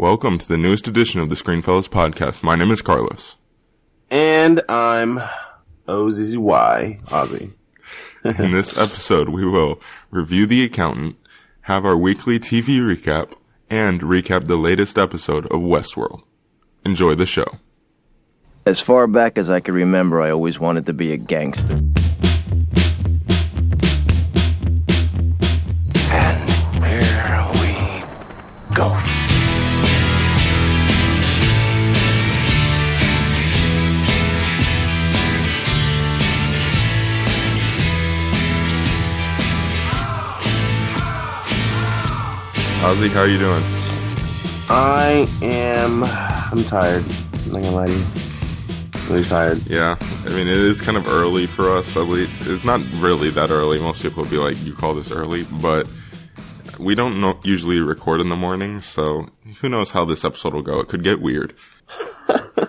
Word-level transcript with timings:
Welcome 0.00 0.38
to 0.38 0.48
the 0.48 0.56
newest 0.56 0.88
edition 0.88 1.20
of 1.20 1.28
the 1.28 1.34
Screenfellows 1.34 1.86
podcast. 1.86 2.42
My 2.42 2.56
name 2.56 2.70
is 2.70 2.80
Carlos. 2.80 3.36
And 4.10 4.62
I'm 4.66 5.18
OZZY, 5.88 7.02
Ozzy. 7.02 7.54
In 8.24 8.52
this 8.52 8.72
episode, 8.78 9.28
we 9.28 9.44
will 9.44 9.78
review 10.10 10.46
The 10.46 10.64
Accountant, 10.64 11.16
have 11.60 11.84
our 11.84 11.98
weekly 11.98 12.38
TV 12.38 12.78
recap, 12.78 13.34
and 13.68 14.00
recap 14.00 14.44
the 14.44 14.56
latest 14.56 14.96
episode 14.96 15.44
of 15.48 15.60
Westworld. 15.60 16.22
Enjoy 16.86 17.14
the 17.14 17.26
show. 17.26 17.58
As 18.64 18.80
far 18.80 19.06
back 19.06 19.36
as 19.36 19.50
I 19.50 19.60
can 19.60 19.74
remember, 19.74 20.22
I 20.22 20.30
always 20.30 20.58
wanted 20.58 20.86
to 20.86 20.94
be 20.94 21.12
a 21.12 21.18
gangster. 21.18 21.78
Ozzy, 42.80 43.10
how 43.10 43.20
are 43.20 43.28
you 43.28 43.38
doing? 43.38 43.62
I 44.70 45.28
am. 45.42 46.02
I'm 46.02 46.64
tired. 46.64 47.04
I'm 47.44 47.52
not 47.52 47.62
gonna 47.62 47.72
lie 47.72 47.86
to 47.86 47.92
you. 47.92 48.06
Really 49.10 49.24
tired. 49.24 49.66
Yeah, 49.66 49.98
I 50.00 50.30
mean, 50.30 50.48
it 50.48 50.56
is 50.56 50.80
kind 50.80 50.96
of 50.96 51.06
early 51.06 51.46
for 51.46 51.76
us, 51.76 51.94
at 51.98 52.08
least. 52.08 52.46
It's 52.46 52.64
not 52.64 52.80
really 52.94 53.28
that 53.30 53.50
early. 53.50 53.78
Most 53.78 54.00
people 54.00 54.22
would 54.22 54.30
be 54.30 54.38
like, 54.38 54.58
you 54.64 54.72
call 54.72 54.94
this 54.94 55.10
early, 55.10 55.44
but 55.60 55.86
we 56.78 56.94
don't 56.94 57.20
know, 57.20 57.38
usually 57.44 57.80
record 57.80 58.22
in 58.22 58.30
the 58.30 58.34
morning, 58.36 58.80
so 58.80 59.28
who 59.60 59.68
knows 59.68 59.90
how 59.92 60.06
this 60.06 60.24
episode 60.24 60.54
will 60.54 60.62
go. 60.62 60.80
It 60.80 60.88
could 60.88 61.04
get 61.04 61.20
weird. 61.20 61.54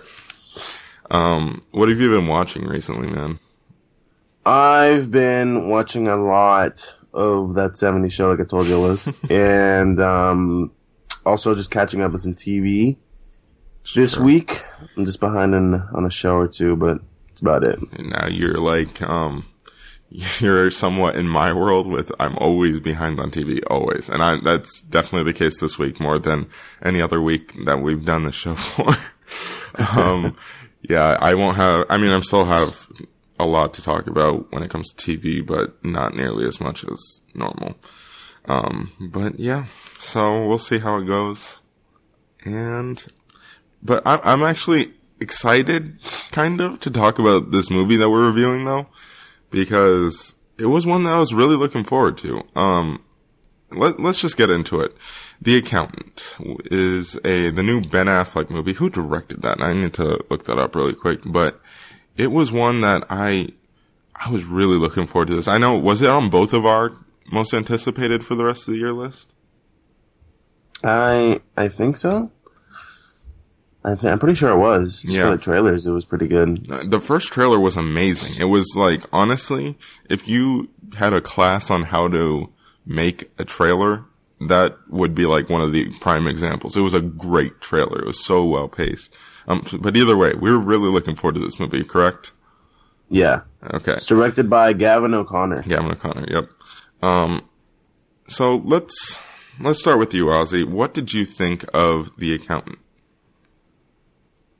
um, 1.10 1.58
what 1.70 1.88
have 1.88 1.98
you 1.98 2.10
been 2.10 2.26
watching 2.26 2.66
recently, 2.66 3.08
man? 3.08 3.38
I've 4.44 5.10
been 5.10 5.70
watching 5.70 6.06
a 6.06 6.16
lot 6.16 6.98
of 7.12 7.54
that 7.54 7.76
70 7.76 8.08
show, 8.08 8.30
like 8.30 8.40
I 8.40 8.44
told 8.44 8.66
you 8.66 8.76
I 8.76 8.88
was, 8.88 9.08
and 9.30 10.00
um, 10.00 10.72
also 11.24 11.54
just 11.54 11.70
catching 11.70 12.02
up 12.02 12.12
with 12.12 12.22
some 12.22 12.34
TV 12.34 12.96
this 13.94 14.18
week. 14.18 14.64
I'm 14.96 15.04
just 15.04 15.20
behind 15.20 15.54
on, 15.54 15.74
on 15.74 16.04
a 16.04 16.10
show 16.10 16.36
or 16.36 16.48
two, 16.48 16.76
but 16.76 16.98
that's 17.28 17.40
about 17.40 17.64
it. 17.64 17.78
And 17.92 18.10
now 18.10 18.28
you're 18.28 18.58
like, 18.58 19.02
um, 19.02 19.44
you're 20.08 20.70
somewhat 20.70 21.16
in 21.16 21.26
my 21.26 21.52
world 21.52 21.86
with 21.86 22.12
I'm 22.20 22.36
always 22.36 22.80
behind 22.80 23.18
on 23.18 23.30
TV, 23.30 23.60
always. 23.68 24.08
And 24.08 24.22
I, 24.22 24.38
that's 24.40 24.82
definitely 24.82 25.32
the 25.32 25.38
case 25.38 25.58
this 25.60 25.78
week 25.78 26.00
more 26.00 26.18
than 26.18 26.48
any 26.82 27.00
other 27.00 27.20
week 27.20 27.54
that 27.64 27.80
we've 27.80 28.04
done 28.04 28.24
the 28.24 28.32
show 28.32 28.54
for. 28.56 28.94
um, 29.98 30.36
yeah, 30.82 31.16
I 31.20 31.34
won't 31.34 31.56
have, 31.56 31.86
I 31.88 31.96
mean, 31.96 32.12
I'm 32.12 32.22
still 32.22 32.44
have 32.44 32.88
a 33.42 33.46
lot 33.46 33.74
to 33.74 33.82
talk 33.82 34.06
about 34.06 34.50
when 34.52 34.62
it 34.62 34.70
comes 34.70 34.92
to 34.92 35.18
TV, 35.18 35.44
but 35.44 35.84
not 35.84 36.14
nearly 36.14 36.46
as 36.46 36.60
much 36.60 36.84
as 36.84 37.22
normal. 37.34 37.76
Um, 38.46 38.90
but 39.00 39.38
yeah, 39.38 39.66
so 39.98 40.46
we'll 40.46 40.58
see 40.58 40.78
how 40.78 40.96
it 40.98 41.06
goes. 41.06 41.60
And, 42.44 43.04
but 43.82 44.06
I, 44.06 44.20
I'm 44.24 44.42
actually 44.42 44.94
excited, 45.20 45.98
kind 46.32 46.60
of, 46.60 46.80
to 46.80 46.90
talk 46.90 47.18
about 47.18 47.52
this 47.52 47.70
movie 47.70 47.96
that 47.96 48.10
we're 48.10 48.26
reviewing, 48.26 48.64
though, 48.64 48.86
because 49.50 50.34
it 50.58 50.66
was 50.66 50.86
one 50.86 51.04
that 51.04 51.14
I 51.14 51.18
was 51.18 51.34
really 51.34 51.56
looking 51.56 51.84
forward 51.84 52.18
to. 52.18 52.42
Um, 52.56 53.04
let, 53.70 54.00
let's 54.00 54.20
just 54.20 54.36
get 54.36 54.50
into 54.50 54.80
it. 54.80 54.96
The 55.40 55.56
Accountant 55.56 56.36
is 56.66 57.16
a 57.24 57.50
the 57.50 57.62
new 57.62 57.80
Ben 57.80 58.06
Affleck 58.06 58.50
movie. 58.50 58.74
Who 58.74 58.90
directed 58.90 59.42
that? 59.42 59.60
I 59.60 59.72
need 59.72 59.94
to 59.94 60.24
look 60.30 60.44
that 60.44 60.58
up 60.58 60.74
really 60.76 60.94
quick, 60.94 61.20
but 61.24 61.60
it 62.16 62.28
was 62.32 62.52
one 62.52 62.80
that 62.82 63.04
I 63.10 63.48
I 64.14 64.30
was 64.30 64.44
really 64.44 64.76
looking 64.76 65.06
forward 65.06 65.28
to 65.28 65.34
this. 65.36 65.48
I 65.48 65.58
know 65.58 65.76
was 65.78 66.02
it 66.02 66.10
on 66.10 66.30
both 66.30 66.52
of 66.52 66.64
our 66.66 66.92
most 67.30 67.54
anticipated 67.54 68.24
for 68.24 68.34
the 68.34 68.44
rest 68.44 68.68
of 68.68 68.74
the 68.74 68.80
year 68.80 68.92
list? 68.92 69.32
I 70.84 71.40
I 71.56 71.68
think 71.68 71.96
so. 71.96 72.30
I 73.84 73.94
th- 73.96 74.04
I'm 74.12 74.18
pretty 74.20 74.34
sure 74.36 74.50
it 74.52 74.58
was. 74.58 75.02
Just 75.02 75.16
Yeah. 75.16 75.30
the 75.30 75.38
trailers, 75.38 75.86
it 75.86 75.90
was 75.90 76.04
pretty 76.04 76.28
good. 76.28 76.70
Uh, 76.70 76.82
The 76.86 77.00
first 77.00 77.32
trailer 77.32 77.58
was 77.58 77.76
amazing. 77.76 78.40
It 78.40 78.48
was 78.50 78.74
like, 78.76 79.04
honestly, 79.12 79.76
if 80.08 80.28
you 80.28 80.68
had 80.96 81.12
a 81.12 81.20
class 81.20 81.68
on 81.70 81.84
how 81.84 82.06
to 82.08 82.50
make 82.86 83.30
a 83.38 83.44
trailer, 83.44 84.04
that 84.48 84.76
would 84.88 85.14
be 85.16 85.26
like 85.26 85.48
one 85.50 85.60
of 85.62 85.72
the 85.72 85.90
prime 86.00 86.28
examples. 86.28 86.76
It 86.76 86.80
was 86.82 86.94
a 86.94 87.00
great 87.00 87.60
trailer. 87.60 87.98
It 88.00 88.06
was 88.06 88.24
so 88.24 88.44
well 88.44 88.68
paced. 88.68 89.12
Um, 89.48 89.64
but 89.80 89.96
either 89.96 90.16
way, 90.16 90.34
we 90.34 90.50
were 90.50 90.58
really 90.58 90.90
looking 90.90 91.16
forward 91.16 91.34
to 91.34 91.40
this 91.44 91.58
movie, 91.58 91.82
correct? 91.84 92.32
Yeah. 93.08 93.42
Okay. 93.74 93.92
It's 93.94 94.06
directed 94.06 94.48
by 94.48 94.72
Gavin 94.72 95.14
O'Connor. 95.14 95.62
Gavin 95.62 95.90
O'Connor, 95.92 96.26
yep. 96.28 96.50
Um, 97.02 97.42
so 98.28 98.56
let's, 98.56 99.20
let's 99.60 99.80
start 99.80 99.98
with 99.98 100.14
you, 100.14 100.26
Ozzy. 100.26 100.64
What 100.68 100.94
did 100.94 101.12
you 101.12 101.24
think 101.24 101.64
of 101.74 102.10
The 102.16 102.34
Accountant? 102.34 102.78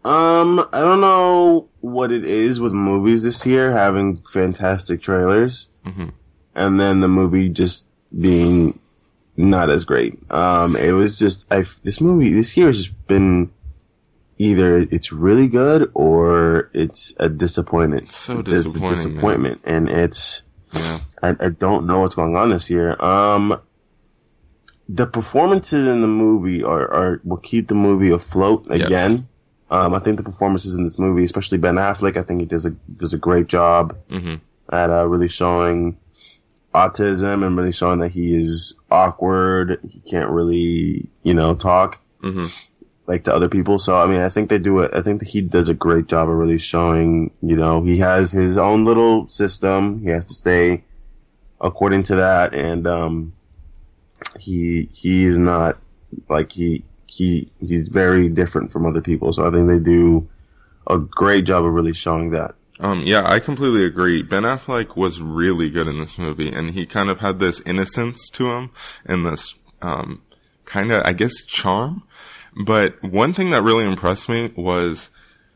Um, 0.04 0.58
I 0.72 0.80
don't 0.80 1.00
know 1.00 1.68
what 1.80 2.10
it 2.10 2.24
is 2.24 2.60
with 2.60 2.72
movies 2.72 3.22
this 3.22 3.46
year 3.46 3.70
having 3.70 4.20
fantastic 4.32 5.00
trailers, 5.00 5.68
Mhm. 5.86 6.10
and 6.56 6.80
then 6.80 6.98
the 7.00 7.06
movie 7.08 7.48
just 7.48 7.86
being 8.18 8.78
not 9.36 9.70
as 9.70 9.84
great. 9.84 10.18
Um, 10.32 10.74
it 10.76 10.90
was 10.92 11.18
just 11.20 11.46
I 11.52 11.64
this 11.84 12.00
movie 12.00 12.32
this 12.34 12.56
year 12.56 12.66
has 12.66 12.78
just 12.86 13.06
been 13.06 13.50
either 14.42 14.78
it's 14.80 15.12
really 15.12 15.46
good 15.46 15.90
or 15.94 16.70
it's 16.74 17.14
a 17.18 17.28
disappointment. 17.28 18.10
So 18.10 18.40
It's 18.40 18.48
a 18.48 18.52
disappointing, 18.54 18.86
man. 18.88 18.94
disappointment, 19.14 19.60
and 19.64 19.88
it's 19.88 20.42
Yeah. 20.72 20.98
I, 21.22 21.36
I 21.38 21.48
don't 21.50 21.86
know 21.86 22.00
what's 22.00 22.14
going 22.16 22.34
on 22.36 22.50
this 22.50 22.68
year. 22.70 22.96
Um, 23.00 23.60
the 24.88 25.06
performances 25.06 25.86
in 25.86 26.00
the 26.00 26.08
movie 26.08 26.64
are, 26.64 26.92
are 26.92 27.20
will 27.24 27.36
keep 27.38 27.68
the 27.68 27.74
movie 27.74 28.10
afloat 28.10 28.66
Yes. 28.68 28.82
again. 28.86 29.28
Um, 29.70 29.94
I 29.94 30.00
think 30.00 30.18
the 30.18 30.22
performances 30.24 30.74
in 30.74 30.84
this 30.84 30.98
movie, 30.98 31.24
especially 31.24 31.58
Ben 31.58 31.76
Affleck, 31.76 32.16
I 32.16 32.22
think 32.24 32.40
he 32.40 32.46
does 32.46 32.66
a 32.66 32.70
does 32.70 33.14
a 33.14 33.18
great 33.18 33.46
job 33.46 33.96
hmm 34.10 34.34
at 34.70 34.90
uh, 34.90 35.06
really 35.06 35.28
showing 35.28 35.98
autism 36.74 37.44
and 37.44 37.56
really 37.56 37.72
showing 37.72 37.98
that 38.00 38.10
he 38.10 38.34
is 38.38 38.76
awkward. 38.90 39.78
He 39.88 40.00
can't 40.00 40.30
really, 40.30 41.08
you 41.22 41.34
know, 41.34 41.54
talk 41.54 42.00
hmm 42.20 42.46
like 43.06 43.24
to 43.24 43.34
other 43.34 43.48
people. 43.48 43.78
So 43.78 43.96
I 43.96 44.06
mean, 44.06 44.20
I 44.20 44.28
think 44.28 44.48
they 44.48 44.58
do 44.58 44.80
it. 44.80 44.92
I 44.94 45.02
think 45.02 45.24
he 45.24 45.40
does 45.40 45.68
a 45.68 45.74
great 45.74 46.06
job 46.06 46.28
of 46.28 46.36
really 46.36 46.58
showing. 46.58 47.32
You 47.42 47.56
know, 47.56 47.82
he 47.82 47.98
has 47.98 48.32
his 48.32 48.58
own 48.58 48.84
little 48.84 49.28
system. 49.28 50.02
He 50.02 50.10
has 50.10 50.26
to 50.28 50.34
stay 50.34 50.84
according 51.60 52.04
to 52.04 52.16
that, 52.16 52.54
and 52.54 52.86
um, 52.86 53.32
he 54.38 54.88
he 54.92 55.24
is 55.24 55.38
not 55.38 55.78
like 56.28 56.52
he 56.52 56.84
he 57.06 57.50
he's 57.60 57.88
very 57.88 58.28
different 58.28 58.72
from 58.72 58.86
other 58.86 59.00
people. 59.00 59.32
So 59.32 59.46
I 59.46 59.50
think 59.50 59.68
they 59.68 59.78
do 59.78 60.28
a 60.86 60.98
great 60.98 61.44
job 61.44 61.64
of 61.64 61.72
really 61.72 61.92
showing 61.92 62.30
that. 62.30 62.54
Um, 62.80 63.02
yeah, 63.04 63.22
I 63.24 63.38
completely 63.38 63.84
agree. 63.84 64.22
Ben 64.22 64.42
Affleck 64.42 64.96
was 64.96 65.20
really 65.20 65.70
good 65.70 65.86
in 65.86 65.98
this 65.98 66.18
movie, 66.18 66.52
and 66.52 66.70
he 66.70 66.84
kind 66.84 67.10
of 67.10 67.20
had 67.20 67.38
this 67.38 67.60
innocence 67.64 68.28
to 68.30 68.50
him 68.50 68.70
and 69.04 69.24
this 69.24 69.54
um, 69.80 70.22
kind 70.64 70.90
of, 70.90 71.02
I 71.04 71.12
guess, 71.12 71.44
charm. 71.46 72.02
But 72.56 73.02
one 73.02 73.32
thing 73.32 73.50
that 73.50 73.62
really 73.62 73.84
impressed 73.84 74.28
me 74.28 74.52
was 74.56 75.10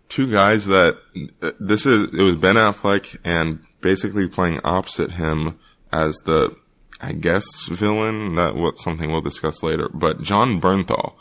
two 0.09 0.31
guys 0.31 0.67
that 0.67 0.99
uh, 1.43 1.53
this 1.61 1.87
is. 1.87 2.13
It 2.15 2.23
was 2.23 2.37
Ben 2.37 2.57
Affleck 2.57 3.19
and 3.25 3.65
basically 3.81 4.29
playing 4.29 4.61
opposite 4.65 5.13
him 5.13 5.59
as 5.93 6.17
the, 6.25 6.57
I 7.01 7.13
guess, 7.13 7.69
villain. 7.69 8.35
That 8.37 8.57
what 8.57 8.79
something 8.79 9.11
we'll 9.11 9.21
discuss 9.21 9.63
later. 9.63 9.89
But 9.93 10.23
Jon 10.23 10.61
Bernthal 10.61 11.15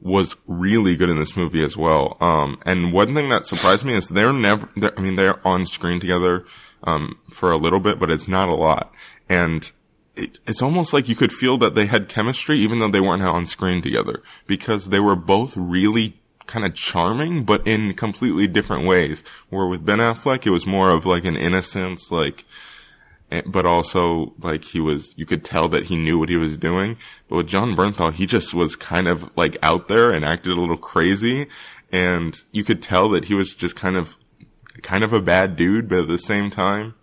was 0.00 0.36
really 0.46 0.96
good 0.96 1.08
in 1.08 1.18
this 1.18 1.36
movie 1.36 1.64
as 1.64 1.76
well. 1.76 2.18
Um, 2.20 2.60
and 2.66 2.92
one 2.92 3.14
thing 3.14 3.30
that 3.30 3.46
surprised 3.46 3.84
me 3.84 3.94
is 3.94 4.08
they're 4.08 4.34
never, 4.34 4.68
they're, 4.76 4.96
I 4.98 5.00
mean, 5.00 5.16
they're 5.16 5.44
on 5.46 5.64
screen 5.64 5.98
together, 5.98 6.44
um, 6.82 7.18
for 7.30 7.50
a 7.50 7.56
little 7.56 7.80
bit, 7.80 7.98
but 7.98 8.10
it's 8.10 8.28
not 8.28 8.50
a 8.50 8.54
lot. 8.54 8.92
And 9.30 9.72
it, 10.16 10.38
it's 10.46 10.62
almost 10.62 10.92
like 10.92 11.08
you 11.08 11.16
could 11.16 11.32
feel 11.32 11.58
that 11.58 11.74
they 11.74 11.86
had 11.86 12.08
chemistry 12.08 12.58
even 12.58 12.78
though 12.78 12.88
they 12.88 13.00
weren't 13.00 13.22
on 13.22 13.46
screen 13.46 13.82
together 13.82 14.22
because 14.46 14.88
they 14.88 15.00
were 15.00 15.16
both 15.16 15.56
really 15.56 16.20
kind 16.46 16.64
of 16.64 16.74
charming, 16.74 17.44
but 17.44 17.66
in 17.66 17.94
completely 17.94 18.46
different 18.46 18.86
ways. 18.86 19.24
Where 19.48 19.66
with 19.66 19.84
Ben 19.84 19.98
Affleck, 19.98 20.46
it 20.46 20.50
was 20.50 20.66
more 20.66 20.90
of 20.90 21.06
like 21.06 21.24
an 21.24 21.36
innocence, 21.36 22.10
like, 22.10 22.44
eh, 23.30 23.42
but 23.46 23.66
also 23.66 24.34
like 24.40 24.64
he 24.64 24.80
was, 24.80 25.14
you 25.16 25.26
could 25.26 25.44
tell 25.44 25.68
that 25.68 25.86
he 25.86 25.96
knew 25.96 26.18
what 26.18 26.28
he 26.28 26.36
was 26.36 26.56
doing. 26.56 26.96
But 27.28 27.36
with 27.36 27.46
Jon 27.48 27.74
Bernthal, 27.74 28.12
he 28.12 28.26
just 28.26 28.54
was 28.54 28.76
kind 28.76 29.08
of 29.08 29.34
like 29.36 29.56
out 29.62 29.88
there 29.88 30.10
and 30.10 30.24
acted 30.24 30.52
a 30.52 30.60
little 30.60 30.76
crazy. 30.76 31.46
And 31.90 32.36
you 32.52 32.64
could 32.64 32.82
tell 32.82 33.08
that 33.10 33.26
he 33.26 33.34
was 33.34 33.54
just 33.54 33.76
kind 33.76 33.96
of, 33.96 34.16
kind 34.82 35.04
of 35.04 35.12
a 35.12 35.20
bad 35.20 35.56
dude, 35.56 35.88
but 35.88 36.00
at 36.00 36.08
the 36.08 36.18
same 36.18 36.50
time, 36.50 36.94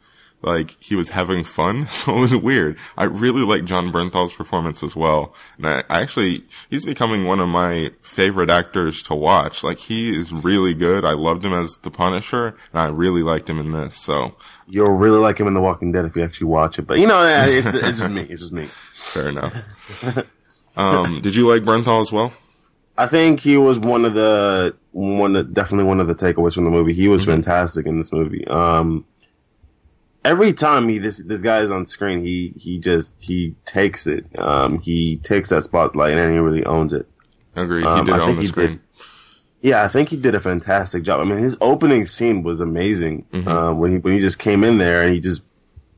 like 0.42 0.76
he 0.80 0.96
was 0.96 1.10
having 1.10 1.44
fun. 1.44 1.88
So 2.02 2.18
it 2.18 2.22
was 2.22 2.36
weird. 2.36 2.78
I 2.98 3.04
really 3.04 3.44
like 3.44 3.66
Jon 3.66 3.92
Bernthal's 3.92 4.34
performance 4.34 4.82
as 4.82 4.96
well. 4.96 5.36
And 5.58 5.68
I, 5.68 5.84
I 5.90 6.02
actually, 6.02 6.44
he's 6.70 6.84
becoming 6.84 7.26
one 7.26 7.40
of 7.40 7.48
my 7.48 7.92
favorite 8.02 8.50
actors 8.50 9.04
to 9.04 9.14
watch. 9.14 9.64
Like 9.64 9.78
he 9.78 10.18
is 10.18 10.34
really 10.34 10.74
good. 10.74 11.06
I 11.06 11.12
loved 11.12 11.46
him 11.46 11.54
as 11.54 11.78
the 11.84 11.92
Punisher 11.92 12.56
and 12.72 12.82
I 12.82 12.88
really 12.88 13.22
liked 13.22 13.50
him 13.50 13.60
in 13.60 13.72
this. 13.72 13.96
So 13.96 14.36
You'll 14.68 14.94
really 14.94 15.20
like 15.20 15.38
him 15.38 15.48
in 15.48 15.54
The 15.54 15.62
Walking 15.62 15.92
Dead 15.92 16.06
if 16.06 16.16
you 16.16 16.24
actually 16.24 16.48
watch 16.48 16.80
it. 16.80 16.84
But 16.84 16.98
you 16.98 17.06
know, 17.06 17.24
it's, 17.24 17.68
it's 17.68 18.00
just 18.00 18.10
me. 18.10 18.22
It's 18.22 18.42
just 18.42 18.54
me. 18.54 18.68
fair 18.94 19.30
enough. 19.30 19.68
um, 20.78 21.22
did 21.22 21.36
you 21.36 21.48
like 21.48 21.64
Bernthal 21.64 22.02
as 22.02 22.12
well? 22.12 22.34
I 22.98 23.08
think 23.08 23.40
he 23.40 23.58
was 23.58 23.80
one 23.80 24.06
of 24.06 24.14
the 24.14 24.76
one 24.92 25.34
definitely 25.54 25.86
one 25.86 26.00
of 26.00 26.08
the 26.08 26.16
takeaways 26.16 26.54
from 26.54 26.66
the 26.66 26.70
movie. 26.70 26.94
He 26.94 27.08
was 27.08 27.26
fantastic 27.26 27.86
in 27.86 27.98
this 27.98 28.12
movie. 28.12 28.46
Um, 28.48 29.06
every 30.24 30.54
time 30.54 30.88
he 30.90 30.98
this 31.00 31.18
this 31.18 31.42
guy 31.42 31.62
is 31.62 31.72
on 31.72 31.86
screen, 31.86 32.24
he 32.24 32.54
he 32.56 32.80
just 32.80 33.14
he 33.20 33.56
takes 33.66 34.08
it. 34.08 34.26
Um, 34.40 34.80
he 34.80 35.18
takes 35.18 35.50
that 35.50 35.64
spotlight 35.64 36.18
and 36.18 36.32
he 36.34 36.40
really 36.40 36.66
owns 36.66 36.94
it. 36.94 37.08
Agreed. 37.56 37.82
He 37.82 37.88
Um, 37.88 38.06
did 38.06 38.16
I 38.16 38.20
on 38.20 38.36
the 38.38 38.46
screen. 38.46 38.68
did. 38.68 38.80
Yeah, 39.62 39.84
I 39.84 39.90
think 39.90 40.10
he 40.10 40.18
did 40.18 40.34
a 40.34 40.40
fantastic 40.40 41.04
job. 41.04 41.20
I 41.20 41.24
mean, 41.24 41.38
his 41.38 41.56
opening 41.62 42.06
scene 42.08 42.42
was 42.42 42.62
amazing 42.62 43.26
Mhm. 43.32 43.48
uh, 43.48 43.74
when 43.76 43.92
he 43.92 43.98
when 44.00 44.14
he 44.14 44.20
just 44.20 44.40
came 44.40 44.64
in 44.64 44.78
there 44.80 45.04
and 45.04 45.14
he 45.14 45.20
just 45.20 45.42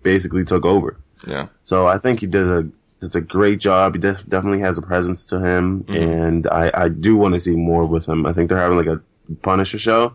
basically 0.02 0.44
took 0.44 0.66
over. 0.66 0.98
Yeah. 1.28 1.48
So 1.64 1.88
I 1.88 1.98
think 1.98 2.20
he 2.20 2.28
did 2.28 2.48
a 2.48 2.68
just 3.00 3.16
a 3.16 3.22
great 3.22 3.60
job. 3.60 3.96
He 3.96 4.00
def- 4.02 4.28
definitely 4.30 4.60
has 4.62 4.78
a 4.78 4.82
presence 4.82 5.26
to 5.26 5.40
him, 5.40 5.84
Mhm. 5.84 5.96
and 6.02 6.48
I, 6.48 6.72
I 6.74 6.88
do 6.90 7.16
want 7.18 7.34
to 7.34 7.40
see 7.40 7.52
more 7.56 7.86
with 7.86 8.06
him. 8.06 8.26
I 8.26 8.32
think 8.34 8.48
they're 8.50 8.58
having 8.58 8.78
like 8.78 8.88
a 8.88 9.02
Punisher 9.42 9.78
show 9.78 10.14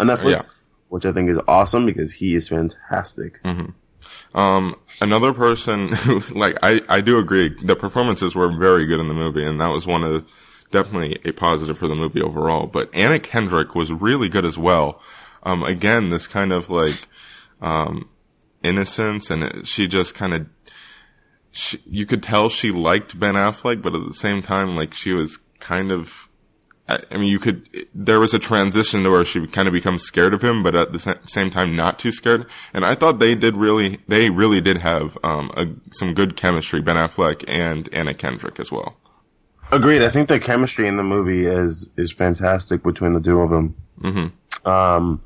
on 0.00 0.06
Netflix, 0.08 0.30
Yeah. 0.30 0.40
Which 0.88 1.06
I 1.06 1.12
think 1.12 1.30
is 1.30 1.40
awesome 1.48 1.86
because 1.86 2.12
he 2.12 2.34
is 2.34 2.48
fantastic. 2.48 3.40
Um, 4.34 4.76
another 5.00 5.32
person 5.32 5.88
who, 5.94 6.20
like, 6.36 6.58
I, 6.62 6.80
I 6.88 7.00
do 7.00 7.18
agree. 7.18 7.54
The 7.62 7.76
performances 7.76 8.34
were 8.34 8.54
very 8.56 8.86
good 8.86 9.00
in 9.00 9.08
the 9.08 9.14
movie, 9.14 9.44
and 9.44 9.60
that 9.60 9.68
was 9.68 9.86
one 9.86 10.04
of 10.04 10.28
definitely 10.70 11.20
a 11.24 11.32
positive 11.32 11.78
for 11.78 11.86
the 11.86 11.94
movie 11.94 12.20
overall. 12.20 12.66
But 12.66 12.90
Anna 12.92 13.20
Kendrick 13.20 13.74
was 13.74 13.92
really 13.92 14.28
good 14.28 14.44
as 14.44 14.58
well. 14.58 15.00
Um, 15.44 15.62
again, 15.62 16.10
this 16.10 16.26
kind 16.26 16.52
of 16.52 16.68
like, 16.68 17.06
um, 17.60 18.08
innocence, 18.62 19.30
and 19.30 19.44
it, 19.44 19.66
she 19.66 19.86
just 19.86 20.14
kind 20.14 20.34
of, 20.34 20.46
she, 21.52 21.80
you 21.86 22.06
could 22.06 22.22
tell 22.22 22.48
she 22.48 22.72
liked 22.72 23.18
Ben 23.18 23.34
Affleck, 23.34 23.82
but 23.82 23.94
at 23.94 24.06
the 24.06 24.14
same 24.14 24.42
time, 24.42 24.74
like, 24.74 24.94
she 24.94 25.12
was 25.12 25.38
kind 25.60 25.92
of, 25.92 26.28
I, 26.88 26.98
I 27.10 27.16
mean, 27.16 27.28
you 27.28 27.38
could, 27.38 27.68
there 27.94 28.20
was 28.20 28.34
a 28.34 28.38
transition 28.38 29.04
to 29.04 29.10
where 29.10 29.24
she 29.24 29.46
kind 29.46 29.68
of 29.68 29.72
becomes 29.72 30.02
scared 30.02 30.34
of 30.34 30.42
him, 30.42 30.62
but 30.62 30.74
at 30.74 30.92
the 30.92 31.18
same 31.24 31.50
time, 31.50 31.74
not 31.74 31.98
too 31.98 32.12
scared. 32.12 32.46
And 32.72 32.84
I 32.84 32.94
thought 32.94 33.18
they 33.18 33.34
did 33.34 33.56
really, 33.56 34.00
they 34.06 34.30
really 34.30 34.60
did 34.60 34.78
have, 34.78 35.16
um, 35.24 35.50
a, 35.56 35.66
some 35.92 36.12
good 36.14 36.36
chemistry, 36.36 36.82
Ben 36.82 36.96
Affleck 36.96 37.44
and 37.48 37.88
Anna 37.92 38.12
Kendrick 38.14 38.60
as 38.60 38.70
well. 38.70 38.96
Agreed. 39.72 40.02
I 40.02 40.10
think 40.10 40.28
the 40.28 40.38
chemistry 40.38 40.86
in 40.86 40.98
the 40.98 41.02
movie 41.02 41.46
is 41.46 41.88
is 41.96 42.12
fantastic 42.12 42.82
between 42.82 43.14
the 43.14 43.20
two 43.20 43.40
of 43.40 43.48
them. 43.48 43.74
hmm 43.98 44.68
Um, 44.68 45.22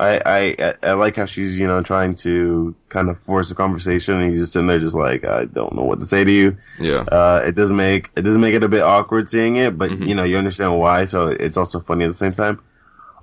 I, 0.00 0.54
I 0.58 0.74
I 0.82 0.92
like 0.94 1.16
how 1.16 1.26
she's 1.26 1.58
you 1.58 1.66
know 1.66 1.82
trying 1.82 2.14
to 2.16 2.74
kind 2.88 3.08
of 3.08 3.18
force 3.20 3.50
a 3.50 3.54
conversation, 3.54 4.20
and 4.20 4.30
he's 4.30 4.40
just 4.40 4.52
sitting 4.52 4.66
there 4.66 4.78
just 4.78 4.96
like 4.96 5.24
I 5.24 5.44
don't 5.44 5.74
know 5.74 5.82
what 5.84 6.00
to 6.00 6.06
say 6.06 6.24
to 6.24 6.30
you. 6.30 6.56
Yeah. 6.80 7.00
Uh, 7.10 7.42
it 7.46 7.54
doesn't 7.54 7.76
make 7.76 8.10
it 8.16 8.22
doesn't 8.22 8.40
make 8.40 8.54
it 8.54 8.62
a 8.64 8.68
bit 8.68 8.82
awkward 8.82 9.28
seeing 9.28 9.56
it, 9.56 9.76
but 9.78 9.90
Mhm. 9.90 10.08
you 10.08 10.14
know 10.14 10.24
you 10.24 10.36
understand 10.38 10.78
why, 10.78 11.04
so 11.04 11.26
it's 11.26 11.56
also 11.56 11.78
funny 11.80 12.04
at 12.04 12.08
the 12.08 12.14
same 12.14 12.32
time. 12.32 12.58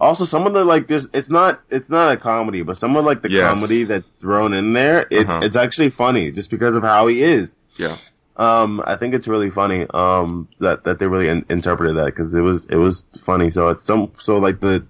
Also, 0.01 0.23
some 0.23 0.47
of 0.47 0.53
the 0.53 0.63
like 0.63 0.87
this, 0.87 1.07
it's 1.13 1.29
not 1.29 1.59
it's 1.69 1.89
not 1.89 2.13
a 2.13 2.17
comedy, 2.17 2.61
but 2.61 2.77
some 2.77 2.95
of 2.95 3.03
like 3.03 3.21
the 3.21 3.29
Yes. 3.31 3.53
comedy 3.53 3.83
that's 3.83 4.05
thrown 4.21 4.53
in 4.53 4.71
there, 4.73 5.05
it's 5.11 5.29
Uh-huh. 5.29 5.41
it's 5.43 5.57
actually 5.57 5.89
funny 5.89 6.31
just 6.31 6.49
because 6.51 6.75
of 6.77 6.83
how 6.83 7.07
he 7.07 7.21
is. 7.23 7.55
Yeah. 7.77 7.95
Um, 8.37 8.81
I 8.87 8.95
think 8.95 9.13
it's 9.13 9.27
really 9.27 9.49
funny. 9.49 9.85
Um, 9.93 10.47
that 10.61 10.85
that 10.85 10.99
they 10.99 11.07
really 11.07 11.27
in- 11.27 11.45
interpreted 11.49 11.97
that 11.97 12.05
because 12.05 12.33
it 12.33 12.39
was 12.41 12.65
it 12.67 12.77
was 12.77 13.05
funny. 13.21 13.49
So 13.49 13.67
it's 13.67 13.83
some 13.83 14.11
so 14.17 14.37
like 14.37 14.61
the 14.61 14.85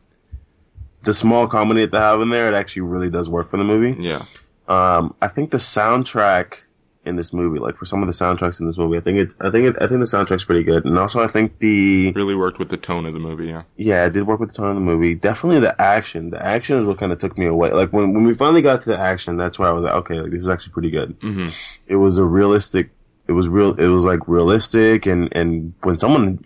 the 1.09 1.13
small 1.13 1.47
comedy 1.47 1.81
that 1.81 1.91
they 1.91 1.97
have 1.97 2.21
in 2.21 2.29
there, 2.29 2.47
it 2.51 2.55
actually 2.55 2.83
really 2.83 3.09
does 3.09 3.29
work 3.29 3.49
for 3.49 3.57
the 3.57 3.63
movie. 3.63 3.99
Yeah. 3.99 4.23
Um, 4.67 5.15
I 5.21 5.27
think 5.27 5.49
the 5.49 5.57
soundtrack 5.57 6.57
in 7.05 7.15
this 7.15 7.33
movie, 7.33 7.57
like 7.57 7.75
for 7.77 7.85
some 7.85 8.03
of 8.03 8.07
the 8.07 8.13
soundtracks 8.13 8.59
in 8.59 8.67
this 8.67 8.77
movie, 8.77 8.97
I 8.97 9.01
think 9.01 9.17
it's 9.17 9.35
I 9.41 9.49
think 9.49 9.63
it, 9.69 9.75
I 9.81 9.87
think 9.87 9.99
the 10.01 10.05
soundtrack's 10.05 10.43
pretty 10.43 10.63
good, 10.63 10.85
and 10.85 10.99
also 10.99 11.23
I 11.23 11.27
think 11.27 11.57
the 11.57 12.11
Really 12.11 12.35
worked 12.35 12.59
with 12.59 12.69
the 12.69 12.77
tone 12.77 13.07
of 13.07 13.13
the 13.15 13.19
movie. 13.19 13.47
Yeah. 13.47 13.63
yeah, 13.77 14.05
it 14.05 14.11
did 14.13 14.27
work 14.27 14.39
with 14.39 14.49
the 14.49 14.55
tone 14.55 14.69
of 14.69 14.75
the 14.75 14.81
movie. 14.81 15.15
Definitely 15.15 15.61
the 15.61 15.75
action. 15.81 16.29
The 16.29 16.45
action 16.45 16.77
is 16.77 16.85
what 16.85 16.99
kind 16.99 17.11
of 17.11 17.17
took 17.17 17.35
me 17.37 17.47
away. 17.47 17.71
Like 17.71 17.91
when 17.91 18.13
when 18.13 18.25
we 18.25 18.33
finally 18.35 18.61
got 18.61 18.83
to 18.83 18.89
the 18.89 18.99
action, 18.99 19.37
that's 19.37 19.57
where 19.57 19.69
I 19.69 19.71
was 19.71 19.83
like, 19.85 19.95
okay, 20.01 20.19
like 20.21 20.29
this 20.31 20.43
is 20.43 20.49
actually 20.49 20.73
pretty 20.73 20.91
good. 20.91 21.15
hmm 21.21 21.47
It 21.87 21.95
was 21.95 22.19
a 22.19 22.25
realistic. 22.25 22.91
It 23.27 23.31
was 23.33 23.47
real. 23.49 23.73
It 23.73 23.87
was 23.87 24.05
like 24.05 24.19
realistic, 24.27 25.07
and 25.07 25.29
and 25.31 25.73
when 25.81 25.97
someone 25.97 26.45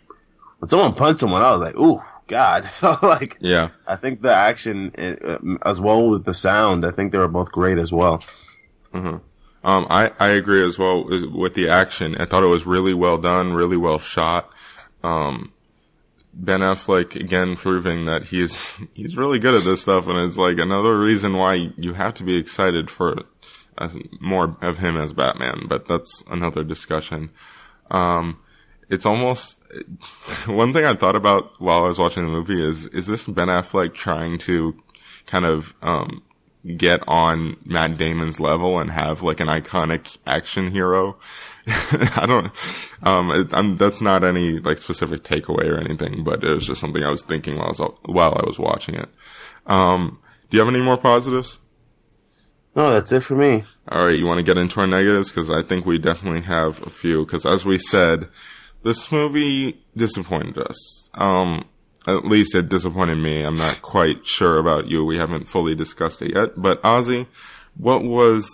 when 0.60 0.70
someone 0.70 0.94
punched 0.94 1.20
someone, 1.20 1.42
I 1.42 1.52
was 1.52 1.62
like, 1.62 1.76
ooh, 1.78 2.00
God. 2.28 2.66
So 2.72 2.96
like, 3.02 3.38
Yeah. 3.40 3.70
I 3.88 3.96
think 3.96 4.22
the 4.22 4.34
action 4.34 4.92
uh, 4.98 5.38
as 5.68 5.80
well 5.82 6.10
with 6.10 6.26
the 6.26 6.34
sound, 6.34 6.86
I 6.86 6.92
think 6.92 7.12
they 7.12 7.18
were 7.18 7.28
both 7.28 7.52
great 7.52 7.78
as 7.78 7.92
well. 7.92 8.24
hmm 8.92 9.18
Um, 9.64 9.88
I, 9.90 10.12
I 10.20 10.30
agree 10.30 10.66
as 10.68 10.78
well 10.78 11.06
with- 11.06 11.54
the 11.56 11.70
action. 11.70 12.16
I 12.20 12.26
thought 12.26 12.44
it 12.44 12.48
was 12.48 12.66
really 12.66 12.94
well 12.94 13.18
done, 13.18 13.54
really 13.54 13.78
well 13.78 14.00
shot. 14.00 14.50
Um, 15.04 15.52
Ben 16.34 16.62
Affleck 16.62 17.16
again 17.16 17.56
proving 17.56 18.06
that 18.06 18.24
he's 18.26 18.78
he's 18.94 19.16
really 19.18 19.38
good 19.40 19.54
at 19.54 19.64
this 19.64 19.82
stuff, 19.82 20.08
and 20.08 20.18
it's 20.18 20.38
like 20.38 20.58
another 20.58 20.98
reason 21.00 21.34
why 21.38 21.72
you 21.78 21.94
have 21.94 22.14
to 22.16 22.24
be 22.24 22.38
excited 22.38 22.90
for 22.90 23.16
more 24.20 24.56
of 24.62 24.78
him 24.80 24.98
as 24.98 25.14
Batman. 25.14 25.66
But 25.68 25.88
that's 25.88 26.24
another 26.30 26.64
discussion. 26.64 27.30
Um, 27.92 28.40
it's 28.94 29.06
almost 29.06 29.60
one 30.46 30.74
thing 30.74 30.86
I 30.86 30.96
thought 30.96 31.16
about 31.16 31.60
while 31.60 31.84
I 31.84 31.88
was 31.88 32.00
watching 32.00 32.24
the 32.24 32.30
movie 32.30 32.64
is 32.64 32.88
is 32.88 33.08
this 33.08 33.28
Ben 33.28 33.48
Affleck 33.48 33.94
trying 33.94 34.38
to 34.40 34.82
kind 35.26 35.46
of 35.46 35.74
um, 35.82 36.22
get 36.78 37.02
on 37.08 37.58
Matt 37.66 37.98
Damon's 37.98 38.40
level 38.40 38.80
and 38.80 38.92
have 38.92 39.22
like 39.24 39.40
an 39.40 39.48
iconic 39.48 40.18
action 40.26 40.70
hero. 40.70 41.18
I 41.68 42.26
don't, 42.28 42.52
um, 43.04 43.32
it, 43.32 43.54
I'm, 43.54 43.78
that's 43.78 44.02
not 44.02 44.24
any 44.24 44.60
like 44.60 44.78
specific 44.78 45.24
takeaway 45.24 45.66
or 45.66 45.80
anything, 45.80 46.24
but 46.24 46.44
it 46.44 46.54
was 46.54 46.68
just 46.68 46.82
something 46.82 47.04
I 47.04 47.10
was 47.10 47.24
thinking 47.24 47.58
while 47.58 47.68
I 47.68 47.70
was, 47.70 47.92
while 48.04 48.34
I 48.34 48.46
was 48.46 48.60
watching 48.60 48.96
it. 48.96 49.10
Um, 49.66 50.20
do 50.50 50.58
you 50.58 50.64
have 50.64 50.74
any 50.74 50.84
more 50.84 50.98
positives? 50.98 51.60
No, 52.76 52.92
that's 52.92 53.12
it 53.12 53.22
for 53.22 53.36
me. 53.36 53.64
All 53.90 54.08
right, 54.08 54.18
you 54.18 54.26
want 54.26 54.40
to 54.40 54.44
get 54.44 54.58
into 54.58 54.80
our 54.80 54.88
negatives 54.88 55.30
because 55.30 55.50
I 55.50 55.62
think 55.62 55.86
we 55.86 56.00
definitely 56.00 56.42
have 56.42 56.82
a 56.86 56.90
few. 56.90 57.24
Because 57.26 57.46
as 57.46 57.66
we 57.66 57.78
said, 57.78 58.28
this 58.84 59.12
movie 59.12 59.84
disappointed 59.96 60.58
us. 60.58 61.10
Um, 61.14 61.66
at 62.08 62.26
least 62.26 62.54
it 62.56 62.68
disappointed 62.70 63.16
me. 63.16 63.44
I'm 63.44 63.54
not 63.56 63.82
quite 63.82 64.26
sure 64.26 64.58
about 64.60 64.88
you. 64.88 65.06
We 65.06 65.18
haven't 65.18 65.48
fully 65.48 65.74
discussed 65.76 66.22
it 66.22 66.36
yet. 66.36 66.50
But 66.58 66.82
Ozzy, 66.84 67.28
what 67.78 68.04
was 68.04 68.50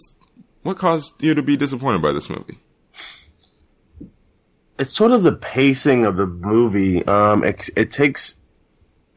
what 0.63 0.77
caused 0.77 1.21
you 1.23 1.33
to 1.33 1.41
be 1.41 1.57
disappointed 1.57 2.01
by 2.01 2.11
this 2.11 2.29
movie? 2.29 2.59
It's 4.77 4.91
sort 4.93 5.11
of 5.11 5.23
the 5.23 5.33
pacing 5.33 6.05
of 6.05 6.15
the 6.15 6.25
movie. 6.25 7.05
Um, 7.05 7.43
it, 7.43 7.69
it 7.75 7.91
takes 7.91 8.39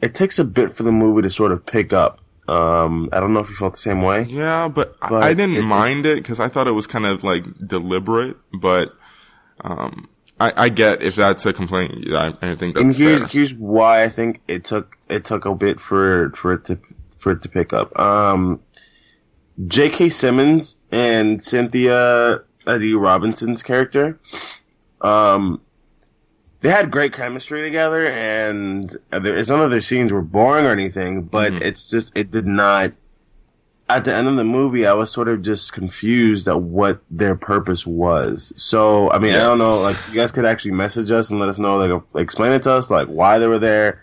it 0.01 0.15
takes 0.15 0.39
a 0.41 0.45
bit 0.45 0.71
for 0.71 0.83
the 0.83 0.91
movie 0.93 1.23
to 1.23 1.31
sort 1.31 1.53
of 1.53 1.65
pick 1.65 1.93
up. 1.93 2.19
Um, 2.49 3.09
I 3.13 3.21
don't 3.21 3.33
know 3.33 3.41
if 3.41 3.49
you 3.49 3.55
felt 3.55 3.75
the 3.75 3.79
same 3.79 4.03
way. 4.03 4.25
Yeah, 4.25 4.67
but, 4.67 4.97
I- 5.01 5.15
I 5.29 5.35
didn't 5.35 5.57
it- 5.57 5.63
mind 5.63 6.07
it 6.07 6.17
because 6.17 6.41
I 6.41 6.49
thought 6.49 6.67
it 6.67 6.73
was 6.73 6.89
kind 6.89 7.07
of 7.07 7.23
like 7.23 7.45
deliberate. 7.65 8.37
But 8.53 8.93
um, 9.61 10.09
I, 10.43 10.65
I 10.65 10.69
get 10.69 11.03
if 11.03 11.15
that's 11.17 11.47
a 11.47 11.53
complaint. 11.53 12.13
I, 12.13 12.35
I 12.43 12.55
think 12.55 12.77
and 12.77 12.89
that's 12.89 12.99
here's 12.99 13.21
fair. 13.21 13.29
here's 13.29 13.55
why 13.55 14.03
I 14.03 14.09
think 14.09 14.41
it 14.49 14.65
took 14.65 14.97
it 15.09 15.25
took 15.25 15.45
a 15.45 15.55
bit 15.55 15.81
for 15.81 16.31
for 16.31 16.55
it 16.55 16.65
to 16.67 16.79
for 17.19 17.33
it 17.33 17.43
to 17.43 17.49
pick 17.49 17.73
up. 17.73 17.99
Um, 17.99 18.61
J.K. 19.67 20.09
Simmons 20.09 20.77
and 20.91 21.43
Cynthia 21.45 22.43
Eddie 22.67 22.95
Robinson's 22.95 23.63
character, 23.63 24.19
um, 25.01 25.61
they 26.61 26.71
had 26.71 26.91
great 26.91 27.13
chemistry 27.13 27.63
together, 27.63 28.07
and 28.07 28.89
there, 29.11 29.37
none 29.45 29.61
of 29.63 29.71
their 29.71 29.81
scenes 29.81 30.13
were 30.13 30.23
boring 30.23 30.65
or 30.65 30.71
anything, 30.71 31.23
but 31.23 31.53
Mhm. 31.53 31.61
it's 31.61 31.91
just 31.91 32.17
it 32.17 32.31
did 32.31 32.47
not. 32.47 32.93
At 33.89 34.05
the 34.05 34.15
end 34.15 34.27
of 34.29 34.37
the 34.37 34.45
movie, 34.45 34.87
I 34.87 34.95
was 34.95 35.11
sort 35.13 35.29
of 35.29 35.43
just 35.43 35.73
confused 35.75 36.49
at 36.49 36.61
what 36.63 37.03
their 37.11 37.35
purpose 37.35 37.87
was. 37.87 38.53
So, 38.57 39.11
I 39.11 39.19
mean, 39.19 39.35
I 39.35 39.39
don't 39.41 39.59
know. 39.59 39.81
Like, 39.81 39.97
you 40.09 40.15
guys 40.15 40.33
could 40.33 40.47
actually 40.47 40.71
message 40.73 41.11
us 41.11 41.29
and 41.31 41.39
let 41.41 41.49
us 41.51 41.59
know, 41.59 41.77
like, 41.77 42.03
like, 42.15 42.25
explain 42.25 42.53
it 42.53 42.63
to 42.63 42.73
us, 42.73 42.91
like, 42.91 43.09
why 43.09 43.39
they 43.39 43.47
were 43.47 43.59
there. 43.59 44.01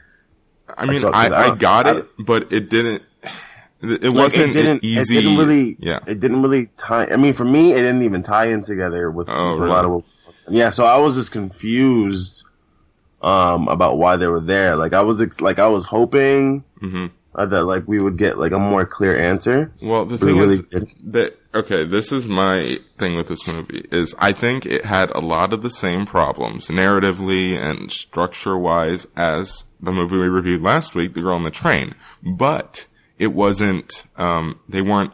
I 0.78 0.86
mean, 0.86 1.00
So, 1.00 1.10
I, 1.12 1.28
I- 1.30 1.52
I 1.52 1.56
got 1.56 1.88
I- 1.88 1.98
it, 2.00 2.08
but 2.20 2.52
it 2.54 2.70
didn't. 2.70 3.02
It, 3.82 4.04
it 4.04 4.10
Like, 4.10 4.16
wasn't 4.16 4.50
it 4.52 4.54
didn't, 4.54 4.84
easy. 4.84 5.18
It 5.18 5.22
didn't 5.22 5.38
really. 5.38 5.78
Yeah. 5.80 6.00
It 6.06 6.20
didn't 6.20 6.44
really 6.44 6.70
tie. 6.78 7.08
I 7.12 7.16
mean, 7.16 7.34
for 7.34 7.46
me, 7.46 7.72
it 7.72 7.78
didn't 7.78 8.04
even 8.04 8.22
tie 8.24 8.48
in 8.50 8.62
together 8.64 9.10
with, 9.10 9.30
Oh, 9.30 9.54
with 9.54 9.64
a 9.64 9.66
lot 9.72 9.86
of. 9.86 10.04
Yeah, 10.50 10.70
so 10.72 10.84
I 10.86 10.98
was 10.98 11.16
just 11.16 11.32
confused 11.32 12.44
um, 13.22 13.68
about 13.70 13.98
why 13.98 14.18
they 14.18 14.28
were 14.28 14.42
there. 14.42 14.76
Like, 14.76 14.94
I 14.94 15.02
was 15.02 15.22
ex- 15.22 15.42
like, 15.42 15.60
I 15.60 15.68
was 15.68 15.86
hoping 15.86 16.64
hmm 16.80 17.08
uh, 17.40 17.46
that 17.46 17.64
like 17.64 17.88
we 17.88 18.02
would 18.02 18.18
get 18.18 18.38
like 18.38 18.52
a 18.52 18.60
more 18.60 18.86
clear 18.86 19.18
answer. 19.18 19.72
Well, 19.82 20.06
the 20.06 20.18
thing 20.18 20.38
really 20.38 20.56
is 20.56 20.62
did. 20.64 20.92
that 21.06 21.40
okay, 21.56 21.86
this 21.86 22.12
is 22.12 22.26
my 22.26 22.80
thing 22.98 23.16
with 23.16 23.30
this 23.30 23.48
movie 23.48 23.88
is 23.92 24.14
I 24.20 24.34
think 24.34 24.66
it 24.66 24.86
had 24.86 25.10
a 25.12 25.22
lot 25.22 25.54
of 25.54 25.64
the 25.64 25.70
same 25.70 26.06
problems 26.06 26.68
narratively 26.68 27.58
and 27.58 27.92
structure 27.92 28.58
wise 28.58 29.08
as 29.16 29.64
the 29.80 29.94
movie 29.94 30.18
we 30.18 30.28
reviewed 30.28 30.62
last 30.62 30.96
week, 30.96 31.14
The 31.14 31.22
Girl 31.22 31.36
on 31.36 31.44
the 31.44 31.50
Train, 31.50 31.96
but 32.22 32.88
it 33.18 33.34
wasn't 33.34 34.04
um 34.18 34.60
they 34.68 34.82
weren't 34.82 35.14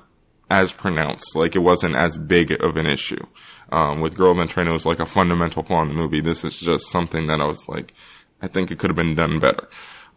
as 0.49 0.71
pronounced, 0.71 1.35
like 1.35 1.55
it 1.55 1.59
wasn't 1.59 1.95
as 1.95 2.17
big 2.17 2.51
of 2.51 2.75
an 2.75 2.87
issue. 2.87 3.23
Um, 3.71 3.99
with 3.99 4.15
Girl 4.15 4.31
on 4.31 4.37
the 4.37 4.47
Train, 4.47 4.67
it 4.67 4.71
was 4.71 4.85
like 4.85 4.99
a 4.99 5.05
fundamental 5.05 5.61
flaw 5.61 5.83
in 5.83 5.89
the 5.89 5.93
movie. 5.95 6.21
This 6.21 6.43
is 6.43 6.57
just 6.57 6.87
something 6.87 7.27
that 7.27 7.41
I 7.41 7.45
was 7.45 7.67
like, 7.67 7.93
I 8.41 8.47
think 8.47 8.71
it 8.71 8.79
could 8.79 8.89
have 8.89 8.95
been 8.95 9.15
done 9.15 9.39
better. 9.39 9.67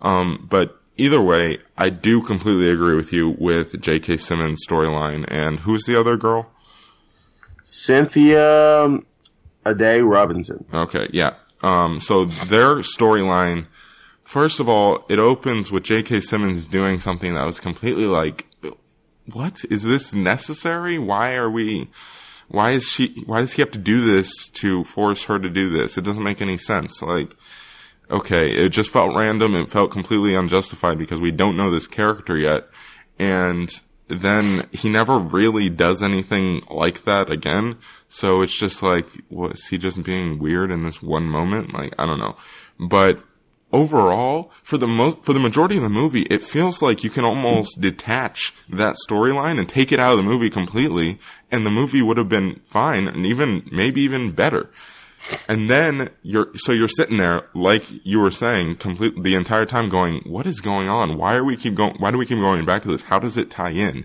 Um, 0.03 0.47
but 0.51 0.79
either 0.99 1.23
way, 1.23 1.59
I 1.77 1.89
do 1.89 2.23
completely 2.23 2.69
agree 2.69 2.95
with 2.95 3.13
you 3.13 3.37
with 3.39 3.81
J.K. 3.81 4.19
Simmons' 4.19 4.67
storyline. 4.69 5.25
And 5.29 5.61
who's 5.61 5.85
the 5.85 5.99
other 5.99 6.17
girl? 6.17 6.51
Cynthia 7.63 9.01
Addai-Robinson. 9.65 10.67
Okay, 10.73 11.09
yeah. 11.13 11.35
Um, 11.63 12.01
so 12.01 12.25
their 12.25 12.77
storyline, 12.77 13.67
first 14.23 14.61
of 14.61 14.69
all, 14.69 15.05
it 15.09 15.19
opens 15.19 15.73
with 15.73 15.85
J.K. 15.85 16.21
Simmons 16.21 16.67
doing 16.67 17.01
something 17.01 17.35
that 17.35 17.45
was 17.45 17.61
completely 17.61 18.07
like, 18.07 18.47
what 19.33 19.65
is 19.71 19.83
this 19.83 20.13
necessary? 20.13 20.99
Why 20.99 21.35
are 21.35 21.51
we? 21.51 21.91
Why 22.49 22.71
is 22.71 22.85
she? 22.85 23.23
Why 23.27 23.41
does 23.41 23.53
he 23.53 23.63
have 23.63 23.71
to 23.73 23.79
do 23.79 24.01
this 24.01 24.49
to 24.55 24.85
force 24.85 25.25
her 25.25 25.39
to 25.39 25.51
do 25.51 25.69
this? 25.69 25.99
It 25.99 26.05
doesn't 26.05 26.23
make 26.23 26.41
any 26.41 26.57
sense. 26.57 27.03
Like, 27.03 27.37
okay, 28.11 28.51
it 28.51 28.71
just 28.71 28.91
felt 28.91 29.17
random. 29.17 29.55
It 29.55 29.71
felt 29.71 29.91
completely 29.91 30.35
unjustified 30.35 30.99
because 30.99 31.21
we 31.21 31.31
don't 31.31 31.57
know 31.57 31.71
this 31.71 31.87
character 31.87 32.37
yet. 32.37 32.69
And 33.19 33.71
then 34.09 34.69
he 34.73 34.89
never 34.89 35.19
really 35.19 35.69
does 35.69 36.03
anything 36.03 36.63
like 36.71 37.05
that 37.05 37.31
again. 37.31 37.79
So 38.09 38.43
it's 38.43 38.57
just 38.57 38.83
like, 38.83 39.07
was 39.29 39.67
he 39.67 39.79
just 39.79 40.03
being 40.03 40.39
weird 40.39 40.71
in 40.71 40.83
this 40.83 41.03
one 41.03 41.25
moment? 41.25 41.75
Like, 41.75 41.95
I 41.99 42.07
don't 42.07 42.19
know. 42.19 42.37
But 42.79 43.21
overall, 43.73 44.51
for 44.63 44.79
the 44.79 44.87
most, 44.87 45.23
for 45.23 45.33
the 45.33 45.41
majority 45.41 45.77
of 45.77 45.83
the 45.83 45.91
movie, 45.91 46.23
it 46.23 46.43
feels 46.43 46.81
like 46.81 47.05
you 47.05 47.11
can 47.11 47.25
almost 47.25 47.81
detach 47.81 48.55
that 48.71 48.97
storyline 49.09 49.59
and 49.59 49.69
take 49.69 49.93
it 49.93 50.01
out 50.01 50.13
of 50.13 50.19
the 50.19 50.23
movie 50.23 50.51
completely, 50.51 51.19
and 51.51 51.67
the 51.67 51.71
movie 51.71 52.03
would 52.03 52.17
have 52.17 52.29
been 52.29 52.61
fine 52.65 53.07
and 53.07 53.27
even, 53.27 53.69
maybe 53.71 54.01
even 54.01 54.33
better. 54.33 54.71
And 55.49 55.69
then 55.69 56.11
you're, 56.23 56.49
so 56.55 56.73
you're 56.73 56.89
sitting 56.89 57.17
there, 57.17 57.43
like 57.55 57.85
you 58.05 58.21
were 58.21 58.31
saying, 58.31 58.77
complete, 58.77 59.23
the 59.23 59.35
entire 59.35 59.67
time 59.67 59.89
going, 59.89 60.21
what 60.25 60.47
is 60.47 60.61
going 60.61 60.89
on? 60.89 61.19
Why 61.19 61.35
are 61.35 61.45
we 61.45 61.57
keep 61.57 61.75
going, 61.75 61.97
why 61.99 62.11
do 62.11 62.19
we 62.19 62.27
keep 62.27 62.39
going 62.39 62.65
back 62.65 62.83
to 62.83 62.89
this? 62.89 63.03
How 63.03 63.19
does 63.19 63.37
it 63.37 63.51
tie 63.51 63.71
in? 63.71 64.05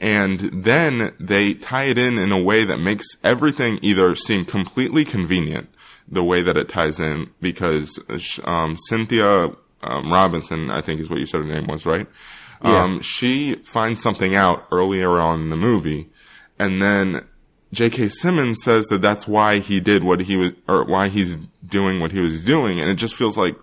And 0.00 0.64
then 0.64 1.12
they 1.18 1.54
tie 1.54 1.84
it 1.84 1.98
in 1.98 2.18
in 2.18 2.32
a 2.32 2.40
way 2.40 2.64
that 2.64 2.78
makes 2.78 3.06
everything 3.22 3.78
either 3.82 4.14
seem 4.14 4.44
completely 4.44 5.04
convenient, 5.04 5.68
the 6.06 6.24
way 6.24 6.40
that 6.40 6.56
it 6.56 6.68
ties 6.68 6.98
in, 6.98 7.30
because, 7.40 7.98
um, 8.44 8.76
Cynthia, 8.88 9.50
um, 9.82 10.12
Robinson, 10.12 10.70
I 10.70 10.80
think 10.80 11.00
is 11.00 11.10
what 11.10 11.20
you 11.20 11.26
said 11.26 11.42
her 11.42 11.46
name 11.46 11.66
was, 11.66 11.84
right? 11.84 12.06
Um, 12.62 13.00
she 13.02 13.56
finds 13.64 14.02
something 14.02 14.34
out 14.34 14.66
earlier 14.72 15.18
on 15.20 15.42
in 15.42 15.50
the 15.50 15.56
movie, 15.56 16.10
and 16.58 16.82
then 16.82 17.24
J.K. 17.72 18.08
Simmons 18.08 18.62
says 18.62 18.86
that 18.86 19.02
that's 19.02 19.28
why 19.28 19.58
he 19.58 19.80
did 19.80 20.02
what 20.02 20.20
he 20.20 20.36
was, 20.36 20.52
or 20.66 20.84
why 20.84 21.08
he's 21.08 21.36
doing 21.66 22.00
what 22.00 22.12
he 22.12 22.20
was 22.20 22.42
doing, 22.42 22.80
and 22.80 22.90
it 22.90 22.94
just 22.94 23.14
feels 23.14 23.36
like 23.36 23.56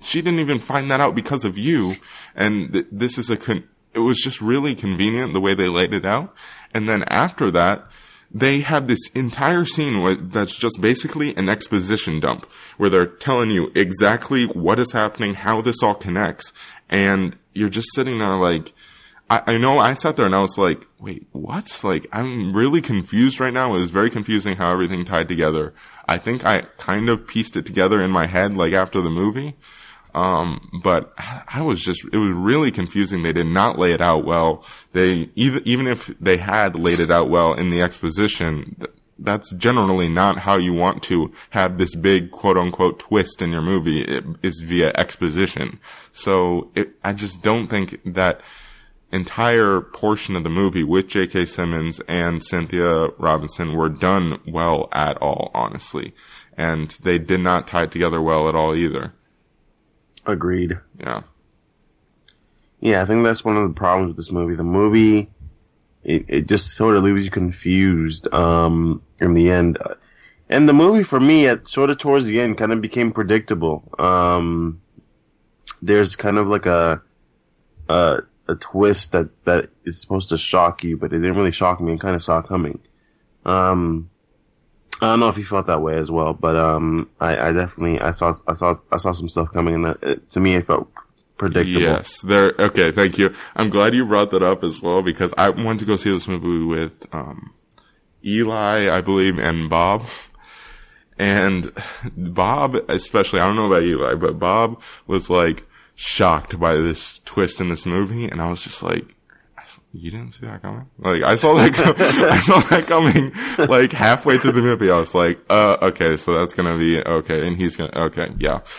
she 0.00 0.20
didn't 0.20 0.40
even 0.40 0.58
find 0.58 0.90
that 0.90 1.00
out 1.00 1.14
because 1.14 1.44
of 1.44 1.56
you, 1.56 1.94
and 2.34 2.72
th- 2.72 2.86
this 2.92 3.16
is 3.16 3.30
a 3.30 3.36
con- 3.36 3.68
it 3.94 4.00
was 4.00 4.18
just 4.18 4.40
really 4.40 4.74
convenient 4.74 5.32
the 5.32 5.40
way 5.40 5.54
they 5.54 5.68
laid 5.68 5.92
it 5.92 6.04
out, 6.04 6.34
and 6.74 6.88
then 6.88 7.04
after 7.04 7.50
that, 7.50 7.86
they 8.30 8.60
have 8.60 8.86
this 8.86 9.08
entire 9.14 9.64
scene 9.64 10.28
that's 10.30 10.58
just 10.58 10.80
basically 10.82 11.34
an 11.36 11.48
exposition 11.48 12.20
dump, 12.20 12.44
where 12.76 12.90
they're 12.90 13.06
telling 13.06 13.50
you 13.50 13.72
exactly 13.74 14.44
what 14.44 14.78
is 14.78 14.92
happening, 14.92 15.32
how 15.34 15.62
this 15.62 15.82
all 15.82 15.94
connects, 15.94 16.52
and 16.90 17.36
you're 17.54 17.70
just 17.70 17.88
sitting 17.94 18.18
there 18.18 18.36
like, 18.36 18.74
I, 19.30 19.42
I 19.46 19.58
know 19.58 19.78
I 19.78 19.94
sat 19.94 20.16
there 20.16 20.26
and 20.26 20.34
I 20.34 20.40
was 20.40 20.56
like, 20.56 20.86
wait, 20.98 21.26
what? 21.32 21.80
Like, 21.82 22.06
I'm 22.12 22.54
really 22.54 22.80
confused 22.80 23.40
right 23.40 23.52
now. 23.52 23.74
It 23.74 23.80
was 23.80 23.90
very 23.90 24.10
confusing 24.10 24.56
how 24.56 24.72
everything 24.72 25.04
tied 25.04 25.28
together. 25.28 25.74
I 26.08 26.18
think 26.18 26.44
I 26.46 26.62
kind 26.78 27.08
of 27.08 27.26
pieced 27.26 27.56
it 27.56 27.66
together 27.66 28.00
in 28.02 28.10
my 28.10 28.26
head, 28.26 28.54
like 28.54 28.72
after 28.72 29.00
the 29.00 29.10
movie. 29.10 29.56
Um, 30.14 30.80
but 30.82 31.12
I 31.48 31.62
was 31.62 31.80
just, 31.80 32.04
it 32.12 32.16
was 32.16 32.34
really 32.34 32.70
confusing. 32.70 33.22
They 33.22 33.32
did 33.32 33.46
not 33.46 33.78
lay 33.78 33.92
it 33.92 34.00
out 34.00 34.24
well. 34.24 34.64
They, 34.92 35.30
even, 35.34 35.62
even 35.66 35.86
if 35.86 36.06
they 36.18 36.38
had 36.38 36.74
laid 36.74 36.98
it 36.98 37.10
out 37.10 37.28
well 37.28 37.52
in 37.52 37.70
the 37.70 37.82
exposition, 37.82 38.76
th- 38.80 38.90
that's 39.18 39.52
generally 39.54 40.08
not 40.08 40.38
how 40.38 40.56
you 40.56 40.72
want 40.72 41.02
to 41.04 41.32
have 41.50 41.76
this 41.76 41.94
big 41.94 42.30
quote 42.30 42.56
unquote 42.56 43.00
twist 43.00 43.42
in 43.42 43.50
your 43.50 43.62
movie 43.62 44.02
It 44.02 44.24
is 44.42 44.62
via 44.64 44.92
exposition. 44.94 45.78
So 46.12 46.70
it, 46.74 46.90
I 47.04 47.12
just 47.12 47.42
don't 47.42 47.68
think 47.68 48.00
that 48.04 48.40
entire 49.10 49.80
portion 49.80 50.36
of 50.36 50.44
the 50.44 50.50
movie 50.50 50.84
with 50.84 51.08
J.K. 51.08 51.46
Simmons 51.46 52.00
and 52.08 52.42
Cynthia 52.42 53.08
Robinson 53.18 53.74
were 53.74 53.88
done 53.88 54.40
well 54.46 54.88
at 54.92 55.16
all, 55.18 55.50
honestly. 55.54 56.14
And 56.56 56.90
they 57.02 57.18
did 57.18 57.40
not 57.40 57.66
tie 57.66 57.84
it 57.84 57.92
together 57.92 58.20
well 58.20 58.48
at 58.48 58.54
all 58.54 58.74
either. 58.74 59.14
Agreed. 60.26 60.78
Yeah. 60.98 61.22
Yeah, 62.80 63.02
I 63.02 63.06
think 63.06 63.24
that's 63.24 63.44
one 63.44 63.56
of 63.56 63.66
the 63.68 63.74
problems 63.74 64.08
with 64.08 64.16
this 64.16 64.30
movie. 64.30 64.54
The 64.54 64.62
movie, 64.62 65.30
it, 66.04 66.24
it 66.28 66.48
just 66.48 66.76
sort 66.76 66.96
of 66.96 67.02
leaves 67.02 67.24
you 67.24 67.30
confused 67.30 68.32
um, 68.32 69.02
in 69.20 69.34
the 69.34 69.50
end. 69.50 69.78
And 70.48 70.68
the 70.68 70.72
movie, 70.72 71.02
for 71.02 71.18
me, 71.18 71.46
at 71.46 71.68
sort 71.68 71.90
of 71.90 71.98
towards 71.98 72.26
the 72.26 72.40
end, 72.40 72.58
kind 72.58 72.72
of 72.72 72.80
became 72.80 73.12
predictable. 73.12 73.88
Um, 73.98 74.80
there's 75.82 76.16
kind 76.16 76.38
of 76.38 76.46
like 76.46 76.66
a, 76.66 77.02
a 77.88 78.22
a 78.48 78.54
twist 78.54 79.12
that 79.12 79.44
that 79.44 79.70
is 79.84 80.00
supposed 80.00 80.30
to 80.30 80.38
shock 80.38 80.82
you, 80.82 80.96
but 80.96 81.12
it 81.12 81.18
didn't 81.18 81.36
really 81.36 81.52
shock 81.52 81.80
me 81.80 81.92
and 81.92 82.00
kind 82.00 82.16
of 82.16 82.22
saw 82.22 82.38
it 82.38 82.46
coming. 82.46 82.80
Um, 83.44 84.10
I 85.00 85.06
don't 85.06 85.20
know 85.20 85.28
if 85.28 85.38
you 85.38 85.44
felt 85.44 85.66
that 85.66 85.82
way 85.82 85.96
as 85.96 86.10
well, 86.10 86.34
but 86.34 86.56
um, 86.56 87.08
I, 87.20 87.48
I 87.48 87.52
definitely 87.52 88.00
I 88.00 88.10
saw 88.10 88.32
I 88.46 88.54
saw 88.54 88.74
I 88.90 88.96
saw 88.96 89.12
some 89.12 89.28
stuff 89.28 89.52
coming, 89.52 89.74
and 89.74 89.84
that 89.84 90.02
it, 90.02 90.30
to 90.30 90.40
me 90.40 90.54
it 90.54 90.66
felt 90.66 90.90
predictable. 91.36 91.80
Yes, 91.80 92.20
there. 92.22 92.54
Okay, 92.58 92.90
thank 92.90 93.18
you. 93.18 93.34
I'm 93.54 93.70
glad 93.70 93.94
you 93.94 94.04
brought 94.04 94.30
that 94.32 94.42
up 94.42 94.64
as 94.64 94.82
well 94.82 95.02
because 95.02 95.32
I 95.38 95.50
wanted 95.50 95.80
to 95.80 95.84
go 95.84 95.96
see 95.96 96.10
this 96.10 96.26
movie 96.26 96.64
with 96.64 97.06
um, 97.12 97.54
Eli, 98.24 98.90
I 98.90 99.00
believe, 99.00 99.38
and 99.38 99.70
Bob. 99.70 100.06
And 101.16 101.72
Bob, 102.16 102.76
especially, 102.88 103.40
I 103.40 103.46
don't 103.46 103.56
know 103.56 103.66
about 103.66 103.82
Eli, 103.82 104.14
but 104.14 104.38
Bob 104.38 104.80
was 105.06 105.28
like 105.28 105.64
shocked 105.98 106.60
by 106.60 106.76
this 106.76 107.18
twist 107.24 107.60
in 107.60 107.68
this 107.68 107.84
movie, 107.84 108.26
and 108.26 108.40
I 108.40 108.48
was 108.48 108.62
just 108.62 108.84
like, 108.84 109.16
"You 109.92 110.12
didn't 110.12 110.30
see 110.30 110.46
that 110.46 110.62
coming?" 110.62 110.86
Like 110.98 111.24
I 111.24 111.34
saw 111.34 111.54
that, 111.54 111.76
I 112.32 112.38
saw 112.38 112.60
that 112.60 112.86
coming 112.86 113.32
like 113.68 113.90
halfway 113.90 114.38
through 114.38 114.52
the 114.52 114.62
movie. 114.62 114.90
I 114.92 114.94
was 115.00 115.12
like, 115.12 115.40
"Uh, 115.50 115.76
okay, 115.82 116.16
so 116.16 116.38
that's 116.38 116.54
gonna 116.54 116.78
be 116.78 117.02
okay," 117.02 117.48
and 117.48 117.56
he's 117.56 117.74
gonna, 117.76 117.92
okay, 118.06 118.32
yeah. 118.38 118.60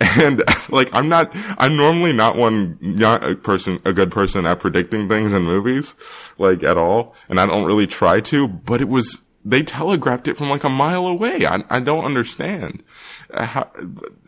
And 0.00 0.44
like, 0.68 0.94
I'm 0.94 1.08
not, 1.08 1.32
I'm 1.58 1.76
normally 1.76 2.12
not 2.12 2.36
one, 2.36 2.78
not 2.80 3.28
a 3.28 3.34
person, 3.34 3.80
a 3.84 3.92
good 3.92 4.12
person 4.12 4.46
at 4.46 4.60
predicting 4.60 5.08
things 5.08 5.34
in 5.34 5.42
movies, 5.42 5.96
like 6.38 6.62
at 6.62 6.78
all, 6.78 7.16
and 7.28 7.40
I 7.40 7.46
don't 7.46 7.64
really 7.64 7.88
try 7.88 8.20
to. 8.20 8.46
But 8.46 8.80
it 8.80 8.88
was 8.88 9.20
they 9.44 9.62
telegraphed 9.62 10.28
it 10.28 10.36
from 10.36 10.50
like 10.50 10.62
a 10.62 10.68
mile 10.68 11.06
away. 11.06 11.46
I, 11.46 11.64
I 11.68 11.80
don't 11.80 12.04
understand. 12.04 12.84
Uh, 13.32 13.64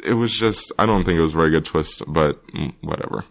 it 0.05 0.15
was 0.15 0.33
just, 0.37 0.73
I 0.79 0.87
don't 0.87 1.05
think 1.05 1.19
it 1.19 1.23
was 1.23 1.33
a 1.35 1.37
very 1.39 1.51
good 1.51 1.65
twist, 1.65 2.03
but 2.07 2.47
mm, 2.49 2.73
whatever. 2.83 3.25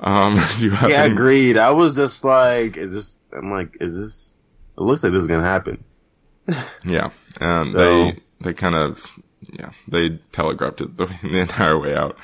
Um, 0.00 0.38
do 0.58 0.64
you 0.64 0.70
have 0.70 0.90
Yeah, 0.90 1.02
any- 1.02 1.12
agreed. 1.12 1.56
I 1.56 1.70
was 1.70 1.96
just 1.96 2.24
like, 2.24 2.76
is 2.76 2.92
this? 2.92 3.18
I'm 3.32 3.50
like, 3.50 3.76
is 3.80 3.96
this? 3.96 4.38
It 4.76 4.82
looks 4.82 5.02
like 5.02 5.12
this 5.12 5.22
is 5.22 5.26
gonna 5.28 5.42
happen. 5.42 5.82
Yeah. 6.84 7.10
And 7.40 7.72
So- 7.72 7.78
they, 8.04 8.18
they 8.40 8.54
kind 8.54 8.74
of, 8.74 9.12
yeah, 9.52 9.70
they 9.88 10.18
telegraphed 10.32 10.80
it 10.80 10.96
the, 10.96 11.06
the 11.22 11.38
entire 11.38 11.78
way 11.78 11.96
out. 11.96 12.16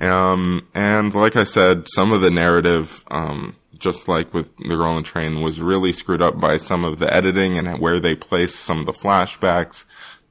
Um, 0.00 0.66
and 0.74 1.14
like 1.14 1.36
I 1.36 1.44
said, 1.44 1.86
some 1.88 2.12
of 2.12 2.20
the 2.20 2.30
narrative, 2.30 3.04
um, 3.10 3.56
just 3.78 4.08
like 4.08 4.32
with 4.34 4.54
the 4.58 4.76
girl 4.76 4.94
the 4.96 5.02
train 5.02 5.40
was 5.40 5.60
really 5.60 5.92
screwed 5.92 6.22
up 6.22 6.38
by 6.40 6.56
some 6.58 6.84
of 6.84 6.98
the 6.98 7.12
editing 7.12 7.58
and 7.58 7.78
where 7.80 7.98
they 8.00 8.14
placed 8.14 8.56
some 8.56 8.78
of 8.80 8.86
the 8.86 8.92
flashbacks 8.92 9.84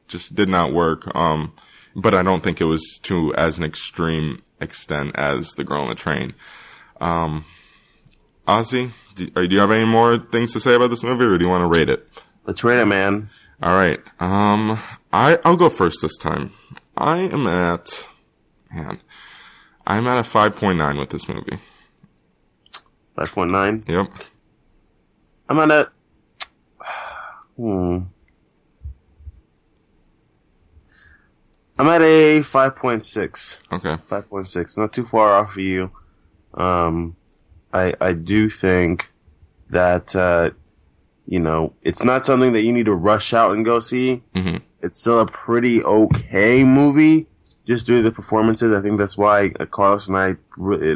just 0.08 0.36
did 0.36 0.50
not 0.50 0.72
work. 0.74 1.14
Um, 1.16 1.54
but 1.96 2.14
I 2.14 2.24
don't 2.24 2.44
think 2.44 2.60
it 2.60 2.66
was 2.66 3.00
to 3.04 3.34
as 3.36 3.58
an 3.58 3.64
extreme 3.64 4.44
extent 4.60 5.12
as 5.16 5.52
the 5.52 5.64
girl 5.64 5.82
on 5.82 5.90
the 5.90 5.96
train. 5.96 6.34
Um, 7.00 7.46
Ozzy, 8.48 8.92
do, 9.16 9.28
do 9.48 9.56
you 9.56 9.60
have 9.60 9.72
any 9.72 9.86
more 9.86 10.18
things 10.18 10.54
to 10.54 10.60
say 10.60 10.76
about 10.76 10.90
this 10.90 11.04
movie 11.04 11.26
or 11.26 11.38
do 11.38 11.46
you 11.46 11.50
want 11.50 11.62
to 11.62 11.80
rate 11.80 11.90
it? 11.90 12.08
Let's 12.46 12.64
rate 12.64 12.82
it, 12.82 12.86
man. 12.86 13.30
All 13.64 13.76
right. 13.76 14.00
Um, 14.20 14.78
I 15.14 15.40
I'll 15.46 15.56
go 15.56 15.70
first 15.70 16.02
this 16.02 16.18
time. 16.18 16.52
I 16.98 17.20
am 17.20 17.48
at 17.48 18.06
man. 18.74 19.00
I'm 19.88 20.08
at 20.08 20.18
a 20.18 20.28
5.9 20.28 21.00
with 21.00 21.10
this 21.12 21.30
movie. 21.30 21.58
Five 23.16 23.32
point 23.32 23.52
nine. 23.52 23.82
Yep. 23.88 24.12
I'm 25.50 25.60
at 25.60 25.72
a. 25.72 25.92
Hmm. 27.56 28.00
I'm 31.78 31.88
at 31.88 32.02
a 32.02 32.42
five 32.42 32.76
point 32.76 33.06
six. 33.06 33.62
Okay. 33.72 33.98
Five 33.98 34.30
point 34.30 34.48
six. 34.48 34.78
Not 34.78 34.94
too 34.94 35.06
far 35.06 35.34
off 35.34 35.52
of 35.52 35.58
you. 35.58 35.92
Um, 36.54 37.16
I 37.74 37.94
I 38.00 38.14
do 38.14 38.50
think 38.50 39.10
that 39.70 40.16
uh, 40.16 40.52
you 41.26 41.40
know 41.40 41.74
it's 41.82 42.04
not 42.04 42.26
something 42.26 42.54
that 42.54 42.64
you 42.64 42.72
need 42.72 42.86
to 42.86 42.94
rush 42.94 43.34
out 43.34 43.52
and 43.56 43.66
go 43.66 43.80
see. 43.80 44.24
Mhm. 44.34 44.62
It's 44.82 45.02
still 45.02 45.20
a 45.20 45.26
pretty 45.26 45.84
okay 45.84 46.64
movie, 46.64 47.28
just 47.66 47.88
due 47.88 47.98
to 47.98 48.04
the 48.04 48.12
performances. 48.16 48.72
I 48.72 48.82
think 48.82 48.98
that's 48.98 49.18
why 49.18 49.52
uh, 49.60 49.66
Carlos 49.66 50.08
and 50.08 50.16
I. 50.18 50.36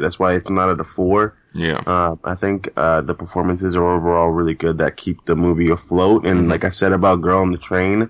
That's 0.00 0.18
why 0.18 0.34
it's 0.34 0.48
not 0.48 0.70
at 0.70 0.80
a 0.80 0.84
four. 0.84 1.36
Yeah. 1.52 1.82
Uh, 1.84 2.14
I 2.24 2.36
think 2.36 2.70
uh, 2.76 3.00
the 3.02 3.14
performances 3.14 3.76
are 3.76 3.84
overall 3.96 4.28
really 4.28 4.54
good 4.54 4.78
that 4.78 4.96
keep 4.96 5.26
the 5.26 5.34
movie 5.34 5.68
afloat. 5.70 6.24
And 6.24 6.48
like 6.48 6.64
I 6.64 6.68
said 6.68 6.92
about 6.92 7.20
Girl 7.22 7.40
on 7.40 7.50
the 7.50 7.58
Train, 7.58 8.08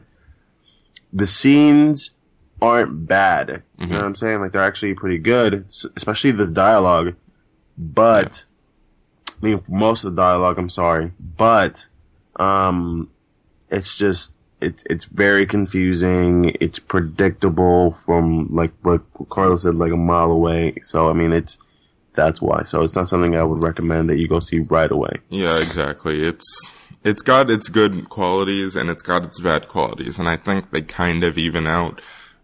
the 1.13 1.27
scenes 1.27 2.15
aren't 2.63 3.07
bad. 3.07 3.63
You 3.79 3.87
know 3.87 3.97
what 3.97 4.05
I'm 4.05 4.15
saying? 4.15 4.41
Like 4.41 4.53
they're 4.53 4.63
actually 4.63 4.95
pretty 4.95 5.19
good, 5.19 5.67
especially 5.97 6.33
the 6.33 6.47
dialogue. 6.47 7.15
But 7.79 8.45
I 9.43 9.47
mean, 9.47 9.63
most 9.69 10.05
of 10.05 10.15
the 10.15 10.21
dialogue. 10.21 10.59
I'm 10.59 10.71
sorry, 10.71 11.13
but 11.37 11.87
um, 12.37 13.11
it's 13.71 13.97
just 13.97 14.35
it's 14.61 14.85
it's 14.89 15.05
very 15.05 15.47
confusing. 15.47 16.57
It's 16.61 16.79
predictable 16.79 17.93
from 17.93 18.49
like 18.51 18.73
what 18.83 19.03
Carlos 19.31 19.63
said, 19.63 19.77
like 19.77 19.93
a 19.93 19.97
mile 19.97 20.31
away. 20.31 20.75
So 20.83 21.09
I 21.09 21.13
mean, 21.13 21.33
it's 21.33 21.59
that's 22.15 22.43
why. 22.43 22.65
So 22.65 22.83
it's 22.83 22.97
not 22.97 23.09
something 23.09 23.35
I 23.35 23.43
would 23.43 23.63
recommend 23.63 24.11
that 24.11 24.19
you 24.19 24.29
go 24.29 24.41
see 24.41 24.61
right 24.61 24.91
away. 24.91 25.13
Yeah, 25.29 25.57
exactly. 25.59 26.27
It's 26.27 26.45
it's 27.03 27.23
got 27.23 27.51
its 27.51 27.69
good 27.69 28.09
qualities 28.09 28.77
and 28.77 28.91
it's 28.91 29.03
got 29.03 29.25
its 29.25 29.41
bad 29.41 29.69
qualities, 29.69 30.19
and 30.19 30.29
I 30.29 30.37
think 30.37 30.71
they 30.71 30.83
kind 30.83 31.25
of 31.25 31.39
even 31.39 31.67
out. 31.67 32.01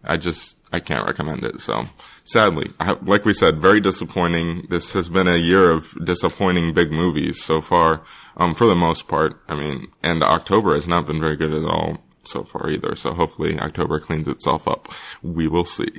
I 0.07 0.17
just 0.17 0.57
I 0.71 0.79
can't 0.79 1.05
recommend 1.05 1.43
it. 1.43 1.61
So 1.61 1.87
sadly, 2.23 2.71
like 3.03 3.25
we 3.25 3.33
said, 3.33 3.61
very 3.61 3.79
disappointing. 3.79 4.67
This 4.69 4.93
has 4.93 5.09
been 5.09 5.27
a 5.27 5.37
year 5.37 5.69
of 5.69 5.93
disappointing 6.03 6.73
big 6.73 6.91
movies 6.91 7.43
so 7.43 7.61
far, 7.61 8.01
um, 8.35 8.53
for 8.53 8.67
the 8.67 8.75
most 8.75 9.07
part. 9.07 9.41
I 9.47 9.55
mean, 9.55 9.87
and 10.03 10.23
October 10.23 10.73
has 10.75 10.87
not 10.87 11.05
been 11.05 11.19
very 11.19 11.35
good 11.35 11.53
at 11.53 11.65
all 11.65 11.99
so 12.23 12.43
far 12.43 12.69
either. 12.69 12.95
So 12.95 13.13
hopefully 13.13 13.57
October 13.59 13.99
cleans 13.99 14.27
itself 14.27 14.67
up. 14.67 14.91
We 15.21 15.47
will 15.47 15.65
see. 15.65 15.91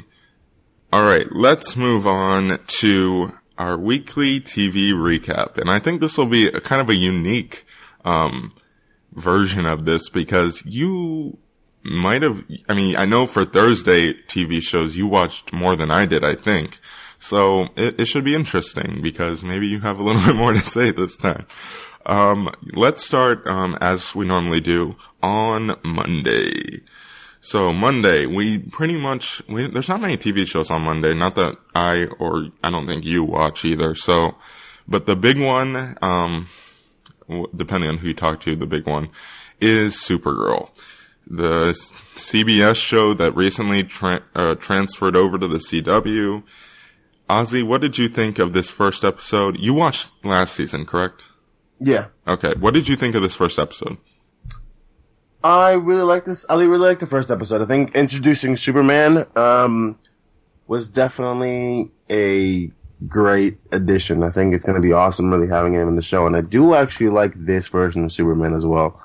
All 0.93 1.03
right, 1.03 1.27
let's 1.33 1.77
move 1.77 2.07
on 2.07 2.61
to 2.67 3.33
our 3.59 3.77
weekly 3.77 4.41
TV 4.41 4.93
recap. 4.93 5.59
And 5.59 5.71
I 5.71 5.79
think 5.79 6.01
this 6.01 6.17
will 6.17 6.27
be 6.27 6.47
a 6.47 6.61
kind 6.61 6.81
of 6.81 6.89
a 6.89 6.95
unique 6.95 7.67
um, 8.05 8.55
version 9.13 9.67
of 9.67 9.85
this 9.85 10.09
because 10.09 10.63
you 10.65 11.39
might 11.83 12.23
have, 12.23 12.45
I 12.69 12.75
mean, 12.75 12.97
I 12.97 13.07
know 13.07 13.27
for 13.27 13.45
Thursday 13.45 14.15
TV 14.15 14.61
shows 14.61 14.97
you 14.97 15.07
watched 15.07 15.53
more 15.53 15.77
than 15.77 15.91
I 15.91 16.07
did, 16.07 16.25
I 16.25 16.35
think. 16.35 16.79
So 17.19 17.69
it, 17.77 18.01
it 18.01 18.05
should 18.07 18.25
be 18.25 18.35
interesting 18.35 19.01
because 19.03 19.43
maybe 19.43 19.67
you 19.67 19.81
have 19.81 19.99
a 19.99 20.03
little 20.03 20.23
bit 20.27 20.37
more 20.37 20.53
to 20.53 20.61
say 20.61 20.91
this 20.91 21.17
time. 21.17 21.47
Um, 22.07 22.51
let's 22.75 23.05
start, 23.05 23.47
um, 23.47 23.77
as 23.81 24.15
we 24.15 24.27
normally 24.27 24.61
do 24.61 24.97
on 25.23 25.77
Monday. 25.85 26.81
So 27.41 27.73
Monday, 27.73 28.27
we 28.27 28.59
pretty 28.59 28.99
much 28.99 29.43
we, 29.49 29.69
there's 29.69 29.89
not 29.89 30.01
many 30.01 30.17
TV 30.17 30.47
shows 30.47 30.71
on 30.71 30.83
Monday. 30.83 31.15
Not 31.15 31.35
that 31.37 31.57
I 31.75 32.07
or 32.19 32.49
I 32.65 32.71
don't 32.71 32.87
think 32.87 33.05
you 33.05 33.23
watch 33.23 33.65
either. 33.65 33.95
So, 33.95 34.37
but 34.89 35.07
the 35.07 35.15
big 35.15 35.39
one, 35.39 35.97
um, 36.03 36.49
depending 37.55 37.91
on 37.91 37.99
who 37.99 38.09
you 38.09 38.15
talk 38.15 38.41
to, 38.41 38.57
the 38.57 38.67
big 38.67 38.87
one 38.87 39.11
is 39.61 39.95
Supergirl, 39.95 40.71
the 41.29 41.73
CBS 41.73 42.77
show 42.77 43.15
that 43.15 43.37
recently 43.37 43.85
tra- 43.85 44.23
uh, 44.35 44.55
transferred 44.55 45.15
over 45.15 45.39
to 45.39 45.47
the 45.47 45.59
CW. 45.59 46.43
Ozzy, 47.29 47.63
what 47.63 47.83
did 47.83 47.99
you 47.99 48.09
think 48.09 48.39
of 48.39 48.53
this 48.53 48.71
first 48.71 49.05
episode? 49.05 49.59
You 49.59 49.75
watched 49.75 50.13
last 50.25 50.55
season, 50.55 50.87
correct? 50.87 51.27
Yeah. 51.79 52.07
Okay. 52.27 52.55
What 52.59 52.73
did 52.75 52.89
you 52.89 52.97
think 52.97 53.15
of 53.15 53.23
this 53.23 53.35
first 53.35 53.59
episode? 53.59 53.99
I 55.45 55.73
really 55.73 56.03
like 56.03 56.25
this. 56.25 56.47
I 56.49 56.55
really 56.55 56.79
like 56.79 56.99
the 56.99 57.07
first 57.07 57.31
episode. 57.31 57.63
I 57.63 57.67
think 57.67 57.95
introducing 57.95 58.57
Superman 58.57 59.27
um, 59.37 59.99
was 60.67 60.89
definitely 60.89 61.91
a 62.11 62.73
great 63.07 63.59
addition. 63.71 64.23
I 64.23 64.31
think 64.31 64.55
it's 64.55 64.65
going 64.65 64.81
to 64.81 64.83
be 64.83 64.93
awesome, 64.93 65.31
really 65.31 65.47
having 65.47 65.75
him 65.75 65.87
in 65.89 65.95
the 65.95 66.03
show. 66.03 66.27
And 66.27 66.35
I 66.35 66.41
do 66.41 66.75
actually 66.75 67.11
like 67.11 67.35
this 67.35 67.69
version 67.69 68.05
of 68.05 68.13
Superman 68.13 68.55
as 68.55 68.67
well. 68.67 69.01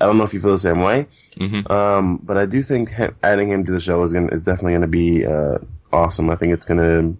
I 0.00 0.06
don't 0.06 0.16
know 0.16 0.24
if 0.24 0.32
you 0.32 0.40
feel 0.40 0.52
the 0.52 0.58
same 0.58 0.80
way, 0.80 1.06
Mhm. 1.38 1.70
um, 1.70 2.18
but 2.22 2.36
I 2.38 2.46
do 2.46 2.62
think 2.62 2.88
him, 2.90 3.14
adding 3.22 3.48
him 3.50 3.64
to 3.66 3.72
the 3.72 3.80
show 3.80 4.02
is, 4.02 4.12
gonna, 4.12 4.28
is 4.28 4.42
definitely 4.42 4.72
going 4.72 4.82
to 4.82 4.88
be 4.88 5.26
uh, 5.26 5.58
awesome. 5.92 6.30
I 6.30 6.36
think 6.36 6.54
it's 6.54 6.66
going 6.66 6.78
to 6.80 7.16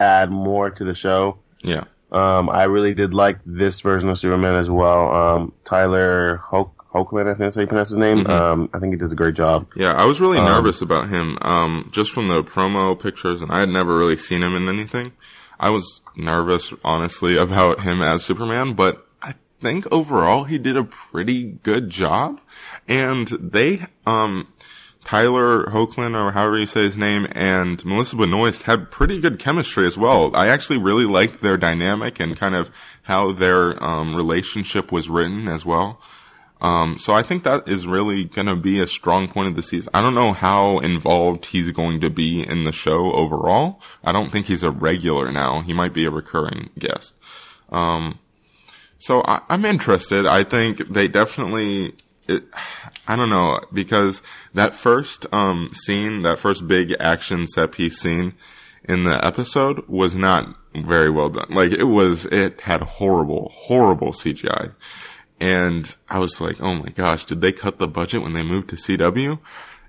add 0.00 0.30
more 0.30 0.70
to 0.70 0.84
the 0.84 0.94
show. 0.94 1.38
Yeah. 1.62 1.84
Um, 2.12 2.48
I 2.50 2.64
really 2.64 2.94
did 2.94 3.14
like 3.14 3.38
this 3.44 3.80
version 3.80 4.08
of 4.08 4.18
Superman 4.18 4.54
as 4.56 4.70
well. 4.70 5.12
Um, 5.14 5.52
Tyler 5.64 6.36
Hoke, 6.36 6.72
Hoechlin, 6.94 7.22
I 7.26 7.30
think 7.30 7.38
that's 7.38 7.56
how 7.56 7.62
you 7.62 7.66
pronounce 7.66 7.88
his 7.88 7.98
name. 7.98 8.26
Um, 8.26 8.70
I 8.72 8.78
think 8.78 8.92
he 8.94 8.98
does 8.98 9.12
a 9.12 9.16
great 9.16 9.34
job. 9.34 9.66
Yeah, 9.74 9.92
I 9.92 10.04
was 10.04 10.20
really 10.20 10.38
nervous 10.40 10.80
about 10.82 11.08
him, 11.08 11.36
um, 11.42 11.88
just 11.92 12.12
from 12.12 12.28
the 12.28 12.42
promo 12.44 12.98
pictures, 12.98 13.42
and 13.42 13.50
I 13.50 13.60
had 13.60 13.68
never 13.68 13.96
really 13.98 14.16
seen 14.16 14.42
him 14.42 14.54
in 14.54 14.68
anything. 14.68 15.12
I 15.58 15.70
was 15.70 16.00
nervous, 16.16 16.72
honestly, 16.84 17.36
about 17.36 17.80
him 17.80 18.02
as 18.02 18.24
Superman, 18.24 18.74
but 18.74 19.05
think 19.60 19.86
overall 19.90 20.44
he 20.44 20.58
did 20.58 20.76
a 20.76 20.84
pretty 20.84 21.44
good 21.62 21.90
job. 21.90 22.40
And 22.86 23.28
they, 23.28 23.86
um, 24.06 24.48
Tyler 25.04 25.66
Hoechlin, 25.66 26.16
or 26.16 26.32
however 26.32 26.58
you 26.58 26.66
say 26.66 26.82
his 26.82 26.98
name, 26.98 27.28
and 27.32 27.84
Melissa 27.84 28.16
Benoist 28.16 28.62
had 28.62 28.90
pretty 28.90 29.20
good 29.20 29.38
chemistry 29.38 29.86
as 29.86 29.96
well. 29.96 30.34
I 30.34 30.48
actually 30.48 30.78
really 30.78 31.04
liked 31.04 31.42
their 31.42 31.56
dynamic 31.56 32.18
and 32.18 32.36
kind 32.36 32.56
of 32.56 32.70
how 33.02 33.30
their 33.30 33.82
um, 33.82 34.16
relationship 34.16 34.90
was 34.90 35.08
written 35.08 35.46
as 35.46 35.64
well. 35.64 36.00
Um, 36.60 36.98
so 36.98 37.12
I 37.12 37.22
think 37.22 37.44
that 37.44 37.68
is 37.68 37.86
really 37.86 38.24
going 38.24 38.46
to 38.46 38.56
be 38.56 38.80
a 38.80 38.86
strong 38.86 39.28
point 39.28 39.48
of 39.48 39.54
the 39.54 39.62
season. 39.62 39.90
I 39.94 40.00
don't 40.00 40.14
know 40.14 40.32
how 40.32 40.78
involved 40.78 41.46
he's 41.46 41.70
going 41.70 42.00
to 42.00 42.10
be 42.10 42.42
in 42.42 42.64
the 42.64 42.72
show 42.72 43.12
overall. 43.12 43.80
I 44.02 44.10
don't 44.12 44.32
think 44.32 44.46
he's 44.46 44.62
a 44.62 44.70
regular 44.70 45.30
now. 45.30 45.60
He 45.60 45.74
might 45.74 45.92
be 45.92 46.06
a 46.06 46.10
recurring 46.10 46.70
guest. 46.78 47.14
Um, 47.68 48.18
so 48.98 49.22
I, 49.24 49.42
I'm 49.48 49.64
interested. 49.64 50.26
I 50.26 50.44
think 50.44 50.88
they 50.88 51.08
definitely, 51.08 51.94
it, 52.28 52.44
I 53.06 53.16
don't 53.16 53.30
know, 53.30 53.60
because 53.72 54.22
that 54.54 54.74
first, 54.74 55.26
um, 55.32 55.68
scene, 55.72 56.22
that 56.22 56.38
first 56.38 56.66
big 56.66 56.94
action 56.98 57.46
set 57.46 57.72
piece 57.72 57.98
scene 57.98 58.34
in 58.84 59.04
the 59.04 59.24
episode 59.24 59.86
was 59.88 60.16
not 60.16 60.54
very 60.74 61.10
well 61.10 61.28
done. 61.28 61.48
Like 61.50 61.72
it 61.72 61.84
was, 61.84 62.26
it 62.26 62.62
had 62.62 62.82
horrible, 62.82 63.50
horrible 63.54 64.12
CGI. 64.12 64.72
And 65.38 65.94
I 66.08 66.18
was 66.18 66.40
like, 66.40 66.60
oh 66.60 66.74
my 66.74 66.88
gosh, 66.88 67.24
did 67.24 67.40
they 67.40 67.52
cut 67.52 67.78
the 67.78 67.88
budget 67.88 68.22
when 68.22 68.32
they 68.32 68.42
moved 68.42 68.70
to 68.70 68.76
CW? 68.76 69.38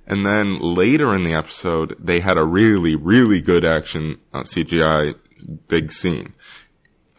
And 0.06 0.26
then 0.26 0.60
later 0.60 1.14
in 1.14 1.24
the 1.24 1.34
episode, 1.34 1.96
they 2.00 2.22
had 2.22 2.38
a 2.38 2.44
really, 2.44 2.96
really 2.96 3.42
good 3.42 3.66
action 3.66 4.18
uh, 4.34 4.44
CGI 4.44 5.16
big 5.68 5.92
scene. 5.92 6.34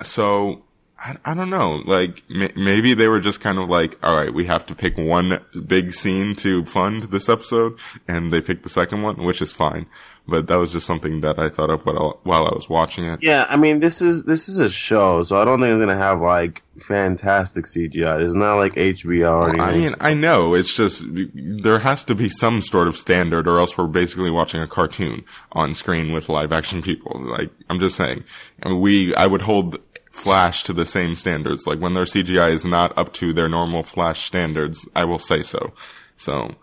So 0.03 0.65
I, 1.01 1.17
I 1.25 1.35
don't 1.35 1.51
know. 1.51 1.77
Like 1.85 2.23
m- 2.29 2.51
maybe 2.57 2.95
they 2.95 3.07
were 3.09 3.21
just 3.21 3.41
kind 3.41 3.59
of 3.59 3.69
like, 3.69 3.99
all 4.03 4.17
right, 4.17 4.33
we 4.33 4.47
have 4.47 4.67
to 4.67 4.75
pick 4.75 4.97
one 4.97 5.41
big 5.67 5.93
scene 5.93 6.35
to 6.37 6.65
fund 6.65 7.05
this 7.05 7.29
episode, 7.29 7.79
and 8.07 8.33
they 8.33 8.41
picked 8.41 8.63
the 8.65 8.69
second 8.69 9.03
one, 9.03 9.17
which 9.23 9.41
is 9.41 9.53
fine. 9.53 9.87
But 10.31 10.47
that 10.49 10.57
was 10.57 10.73
just 10.73 10.87
something 10.87 11.23
that 11.23 11.39
I 11.39 11.49
thought 11.49 11.71
of 11.71 11.87
while 11.87 12.21
while 12.25 12.47
I 12.47 12.55
was 12.55 12.69
watching 12.69 13.05
it. 13.05 13.21
Yeah, 13.23 13.47
I 13.49 13.57
mean, 13.57 13.81
this 13.81 14.03
is 14.03 14.25
this 14.25 14.47
is 14.47 14.59
a 14.59 14.69
show, 14.69 15.23
so 15.23 15.41
I 15.41 15.45
don't 15.47 15.59
think 15.59 15.71
it's 15.73 15.81
gonna 15.81 15.97
have 15.97 16.21
like 16.21 16.63
fantastic 16.79 17.65
CGI. 17.65 18.21
It's 18.21 18.35
not 18.35 18.57
like 18.57 18.75
HBO 18.75 19.33
or 19.33 19.49
anything. 19.49 19.61
I 19.63 19.73
mean, 19.73 19.95
I 20.01 20.13
know 20.13 20.55
it's 20.55 20.75
just 20.77 21.03
there 21.09 21.79
has 21.79 22.05
to 22.05 22.15
be 22.15 22.29
some 22.29 22.61
sort 22.61 22.89
of 22.89 22.97
standard, 22.99 23.49
or 23.49 23.59
else 23.59 23.79
we're 23.79 23.87
basically 23.87 24.31
watching 24.31 24.61
a 24.61 24.67
cartoon 24.67 25.25
on 25.53 25.73
screen 25.73 26.13
with 26.13 26.29
live 26.29 26.53
action 26.53 26.83
people. 26.83 27.19
Like 27.19 27.51
I'm 27.71 27.81
just 27.81 27.97
saying, 27.97 28.23
I 28.63 28.69
mean, 28.69 28.81
we 28.83 29.15
I 29.15 29.27
would 29.27 29.43
hold 29.43 29.79
Flash 30.19 30.63
to 30.65 30.73
the 30.73 30.85
same 30.87 31.15
standards. 31.15 31.67
Like 31.67 31.79
when 31.79 31.95
their 31.95 32.05
CGI 32.05 32.51
is 32.53 32.65
not 32.65 32.97
up 32.99 33.13
to 33.15 33.33
their 33.33 33.49
normal 33.49 33.83
Flash 33.83 34.27
standards, 34.27 34.87
I 34.95 35.05
will 35.05 35.19
say 35.19 35.43
so. 35.43 35.73
So, 36.17 36.55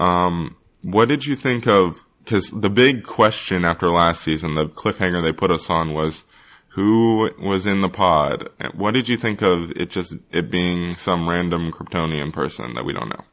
um, 0.00 0.56
what 0.82 1.08
did 1.08 1.24
you 1.26 1.34
think 1.36 1.66
of? 1.66 2.04
Because 2.24 2.50
the 2.50 2.68
big 2.70 3.04
question 3.04 3.64
after 3.64 3.88
last 3.90 4.22
season, 4.22 4.54
the 4.54 4.66
cliffhanger 4.66 5.22
they 5.22 5.32
put 5.32 5.50
us 5.50 5.70
on 5.70 5.94
was 5.94 6.24
who 6.70 7.30
was 7.40 7.66
in 7.66 7.80
the 7.80 7.88
pod. 7.88 8.48
What 8.74 8.94
did 8.94 9.08
you 9.08 9.16
think 9.16 9.42
of 9.42 9.70
it? 9.72 9.90
Just 9.90 10.16
it 10.30 10.50
being 10.50 10.90
some 10.90 11.28
random 11.28 11.72
Kryptonian 11.72 12.32
person 12.32 12.74
that 12.74 12.84
we 12.84 12.92
don't 12.92 13.08
know. 13.10 13.24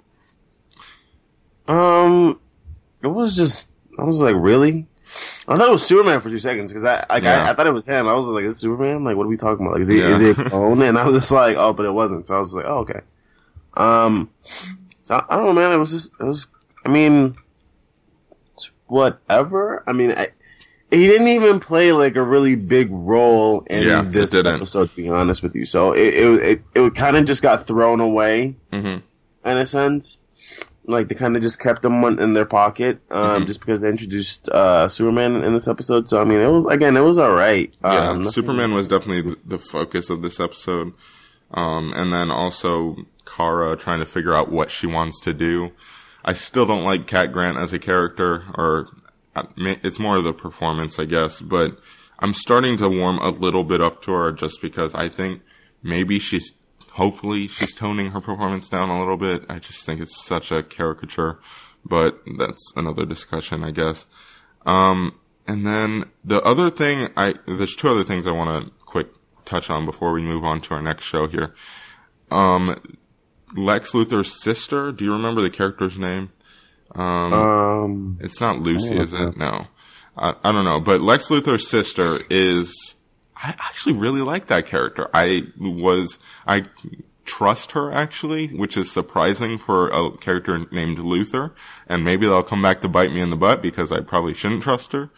um, 1.73 2.39
it 3.03 3.07
was 3.07 3.35
just 3.35 3.69
I 3.99 4.03
was 4.03 4.21
like, 4.21 4.35
really? 4.37 4.87
I 5.47 5.55
thought 5.55 5.67
it 5.67 5.71
was 5.71 5.85
Superman 5.85 6.21
for 6.21 6.29
two 6.29 6.39
seconds 6.39 6.71
because 6.71 6.83
I, 6.83 7.05
like, 7.09 7.23
Yeah. 7.23 7.45
I 7.45 7.51
I 7.51 7.53
thought 7.53 7.67
it 7.67 7.73
was 7.73 7.85
him. 7.85 8.07
I 8.07 8.13
was 8.13 8.25
like, 8.25 8.43
"Is 8.45 8.57
Superman? 8.57 9.03
Like, 9.03 9.15
what 9.15 9.25
are 9.25 9.29
we 9.29 9.37
talking 9.37 9.65
about? 9.65 9.73
Like, 9.73 9.83
is 9.83 9.87
he 9.87 9.99
Yeah. 9.99 10.15
is 10.15 10.19
he 10.19 10.29
a 10.29 10.35
clone?" 10.49 10.81
And 10.81 10.97
I 10.97 11.07
was 11.07 11.21
just 11.21 11.31
like, 11.31 11.57
"Oh, 11.57 11.73
but 11.73 11.85
it 11.85 11.91
wasn't." 11.91 12.27
So 12.27 12.35
I 12.35 12.37
was 12.39 12.53
like, 12.53 12.65
"Oh, 12.65 12.79
okay." 12.79 13.01
Um, 13.75 14.29
so 15.03 15.15
I, 15.15 15.25
I 15.29 15.37
don't 15.37 15.45
know, 15.47 15.53
man. 15.53 15.71
It 15.71 15.77
was 15.77 15.91
just 15.91 16.11
it 16.19 16.23
was. 16.23 16.47
I 16.85 16.89
mean, 16.89 17.35
whatever. 18.87 19.83
I 19.87 19.93
mean, 19.93 20.11
I, 20.11 20.29
he 20.91 21.07
didn't 21.07 21.27
even 21.29 21.59
play 21.59 21.91
like 21.91 22.15
a 22.15 22.21
really 22.21 22.55
big 22.55 22.89
role 22.91 23.61
in 23.61 23.83
Yeah, 23.83 24.01
this 24.03 24.33
episode. 24.33 24.89
To 24.91 24.95
be 24.95 25.09
honest 25.09 25.43
with 25.43 25.55
you, 25.55 25.65
so 25.65 25.93
it 25.93 26.13
it 26.13 26.41
it, 26.43 26.61
it 26.75 26.95
kind 26.95 27.17
of 27.17 27.25
just 27.25 27.41
got 27.41 27.67
thrown 27.67 27.99
away 27.99 28.55
mm-hmm. 28.71 29.49
in 29.49 29.57
a 29.57 29.65
sense. 29.65 30.17
Like 30.87 31.07
they 31.07 31.15
kind 31.15 31.35
of 31.35 31.41
just 31.41 31.59
kept 31.59 31.81
them 31.81 32.03
in 32.03 32.33
their 32.33 32.45
pocket, 32.45 32.99
um, 33.11 33.43
Mhm. 33.43 33.47
just 33.47 33.59
because 33.59 33.81
they 33.81 33.89
introduced 33.89 34.49
uh, 34.49 34.87
Superman 34.87 35.43
in 35.43 35.53
this 35.53 35.67
episode. 35.67 36.07
So 36.07 36.21
I 36.21 36.25
mean, 36.25 36.39
it 36.39 36.47
was 36.51 36.65
again, 36.67 36.95
it 36.97 37.01
was 37.01 37.17
all 37.17 37.31
right. 37.33 37.73
Yeah, 37.83 38.09
Um, 38.11 38.23
Superman 38.25 38.73
was 38.73 38.87
definitely 38.87 39.35
the 39.45 39.57
focus 39.57 40.09
of 40.09 40.21
this 40.21 40.39
episode. 40.39 40.93
Um, 41.51 41.93
and 41.95 42.11
then 42.11 42.31
also 42.31 42.95
Kara 43.25 43.75
trying 43.75 43.99
to 43.99 44.05
figure 44.05 44.33
out 44.33 44.51
what 44.51 44.71
she 44.71 44.87
wants 44.87 45.19
to 45.21 45.33
do. 45.33 45.71
I 46.23 46.33
still 46.33 46.65
don't 46.65 46.83
like 46.83 47.05
Cat 47.07 47.31
Grant 47.31 47.57
as 47.57 47.71
a 47.71 47.79
character, 47.79 48.43
or 48.55 48.87
uh, 49.35 49.43
it's 49.57 49.99
more 49.99 50.17
of 50.17 50.23
the 50.23 50.33
performance, 50.33 50.97
I 50.99 51.05
guess. 51.05 51.39
But 51.41 51.77
I'm 52.19 52.33
starting 52.33 52.77
to 52.77 52.89
warm 52.89 53.19
a 53.19 53.29
little 53.29 53.63
bit 53.63 53.79
up 53.81 54.01
to 54.03 54.11
her 54.11 54.31
just 54.31 54.61
because 54.61 54.93
I 54.95 55.07
think 55.09 55.41
maybe 55.83 56.17
she's, 56.19 56.51
hopefully, 56.95 57.47
she's 57.47 57.75
toning 57.75 58.11
her 58.11 58.21
performance 58.21 58.67
down 58.69 58.89
a 58.89 58.99
little 58.99 59.17
bit. 59.17 59.45
I 59.47 59.59
just 59.59 59.85
think 59.85 60.01
it's 60.01 60.25
such 60.25 60.51
a 60.51 60.63
caricature, 60.63 61.39
but 61.85 62.21
that's 62.37 62.73
another 62.75 63.05
discussion, 63.05 63.63
I 63.63 63.71
guess. 63.71 64.07
Um, 64.65 65.19
and 65.47 65.65
then 65.65 66.05
the 66.23 66.41
other 66.41 66.69
thing, 66.69 67.09
I 67.15 67.35
there's 67.47 67.75
two 67.75 67.89
other 67.89 68.03
things 68.03 68.27
I 68.27 68.31
want 68.31 68.65
to 68.65 68.71
quick 68.85 69.07
touch 69.45 69.69
on 69.69 69.85
before 69.85 70.11
we 70.11 70.21
move 70.23 70.43
on 70.43 70.59
to 70.61 70.73
our 70.73 70.81
next 70.81 71.05
show 71.05 71.27
here. 71.27 71.53
Um, 72.31 72.97
Lex 73.55 73.91
Luthor's 73.91 74.41
sister. 74.41 74.91
Do 74.91 75.05
you 75.05 75.13
remember 75.13 75.41
the 75.41 75.49
character's 75.51 75.97
name? 75.97 76.31
Um, 76.95 77.33
It's 78.21 78.41
not 78.41 78.61
Lucy, 78.61 78.97
is 78.97 79.13
it? 79.13 79.37
No. 79.37 79.67
I, 80.17 80.33
I 80.43 80.51
don't 80.51 80.65
know. 80.65 80.79
But 80.79 81.01
Lex 81.01 81.29
Luthor's 81.29 81.67
sister 81.67 82.17
is, 82.29 82.94
I 83.37 83.49
actually 83.59 83.93
really 83.93 84.21
like 84.21 84.47
that 84.47 84.65
character. 84.65 85.09
I 85.13 85.47
was, 85.59 86.19
I 86.47 86.65
trust 87.25 87.73
her 87.73 87.91
actually, 87.91 88.47
which 88.47 88.77
is 88.77 88.91
surprising 88.91 89.57
for 89.57 89.89
a 89.89 90.17
character 90.17 90.65
named 90.71 90.97
Luthor. 90.97 91.51
And 91.87 92.03
maybe 92.05 92.27
they'll 92.27 92.43
come 92.43 92.61
back 92.61 92.81
to 92.81 92.89
bite 92.89 93.11
me 93.11 93.21
in 93.21 93.29
the 93.31 93.35
butt 93.35 93.61
because 93.61 93.91
I 93.91 93.99
probably 94.01 94.33
shouldn't 94.33 94.63
trust 94.63 94.93
her. 94.93 95.09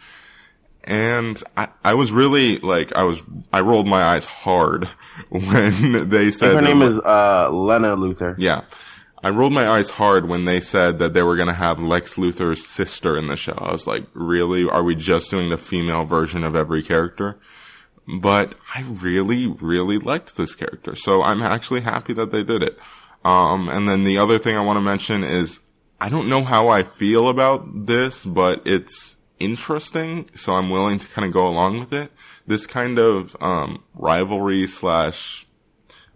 And 0.84 1.42
I, 1.56 1.68
I 1.84 1.94
was 1.94 2.12
really 2.12 2.58
like, 2.60 2.94
I 2.94 3.02
was, 3.02 3.22
I 3.52 3.60
rolled 3.60 3.86
my 3.86 4.02
eyes 4.02 4.24
hard 4.26 4.84
when 5.28 6.08
they 6.08 6.30
said 6.30 6.54
her 6.54 6.62
name 6.62 6.82
is 6.82 6.98
uh, 6.98 7.50
Lena 7.50 7.96
Luthor. 7.96 8.34
yeah. 8.38 8.62
I 9.22 9.30
rolled 9.30 9.52
my 9.52 9.68
eyes 9.68 9.90
hard 9.90 10.28
when 10.28 10.44
they 10.44 10.60
said 10.60 11.00
that 11.00 11.12
they 11.12 11.24
were 11.24 11.34
going 11.34 11.48
to 11.48 11.54
have 11.54 11.80
Lex 11.80 12.14
Luthor's 12.14 12.64
sister 12.64 13.16
in 13.18 13.26
the 13.26 13.36
show. 13.36 13.54
I 13.58 13.72
was 13.72 13.84
like, 13.84 14.06
really? 14.14 14.64
Are 14.68 14.84
we 14.84 14.94
just 14.94 15.28
doing 15.28 15.50
the 15.50 15.58
female 15.58 16.04
version 16.04 16.44
of 16.44 16.54
every 16.54 16.84
character? 16.84 17.36
But 18.16 18.54
I 18.74 18.82
really, 18.82 19.46
really 19.46 19.98
liked 19.98 20.36
this 20.36 20.54
character. 20.54 20.94
So 20.96 21.22
I'm 21.22 21.42
actually 21.42 21.82
happy 21.82 22.14
that 22.14 22.30
they 22.30 22.42
did 22.42 22.62
it. 22.62 22.78
Um, 23.24 23.68
and 23.68 23.88
then 23.88 24.04
the 24.04 24.16
other 24.16 24.38
thing 24.38 24.56
I 24.56 24.64
want 24.64 24.78
to 24.78 24.80
mention 24.80 25.22
is 25.24 25.60
I 26.00 26.08
don't 26.08 26.28
know 26.28 26.42
how 26.44 26.68
I 26.68 26.84
feel 26.84 27.28
about 27.28 27.86
this, 27.86 28.24
but 28.24 28.62
it's 28.66 29.16
interesting. 29.38 30.28
So 30.34 30.54
I'm 30.54 30.70
willing 30.70 30.98
to 31.00 31.06
kind 31.08 31.26
of 31.26 31.32
go 31.32 31.46
along 31.46 31.80
with 31.80 31.92
it. 31.92 32.10
This 32.46 32.66
kind 32.66 32.98
of, 32.98 33.36
um, 33.40 33.84
rivalry 33.94 34.66
slash 34.66 35.46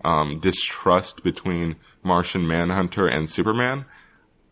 um, 0.05 0.41
distrust 0.41 1.23
between 1.23 1.77
Martian 2.03 2.47
Manhunter 2.47 3.07
and 3.07 3.29
Superman. 3.29 3.85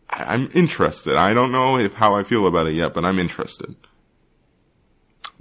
I- 0.09 0.33
I'm 0.33 0.49
interested. 0.53 1.15
I 1.15 1.33
don't 1.33 1.51
know 1.51 1.77
if 1.77 1.95
how 1.95 2.13
I 2.13 2.23
feel 2.23 2.45
about 2.45 2.67
it 2.67 2.73
yet, 2.75 2.93
but 2.93 3.03
I'm 3.03 3.17
interested. 3.19 3.75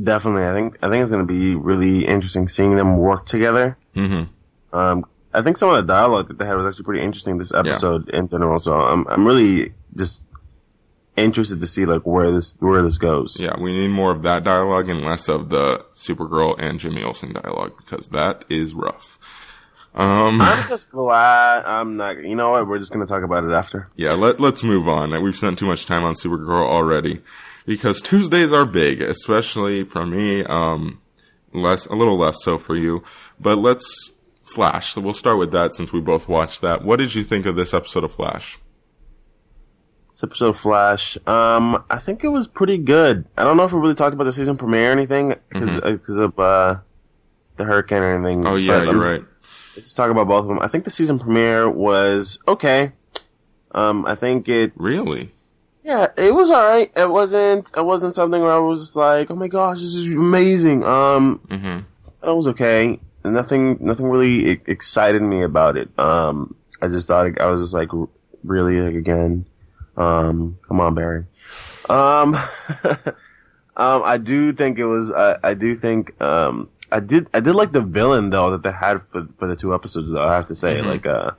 Definitely, 0.02 0.46
I 0.46 0.52
think 0.52 0.78
I 0.82 0.88
think 0.88 1.02
it's 1.02 1.10
going 1.10 1.26
to 1.26 1.32
be 1.32 1.54
really 1.54 2.06
interesting 2.06 2.48
seeing 2.48 2.76
them 2.76 2.96
work 2.96 3.26
together. 3.26 3.76
Mm-hmm. 3.94 4.76
Um, 4.76 5.04
I 5.32 5.42
think 5.42 5.58
some 5.58 5.68
of 5.68 5.76
the 5.76 5.92
dialogue 5.92 6.28
that 6.28 6.38
they 6.38 6.46
had 6.46 6.56
was 6.56 6.66
actually 6.66 6.84
pretty 6.84 7.02
interesting 7.02 7.38
this 7.38 7.52
episode 7.52 8.08
in 8.10 8.28
general. 8.28 8.58
So 8.58 8.74
I'm 8.74 9.06
I'm 9.08 9.26
really 9.26 9.74
just 9.96 10.24
interested 11.16 11.60
to 11.60 11.66
see 11.66 11.84
like 11.84 12.02
where 12.02 12.30
this 12.30 12.56
where 12.60 12.82
this 12.82 12.98
goes. 12.98 13.38
Yeah, 13.38 13.58
we 13.60 13.72
need 13.72 13.88
more 13.88 14.10
of 14.10 14.22
that 14.22 14.44
dialogue 14.44 14.88
and 14.88 15.02
less 15.02 15.28
of 15.28 15.50
the 15.50 15.84
Supergirl 15.92 16.56
and 16.58 16.78
Jimmy 16.80 17.02
Olsen 17.02 17.32
dialogue 17.32 17.74
because 17.76 18.08
that 18.08 18.44
is 18.48 18.74
rough. 18.74 19.18
Um, 19.94 20.40
I'm 20.40 20.68
just 20.68 20.90
glad 20.90 21.64
I'm 21.64 21.96
not. 21.96 22.22
You 22.22 22.36
know 22.36 22.50
what? 22.52 22.66
We're 22.66 22.78
just 22.78 22.92
going 22.92 23.04
to 23.04 23.12
talk 23.12 23.24
about 23.24 23.44
it 23.44 23.50
after. 23.50 23.88
yeah, 23.96 24.12
let, 24.12 24.40
let's 24.40 24.62
move 24.62 24.88
on. 24.88 25.20
We've 25.22 25.36
spent 25.36 25.58
too 25.58 25.66
much 25.66 25.86
time 25.86 26.04
on 26.04 26.14
Supergirl 26.14 26.64
already 26.64 27.20
because 27.66 28.00
Tuesdays 28.02 28.52
are 28.52 28.64
big, 28.64 29.00
especially 29.02 29.84
for 29.84 30.06
me. 30.06 30.44
Um, 30.44 31.00
less, 31.52 31.86
a 31.86 31.94
little 31.94 32.16
less 32.18 32.42
so 32.42 32.58
for 32.58 32.76
you, 32.76 33.02
but 33.38 33.58
let's 33.58 34.12
Flash. 34.44 34.94
So 34.94 35.00
we'll 35.00 35.14
start 35.14 35.38
with 35.38 35.52
that 35.52 35.74
since 35.74 35.92
we 35.92 36.00
both 36.00 36.28
watched 36.28 36.60
that. 36.62 36.84
What 36.84 36.98
did 36.98 37.14
you 37.14 37.22
think 37.22 37.46
of 37.46 37.54
this 37.54 37.72
episode 37.72 38.02
of 38.02 38.12
Flash? 38.12 38.58
This 40.10 40.24
episode 40.24 40.48
of 40.48 40.56
Flash. 40.56 41.16
Um, 41.26 41.84
I 41.88 41.98
think 41.98 42.24
it 42.24 42.28
was 42.28 42.48
pretty 42.48 42.78
good. 42.78 43.28
I 43.38 43.44
don't 43.44 43.56
know 43.56 43.62
if 43.64 43.72
we 43.72 43.78
really 43.80 43.94
talked 43.94 44.12
about 44.12 44.24
the 44.24 44.32
season 44.32 44.56
premiere 44.56 44.88
or 44.88 44.92
anything 44.92 45.36
because 45.50 46.18
of 46.18 46.36
uh, 46.38 46.80
the 47.56 47.64
hurricane 47.64 48.02
or 48.02 48.12
anything. 48.14 48.40
Mm-hmm. 48.40 48.48
Oh 48.48 48.56
yeah, 48.56 48.78
but 48.78 48.84
you're 48.92 49.02
just- 49.02 49.12
right. 49.14 49.24
Let's 49.76 49.94
talk 49.94 50.10
about 50.10 50.26
both 50.26 50.42
of 50.42 50.48
them. 50.48 50.58
I 50.60 50.66
think 50.66 50.82
the 50.82 50.90
season 50.90 51.20
premiere 51.20 51.70
was 51.70 52.40
okay. 52.48 52.90
Um, 53.70 54.04
I 54.04 54.16
think 54.16 54.48
it 54.48 54.72
Really? 54.74 55.30
Yeah, 55.90 56.06
it 56.16 56.32
was 56.32 56.52
alright. 56.52 56.92
It 56.96 57.10
wasn't. 57.10 57.72
It 57.76 57.84
wasn't 57.84 58.14
something 58.14 58.40
where 58.40 58.52
I 58.52 58.58
was 58.58 58.94
like, 58.94 59.28
"Oh 59.30 59.34
my 59.34 59.48
gosh, 59.48 59.80
this 59.80 59.96
is 59.96 60.12
amazing." 60.12 60.84
Um, 60.84 61.40
Mm-hmm. 61.48 62.28
it 62.28 62.32
was 62.36 62.46
okay. 62.48 63.00
Nothing. 63.24 63.76
Nothing 63.80 64.08
really 64.08 64.50
excited 64.66 65.20
me 65.20 65.42
about 65.42 65.76
it. 65.76 65.88
Um, 65.98 66.54
I 66.80 66.86
just 66.88 67.08
thought 67.08 67.26
it, 67.26 67.40
I 67.40 67.46
was 67.46 67.60
just 67.60 67.74
like, 67.74 67.88
really 68.44 68.80
like 68.80 68.94
again. 68.94 69.46
Um, 69.96 70.58
come 70.68 70.80
on, 70.80 70.94
Barry. 70.94 71.24
Um, 71.88 72.36
um, 73.76 74.02
I 74.04 74.16
do 74.18 74.52
think 74.52 74.78
it 74.78 74.86
was. 74.86 75.10
I 75.12 75.38
I 75.42 75.54
do 75.54 75.74
think. 75.74 76.20
Um, 76.22 76.68
I 76.92 77.00
did. 77.00 77.28
I 77.34 77.40
did 77.40 77.54
like 77.56 77.72
the 77.72 77.80
villain 77.80 78.30
though 78.30 78.52
that 78.52 78.62
they 78.62 78.72
had 78.72 79.02
for 79.02 79.26
for 79.38 79.48
the 79.48 79.56
two 79.56 79.74
episodes. 79.74 80.10
Though 80.10 80.22
I 80.26 80.36
have 80.36 80.46
to 80.46 80.54
say, 80.54 80.76
Mhm. 80.78 80.86
like, 80.86 81.06
uh, 81.06 81.32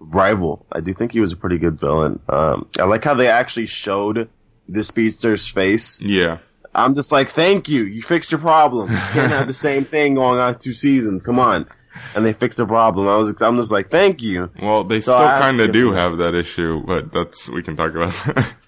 rival. 0.00 0.66
I 0.72 0.80
do 0.80 0.92
think 0.94 1.12
he 1.12 1.20
was 1.20 1.32
a 1.32 1.36
pretty 1.36 1.58
good 1.58 1.78
villain. 1.78 2.20
Um, 2.28 2.68
I 2.78 2.84
like 2.84 3.04
how 3.04 3.14
they 3.14 3.28
actually 3.28 3.66
showed 3.66 4.28
the 4.68 4.82
speedster's 4.82 5.46
face. 5.46 6.00
Yeah. 6.00 6.38
I'm 6.74 6.94
just 6.94 7.12
like, 7.12 7.28
thank 7.30 7.68
you. 7.68 7.84
You 7.84 8.02
fixed 8.02 8.30
your 8.32 8.40
problem. 8.40 8.90
You 8.90 8.96
can't 8.96 9.32
have 9.32 9.48
the 9.48 9.54
same 9.68 9.84
thing 9.84 10.14
going 10.14 10.38
on 10.38 10.58
two 10.58 10.72
seasons. 10.72 11.22
Come 11.22 11.38
on. 11.38 11.66
And 12.14 12.24
they 12.24 12.32
fixed 12.32 12.58
the 12.58 12.66
problem. 12.66 13.08
I 13.08 13.16
was, 13.16 13.40
I'm 13.42 13.56
just 13.56 13.72
like, 13.72 13.90
thank 13.90 14.22
you. 14.22 14.50
Well, 14.62 14.84
they 14.84 15.00
So 15.00 15.12
still 15.14 15.26
kind 15.26 15.60
of 15.60 15.72
do 15.72 15.92
have 15.92 16.18
that 16.18 16.34
issue, 16.34 16.82
but 16.86 17.12
that's 17.12 17.48
we 17.48 17.62
can 17.62 17.76
talk 17.76 17.94
about 17.94 18.12
that. 18.34 18.54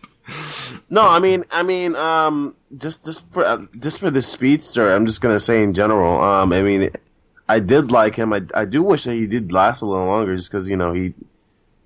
No, 0.88 1.08
I 1.08 1.20
mean, 1.20 1.44
I 1.50 1.62
mean, 1.62 1.96
um, 1.96 2.54
just, 2.76 3.04
just 3.04 3.24
for, 3.32 3.44
uh, 3.44 3.64
just 3.78 3.98
for 3.98 4.10
the 4.10 4.20
speedster, 4.20 4.94
I'm 4.94 5.06
just 5.06 5.22
gonna 5.22 5.38
say 5.38 5.62
in 5.62 5.72
general, 5.72 6.22
um, 6.22 6.52
I 6.52 6.60
mean, 6.60 6.90
I 7.48 7.61
did 7.61 7.90
like 7.90 8.14
him. 8.14 8.33
I, 8.33 8.42
I 8.55 8.64
do 8.64 8.83
wish 8.83 9.05
that 9.05 9.14
he 9.14 9.26
did 9.26 9.52
last 9.52 9.83
a 9.83 9.87
little 9.87 10.07
longer 10.07 10.35
just 10.37 10.50
cause, 10.50 10.68
you 10.70 10.76
know, 10.76 10.92
he, 10.92 11.14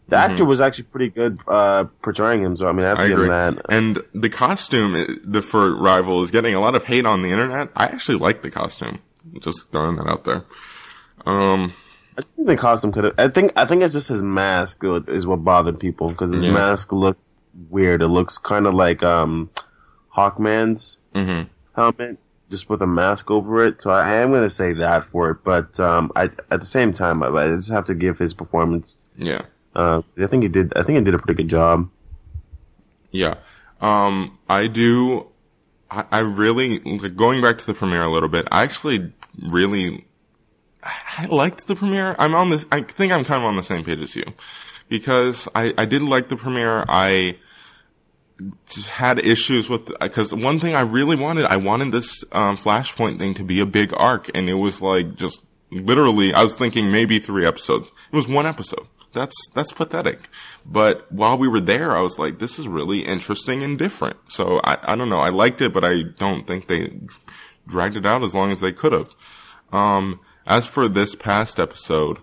the 0.08 0.16
actor 0.16 0.44
was 0.44 0.60
actually 0.60 0.84
pretty 0.84 1.08
good, 1.08 1.40
uh, 1.48 1.84
portraying 2.02 2.42
him. 2.42 2.56
So, 2.56 2.68
I 2.68 2.72
mean, 2.72 2.84
I 2.84 2.88
have 2.90 2.98
to 2.98 3.04
I 3.04 3.08
give 3.08 3.18
him 3.18 3.28
that. 3.28 3.66
And 3.68 3.98
the 4.14 4.28
costume 4.28 5.20
the 5.24 5.42
for 5.42 5.74
Rival 5.74 6.22
is 6.22 6.30
getting 6.30 6.54
a 6.54 6.60
lot 6.60 6.76
of 6.76 6.84
hate 6.84 7.06
on 7.06 7.22
the 7.22 7.30
internet. 7.30 7.70
I 7.74 7.86
actually 7.86 8.18
like 8.18 8.42
the 8.42 8.50
costume. 8.50 9.00
Just 9.40 9.72
throwing 9.72 9.96
that 9.96 10.06
out 10.06 10.22
there. 10.24 10.44
Um, 11.24 11.72
I 12.16 12.22
think 12.22 12.46
the 12.46 12.56
costume 12.56 12.92
could 12.92 13.04
have. 13.04 13.14
I 13.18 13.28
think 13.28 13.52
I 13.56 13.64
think 13.64 13.82
it's 13.82 13.92
just 13.92 14.08
his 14.08 14.22
mask 14.22 14.82
is- 14.84 15.26
what 15.26 15.44
bothered 15.44 15.80
people 15.80 16.08
because 16.10 16.32
his 16.32 16.44
Yeah. 16.44 16.52
mask 16.52 16.92
looks 16.92 17.36
weird. 17.68 18.00
It 18.02 18.08
looks 18.08 18.38
kind 18.38 18.66
of 18.66 18.74
like 18.74 19.02
um 19.02 19.50
Hawkman's 20.16 20.98
mhm. 21.14 21.48
helmet, 21.74 22.18
just 22.50 22.68
with 22.68 22.82
a 22.82 22.86
mask 22.86 23.30
over 23.30 23.64
it. 23.64 23.82
So 23.82 23.90
I 23.90 24.16
am 24.16 24.30
gonna 24.30 24.50
say 24.50 24.74
that 24.74 25.04
for 25.04 25.30
it. 25.30 25.38
But 25.44 25.78
um, 25.80 26.12
I 26.14 26.24
at 26.50 26.60
the 26.60 26.66
same 26.66 26.92
time, 26.92 27.22
I, 27.22 27.28
I 27.28 27.48
just 27.48 27.70
have 27.70 27.86
to 27.86 27.94
give 27.94 28.18
his 28.18 28.34
performance. 28.34 28.98
Yeah. 29.16 29.42
Uh, 29.74 30.02
I 30.18 30.26
think 30.26 30.42
he 30.42 30.48
did. 30.48 30.72
I 30.76 30.82
think 30.82 30.98
he 30.98 31.04
did 31.04 31.14
a 31.14 31.18
pretty 31.18 31.42
good 31.42 31.50
job. 31.50 31.90
Yeah. 33.10 33.34
Um, 33.80 34.38
I 34.48 34.66
do. 34.68 35.28
I, 35.90 36.04
I 36.10 36.18
really 36.20 36.80
like, 36.80 37.16
going 37.16 37.42
back 37.42 37.58
to 37.58 37.66
the 37.66 37.74
premiere 37.74 38.02
a 38.02 38.10
little 38.10 38.28
bit. 38.28 38.48
I 38.50 38.62
actually 38.62 39.12
really 39.50 40.06
I 41.18 41.26
liked 41.26 41.66
the 41.66 41.74
premiere. 41.74 42.14
I'm 42.18 42.34
on 42.34 42.50
this. 42.50 42.66
I 42.70 42.80
think 42.82 43.12
I'm 43.12 43.24
kind 43.24 43.42
of 43.42 43.48
on 43.48 43.56
the 43.56 43.62
same 43.62 43.84
page 43.84 44.00
as 44.00 44.14
you 44.14 44.24
because 44.88 45.48
I 45.54 45.74
I 45.76 45.84
did 45.84 46.02
like 46.02 46.28
the 46.28 46.36
premiere. 46.36 46.84
I 46.88 47.38
had 48.88 49.18
issues 49.18 49.70
with 49.70 49.92
because 49.98 50.34
one 50.34 50.58
thing 50.58 50.74
I 50.74 50.80
really 50.80 51.16
wanted, 51.16 51.46
I 51.46 51.56
wanted 51.56 51.92
this 51.92 52.24
um, 52.32 52.56
Flashpoint 52.56 53.18
thing 53.18 53.34
to 53.34 53.44
be 53.44 53.60
a 53.60 53.66
big 53.66 53.92
arc, 53.96 54.30
and 54.34 54.48
it 54.48 54.54
was 54.54 54.82
like 54.82 55.14
just 55.14 55.42
literally. 55.70 56.34
I 56.34 56.42
was 56.42 56.54
thinking 56.54 56.90
maybe 56.90 57.18
three 57.18 57.46
episodes. 57.46 57.92
It 58.12 58.16
was 58.16 58.28
one 58.28 58.46
episode. 58.46 58.86
That's 59.12 59.34
that's 59.54 59.72
pathetic. 59.72 60.28
But 60.66 61.10
while 61.10 61.38
we 61.38 61.48
were 61.48 61.60
there, 61.60 61.96
I 61.96 62.02
was 62.02 62.18
like, 62.18 62.38
this 62.38 62.58
is 62.58 62.68
really 62.68 63.00
interesting 63.00 63.62
and 63.62 63.78
different. 63.78 64.16
So 64.28 64.60
I 64.62 64.78
I 64.82 64.96
don't 64.96 65.08
know. 65.08 65.20
I 65.20 65.30
liked 65.30 65.62
it, 65.62 65.72
but 65.72 65.84
I 65.84 66.02
don't 66.18 66.46
think 66.46 66.66
they 66.66 66.98
dragged 67.66 67.96
it 67.96 68.06
out 68.06 68.22
as 68.22 68.34
long 68.34 68.52
as 68.52 68.60
they 68.60 68.72
could 68.72 68.92
have. 68.92 69.14
Um, 69.72 70.20
as 70.46 70.66
for 70.66 70.88
this 70.88 71.14
past 71.14 71.58
episode, 71.58 72.18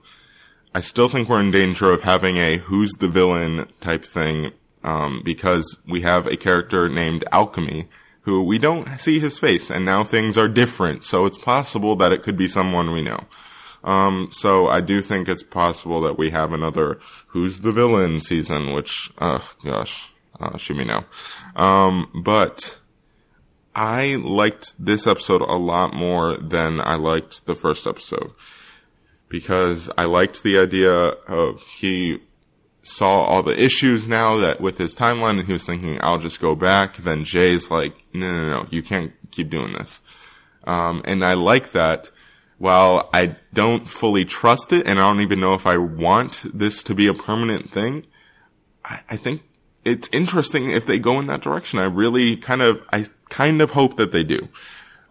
I 0.74 0.80
still 0.80 1.10
think 1.10 1.28
we're 1.28 1.42
in 1.42 1.52
danger 1.52 1.92
of 1.92 2.02
having 2.02 2.38
a 2.38 2.58
who's 2.58 2.92
the 2.94 3.08
villain 3.08 3.68
type 3.82 4.06
thing 4.06 4.52
um, 4.84 5.22
because 5.24 5.78
we 5.88 6.02
have 6.02 6.28
a 6.28 6.38
character 6.38 6.90
named 6.90 7.24
Alchemy 7.32 7.88
who 8.22 8.42
we 8.44 8.58
don't 8.58 9.00
see 9.00 9.20
his 9.20 9.38
face, 9.38 9.70
and 9.70 9.84
now 9.84 10.04
things 10.04 10.38
are 10.38 10.48
different. 10.48 11.04
So 11.04 11.26
it's 11.26 11.38
possible 11.38 11.96
that 11.98 12.14
it 12.14 12.24
could 12.24 12.38
be 12.38 12.48
someone 12.48 12.92
we 12.92 13.02
know. 13.02 13.26
Um, 13.84 14.30
so 14.32 14.68
I 14.68 14.80
do 14.80 15.02
think 15.02 15.28
it's 15.28 15.44
possible 15.44 16.00
that 16.02 16.18
we 16.18 16.30
have 16.30 16.54
another 16.54 17.00
Who's 17.28 17.60
the 17.60 17.72
Villain 17.72 18.22
season, 18.22 18.72
which, 18.72 19.12
oh 19.20 19.54
gosh, 19.64 20.10
uh, 20.40 20.58
shoot 20.58 20.78
me 20.78 20.86
now. 20.86 21.06
Um, 21.56 22.10
but 22.24 22.80
I 23.76 24.16
liked 24.22 24.74
this 24.80 25.06
episode 25.06 25.42
a 25.42 25.58
lot 25.58 25.94
more 25.94 26.38
than 26.38 26.80
I 26.80 26.96
liked 26.96 27.46
the 27.46 27.56
first 27.56 27.86
episode 27.86 28.32
because 29.28 29.90
I 29.98 30.06
liked 30.06 30.44
the 30.44 30.60
idea 30.60 30.94
of 30.94 31.62
he 31.64 32.20
saw 32.84 33.24
all 33.24 33.42
the 33.42 33.60
issues 33.60 34.08
now 34.08 34.38
that 34.38 34.60
with 34.60 34.78
his 34.78 34.96
timeline 34.96 35.40
and 35.40 35.48
he 35.48 35.54
was 35.54 35.66
thinking, 35.66 35.98
I'll 36.02 36.20
just 36.20 36.40
go 36.40 36.54
back. 36.54 36.98
Then 36.98 37.24
Jay's 37.24 37.72
like, 37.72 37.96
no, 38.14 38.30
no, 38.30 38.50
no, 38.50 38.68
you 38.70 38.84
can't 38.84 39.14
keep 39.32 39.50
doing 39.50 39.74
this. 39.74 40.02
Um, 40.66 41.02
and 41.06 41.24
I 41.26 41.34
like 41.34 41.72
that. 41.72 42.12
While 42.58 43.10
I 43.14 43.36
don't 43.54 43.90
fully 43.90 44.26
trust 44.26 44.72
it 44.72 44.86
and 44.86 45.00
I 45.00 45.08
don't 45.10 45.22
even 45.22 45.40
know 45.40 45.54
if 45.54 45.66
I 45.66 45.78
want 45.78 46.46
this 46.54 46.84
to 46.84 46.94
be 46.94 47.08
a 47.08 47.14
permanent 47.14 47.72
thing, 47.72 48.06
I, 48.86 49.02
I 49.10 49.18
think 49.18 49.44
it's 49.84 50.08
interesting 50.14 50.70
if 50.70 50.86
they 50.86 51.00
go 51.00 51.20
in 51.20 51.28
that 51.28 51.42
direction. 51.42 51.80
I 51.80 51.86
really 51.86 52.38
kind 52.38 52.62
of, 52.62 52.80
I 52.94 53.06
kind 53.30 53.62
of 53.62 53.72
hope 53.72 53.98
that 53.98 54.12
they 54.12 54.24
do. 54.24 54.48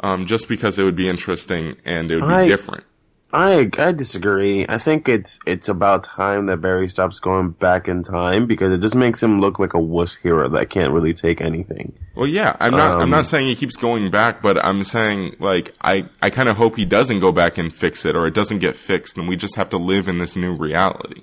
Um, 0.00 0.26
just 0.26 0.48
because 0.48 0.78
it 0.78 0.84
would 0.84 0.96
be 0.96 1.08
interesting 1.08 1.76
and 1.84 2.10
it 2.10 2.20
would 2.20 2.28
be 2.28 2.34
I- 2.34 2.48
different. 2.48 2.84
I 3.32 3.70
I 3.78 3.92
disagree. 3.92 4.66
I 4.68 4.76
think 4.78 5.08
it's 5.08 5.38
it's 5.46 5.68
about 5.68 6.04
time 6.04 6.46
that 6.46 6.58
Barry 6.58 6.88
stops 6.88 7.18
going 7.20 7.50
back 7.50 7.88
in 7.88 8.02
time 8.02 8.46
because 8.46 8.72
it 8.76 8.82
just 8.82 8.94
makes 8.94 9.22
him 9.22 9.40
look 9.40 9.58
like 9.58 9.72
a 9.74 9.78
wuss 9.80 10.14
hero 10.14 10.48
that 10.50 10.68
can't 10.68 10.92
really 10.92 11.14
take 11.14 11.40
anything. 11.40 11.94
Well, 12.14 12.26
yeah, 12.26 12.56
I'm 12.60 12.72
not. 12.72 12.96
I'm 12.96 13.02
Um, 13.04 13.10
not 13.10 13.26
saying 13.26 13.46
he 13.46 13.54
keeps 13.56 13.76
going 13.76 14.10
back, 14.10 14.42
but 14.42 14.62
I'm 14.64 14.84
saying 14.84 15.36
like 15.38 15.74
I. 15.80 16.08
I 16.20 16.28
kind 16.30 16.48
of 16.48 16.56
hope 16.58 16.76
he 16.76 16.84
doesn't 16.84 17.20
go 17.20 17.32
back 17.32 17.56
and 17.56 17.74
fix 17.74 18.04
it, 18.04 18.14
or 18.16 18.26
it 18.26 18.34
doesn't 18.34 18.58
get 18.58 18.76
fixed, 18.76 19.16
and 19.16 19.26
we 19.26 19.36
just 19.36 19.56
have 19.56 19.70
to 19.70 19.78
live 19.78 20.08
in 20.08 20.18
this 20.18 20.36
new 20.36 20.54
reality. 20.54 21.22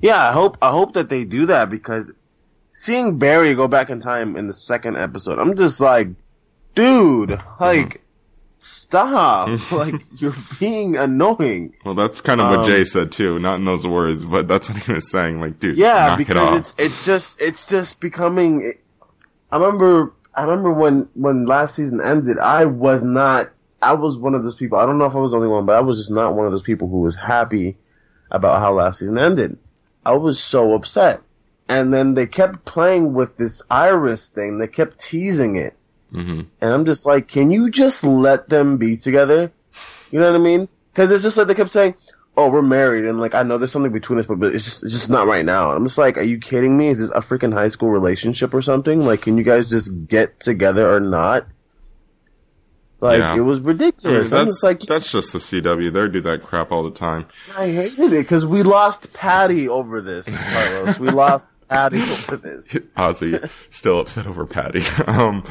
Yeah, 0.00 0.28
I 0.28 0.32
hope 0.32 0.58
I 0.60 0.70
hope 0.70 0.92
that 0.92 1.08
they 1.08 1.24
do 1.24 1.46
that 1.46 1.70
because 1.70 2.12
seeing 2.72 3.16
Barry 3.16 3.54
go 3.54 3.68
back 3.68 3.88
in 3.88 4.00
time 4.00 4.36
in 4.36 4.48
the 4.48 4.54
second 4.54 4.98
episode, 4.98 5.38
I'm 5.38 5.56
just 5.56 5.80
like, 5.80 6.08
dude, 6.74 7.40
like, 7.58 8.02
stop! 8.58 9.48
like 9.72 9.94
you're 10.20 10.34
being 10.58 10.96
annoying. 10.96 11.74
Well, 11.84 11.94
that's 11.94 12.20
kind 12.20 12.40
of 12.40 12.48
what 12.50 12.58
Um, 12.60 12.66
Jay 12.66 12.84
said 12.84 13.12
too, 13.12 13.38
not 13.38 13.58
in 13.58 13.64
those 13.64 13.86
words, 13.86 14.24
but 14.24 14.48
that's 14.48 14.68
what 14.70 14.82
he 14.82 14.92
was 14.92 15.10
saying. 15.10 15.40
Like, 15.40 15.58
dude, 15.60 15.76
Yeah, 15.76 16.06
knock 16.08 16.20
it 16.20 16.26
because 16.26 16.36
off. 16.38 16.58
it's 16.58 16.74
it's 16.78 17.06
just 17.06 17.40
it's 17.40 17.68
just 17.68 18.00
becoming. 18.00 18.74
I 19.50 19.56
remember 19.58 20.12
I 20.34 20.42
remember 20.42 20.72
when 20.72 21.08
when 21.14 21.46
last 21.46 21.74
season 21.76 22.00
ended, 22.00 22.38
I 22.38 22.64
was 22.64 23.02
not. 23.02 23.50
I 23.82 23.92
was 23.92 24.18
one 24.18 24.34
of 24.34 24.42
those 24.42 24.54
people. 24.56 24.78
I 24.78 24.86
don't 24.86 24.98
know 24.98 25.04
if 25.04 25.14
I 25.14 25.18
was 25.18 25.30
the 25.32 25.36
only 25.36 25.48
one, 25.48 25.66
but 25.66 25.76
I 25.76 25.80
was 25.80 25.98
just 25.98 26.10
not 26.10 26.34
one 26.34 26.46
of 26.46 26.52
those 26.52 26.62
people 26.62 26.88
who 26.88 27.00
was 27.00 27.14
happy 27.14 27.76
about 28.30 28.58
how 28.60 28.72
last 28.72 28.98
season 29.00 29.18
ended. 29.18 29.58
I 30.04 30.14
was 30.14 30.40
so 30.40 30.72
upset, 30.74 31.20
and 31.68 31.92
then 31.92 32.14
they 32.14 32.26
kept 32.26 32.64
playing 32.64 33.12
with 33.12 33.36
this 33.36 33.60
Iris 33.70 34.28
thing. 34.28 34.58
They 34.58 34.66
kept 34.66 34.98
teasing 34.98 35.56
it, 35.56 35.75
hmm 36.12 36.42
and 36.60 36.72
I'm 36.72 36.84
just 36.86 37.04
like, 37.06 37.28
can 37.28 37.50
you 37.50 37.70
just 37.70 38.04
let 38.04 38.48
them 38.48 38.76
be 38.76 38.96
together? 38.96 39.50
You 40.10 40.20
know 40.20 40.30
what 40.30 40.40
I 40.40 40.42
mean? 40.42 40.68
Because 40.92 41.10
it's 41.10 41.22
just 41.22 41.36
like 41.36 41.48
they 41.48 41.54
kept 41.54 41.70
saying, 41.70 41.94
"Oh, 42.36 42.48
we're 42.48 42.62
married," 42.62 43.04
and 43.04 43.18
like 43.18 43.34
I 43.34 43.42
know 43.42 43.58
there's 43.58 43.72
something 43.72 43.92
between 43.92 44.18
us, 44.18 44.26
but, 44.26 44.38
but 44.38 44.54
it's 44.54 44.64
just 44.64 44.82
it's 44.84 44.92
just 44.92 45.10
not 45.10 45.26
right 45.26 45.44
now. 45.44 45.72
I'm 45.72 45.84
just 45.84 45.98
like, 45.98 46.16
are 46.16 46.22
you 46.22 46.38
kidding 46.38 46.76
me? 46.76 46.88
Is 46.88 47.00
this 47.00 47.10
a 47.10 47.20
freaking 47.20 47.52
high 47.52 47.68
school 47.68 47.90
relationship 47.90 48.54
or 48.54 48.62
something? 48.62 49.00
Like, 49.04 49.22
can 49.22 49.36
you 49.36 49.44
guys 49.44 49.68
just 49.68 49.90
get 50.06 50.40
together 50.40 50.94
or 50.94 51.00
not? 51.00 51.46
Like 53.00 53.18
Yeah. 53.18 53.36
it 53.36 53.40
was 53.40 53.60
ridiculous. 53.60 54.30
That's 54.30 54.46
just 54.52 54.62
like, 54.62 54.80
that's 54.80 55.12
just 55.12 55.32
the 55.32 55.38
CW. 55.38 55.92
They 55.92 56.08
do 56.08 56.20
that 56.22 56.42
crap 56.42 56.72
all 56.72 56.82
the 56.84 56.90
time. 56.96 57.26
I 57.54 57.66
hated 57.70 57.98
it 58.12 58.22
because 58.22 58.46
we 58.46 58.62
lost 58.62 59.12
Patty 59.12 59.68
over 59.68 60.00
this, 60.00 60.26
Carlos. 60.52 60.98
we 60.98 61.08
lost 61.10 61.46
Patty 61.68 62.00
over 62.00 62.36
this. 62.38 62.72
Ozzy 62.96 63.50
still 63.68 64.00
upset 64.00 64.26
over 64.26 64.46
Patty. 64.46 64.82
um, 65.06 65.42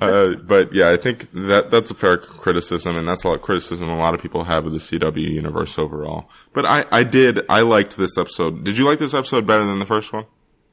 uh, 0.00 0.34
but 0.46 0.72
yeah, 0.74 0.90
I 0.90 0.96
think 0.96 1.30
that 1.32 1.70
that's 1.70 1.90
a 1.90 1.94
fair 1.94 2.18
criticism, 2.18 2.96
and 2.96 3.08
that's 3.08 3.24
a 3.24 3.28
lot 3.28 3.34
of 3.34 3.42
criticism 3.42 3.88
a 3.88 3.96
lot 3.96 4.14
of 4.14 4.20
people 4.22 4.44
have 4.44 4.66
of 4.66 4.72
the 4.72 4.78
CW 4.78 5.16
universe 5.16 5.78
overall. 5.78 6.28
But 6.52 6.66
I, 6.66 6.84
I 6.92 7.02
did, 7.02 7.40
I 7.48 7.60
liked 7.60 7.96
this 7.96 8.18
episode. 8.18 8.64
Did 8.64 8.76
you 8.78 8.84
like 8.84 8.98
this 8.98 9.14
episode 9.14 9.46
better 9.46 9.64
than 9.64 9.78
the 9.78 9.86
first 9.86 10.12
one? 10.12 10.26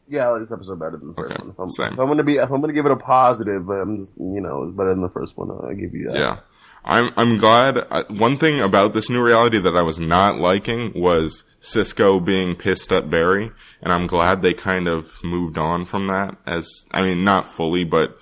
Yeah, 0.09 0.27
I 0.27 0.31
like 0.31 0.41
this 0.41 0.51
episode 0.53 0.79
better 0.79 0.97
than 0.97 1.09
the 1.09 1.13
first 1.15 1.31
Okay, 1.33 1.41
one. 1.43 1.51
If 1.51 1.59
I'm, 1.59 1.69
same. 1.69 1.93
if 1.93 1.99
I'm 1.99 2.07
gonna 2.07 2.23
be, 2.23 2.35
if 2.35 2.49
I'm 2.49 2.61
gonna 2.61 2.73
give 2.73 2.85
it 2.85 2.91
a 2.91 2.95
positive, 2.97 3.65
but 3.67 3.73
I'm 3.73 3.97
just, 3.97 4.17
you 4.17 4.41
know, 4.41 4.63
it's 4.63 4.75
better 4.75 4.89
than 4.91 5.01
the 5.01 5.09
first 5.09 5.37
one. 5.37 5.49
I'll 5.51 5.73
give 5.75 5.93
you 5.93 6.09
that. 6.11 6.15
Yeah. 6.17 6.37
I'm 6.85 7.11
I'm 7.17 7.37
glad. 7.37 7.79
Uh, 7.91 8.03
one 8.07 8.37
thing 8.37 8.61
about 8.61 8.93
this 8.93 9.09
new 9.09 9.21
reality 9.21 9.59
that 9.59 9.75
I 9.75 9.81
was 9.81 9.99
not 9.99 10.39
liking 10.39 10.93
was 10.95 11.43
Cisco 11.59 12.21
being 12.21 12.55
pissed 12.55 12.93
at 12.93 13.09
Barry, 13.09 13.51
and 13.81 13.91
I'm 13.91 14.07
glad 14.07 14.41
they 14.41 14.53
kind 14.53 14.87
of 14.87 15.21
moved 15.21 15.57
on 15.57 15.83
from 15.83 16.07
that. 16.07 16.37
As 16.45 16.85
I 16.91 17.01
mean, 17.01 17.25
not 17.25 17.45
fully, 17.45 17.83
but 17.83 18.17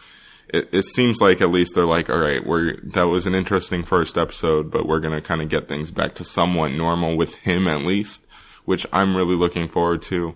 it, 0.49 0.69
it 0.71 0.85
seems 0.85 1.21
like 1.21 1.41
at 1.41 1.51
least 1.51 1.75
they're 1.75 1.85
like, 1.85 2.09
all 2.09 2.19
right, 2.19 2.45
we're 2.45 2.77
that 2.81 3.03
was 3.03 3.25
an 3.27 3.35
interesting 3.35 3.83
first 3.83 4.17
episode, 4.17 4.71
but 4.71 4.87
we're 4.87 4.99
gonna 4.99 5.21
kind 5.21 5.41
of 5.41 5.49
get 5.49 5.67
things 5.67 5.91
back 5.91 6.15
to 6.15 6.23
somewhat 6.23 6.71
normal 6.71 7.17
with 7.17 7.35
him 7.35 7.67
at 7.67 7.81
least, 7.81 8.25
which 8.65 8.85
I'm 8.93 9.15
really 9.15 9.35
looking 9.35 9.67
forward 9.67 10.01
to. 10.03 10.35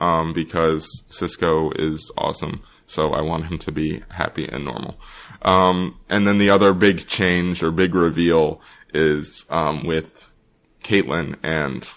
Um, 0.00 0.32
because 0.32 1.02
Cisco 1.10 1.72
is 1.72 2.12
awesome, 2.16 2.62
so 2.86 3.12
I 3.14 3.20
want 3.20 3.46
him 3.46 3.58
to 3.58 3.72
be 3.72 4.04
happy 4.10 4.48
and 4.48 4.64
normal. 4.64 4.96
Um, 5.42 5.98
and 6.08 6.24
then 6.24 6.38
the 6.38 6.50
other 6.50 6.72
big 6.72 7.08
change 7.08 7.64
or 7.64 7.72
big 7.72 7.96
reveal 7.96 8.60
is 8.94 9.44
um, 9.50 9.84
with 9.84 10.30
Caitlyn, 10.84 11.34
and 11.42 11.88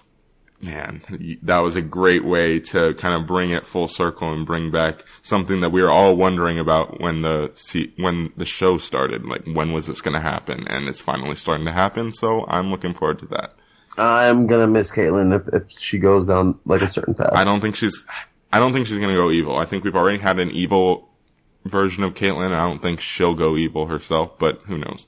man, 0.62 1.02
that 1.44 1.60
was 1.60 1.76
a 1.76 1.82
great 1.82 2.24
way 2.24 2.60
to 2.60 2.94
kind 2.96 3.20
of 3.20 3.28
bring 3.28 3.52
it 3.52 3.66
full 3.66 3.88
circle 3.88 4.32
and 4.32 4.46
bring 4.46 4.72
back 4.72 5.04
something 5.22 5.62
that 5.62 5.72
we 5.72 5.82
were 5.82 5.90
all 5.90 6.16
wondering 6.16 6.60
about 6.60 7.00
when 7.00 7.22
the 7.22 7.52
when 7.98 8.32
the 8.38 8.46
show 8.46 8.78
started. 8.78 9.26
Like, 9.26 9.46
when 9.46 9.74
was 9.74 9.88
this 9.88 10.02
going 10.02 10.16
to 10.16 10.22
happen? 10.22 10.68
And 10.68 10.88
it's 10.88 11.02
finally 11.02 11.36
starting 11.36 11.66
to 11.66 11.72
happen. 11.72 12.14
So 12.14 12.46
I'm 12.48 12.70
looking 12.70 12.94
forward 12.94 13.20
to 13.20 13.26
that. 13.28 13.54
I'm 13.98 14.48
gonna 14.48 14.68
miss 14.68 14.92
Caitlyn 14.92 15.38
if, 15.38 15.54
if 15.54 15.80
she 15.80 16.00
goes 16.00 16.26
down 16.26 16.58
like 16.66 16.82
a 16.82 16.88
certain 16.88 17.14
path. 17.14 17.32
I 17.34 17.44
don't 17.44 17.60
think 17.60 17.76
she's. 17.76 18.06
I 18.54 18.60
don't 18.60 18.74
think 18.74 18.88
she's 18.88 18.98
going 18.98 19.10
to 19.10 19.16
go 19.16 19.32
evil. 19.32 19.58
I 19.58 19.66
think 19.66 19.84
we've 19.84 19.96
already 19.96 20.18
had 20.18 20.38
an 20.40 20.52
evil 20.52 21.10
version 21.66 22.04
of 22.04 22.16
Caitlyn. 22.16 22.52
I 22.52 22.68
don't 22.68 22.82
think 22.82 23.00
she'll 23.00 23.34
go 23.34 23.56
evil 23.56 23.88
herself, 23.88 24.38
but 24.40 24.60
who 24.66 24.78
knows? 24.78 25.08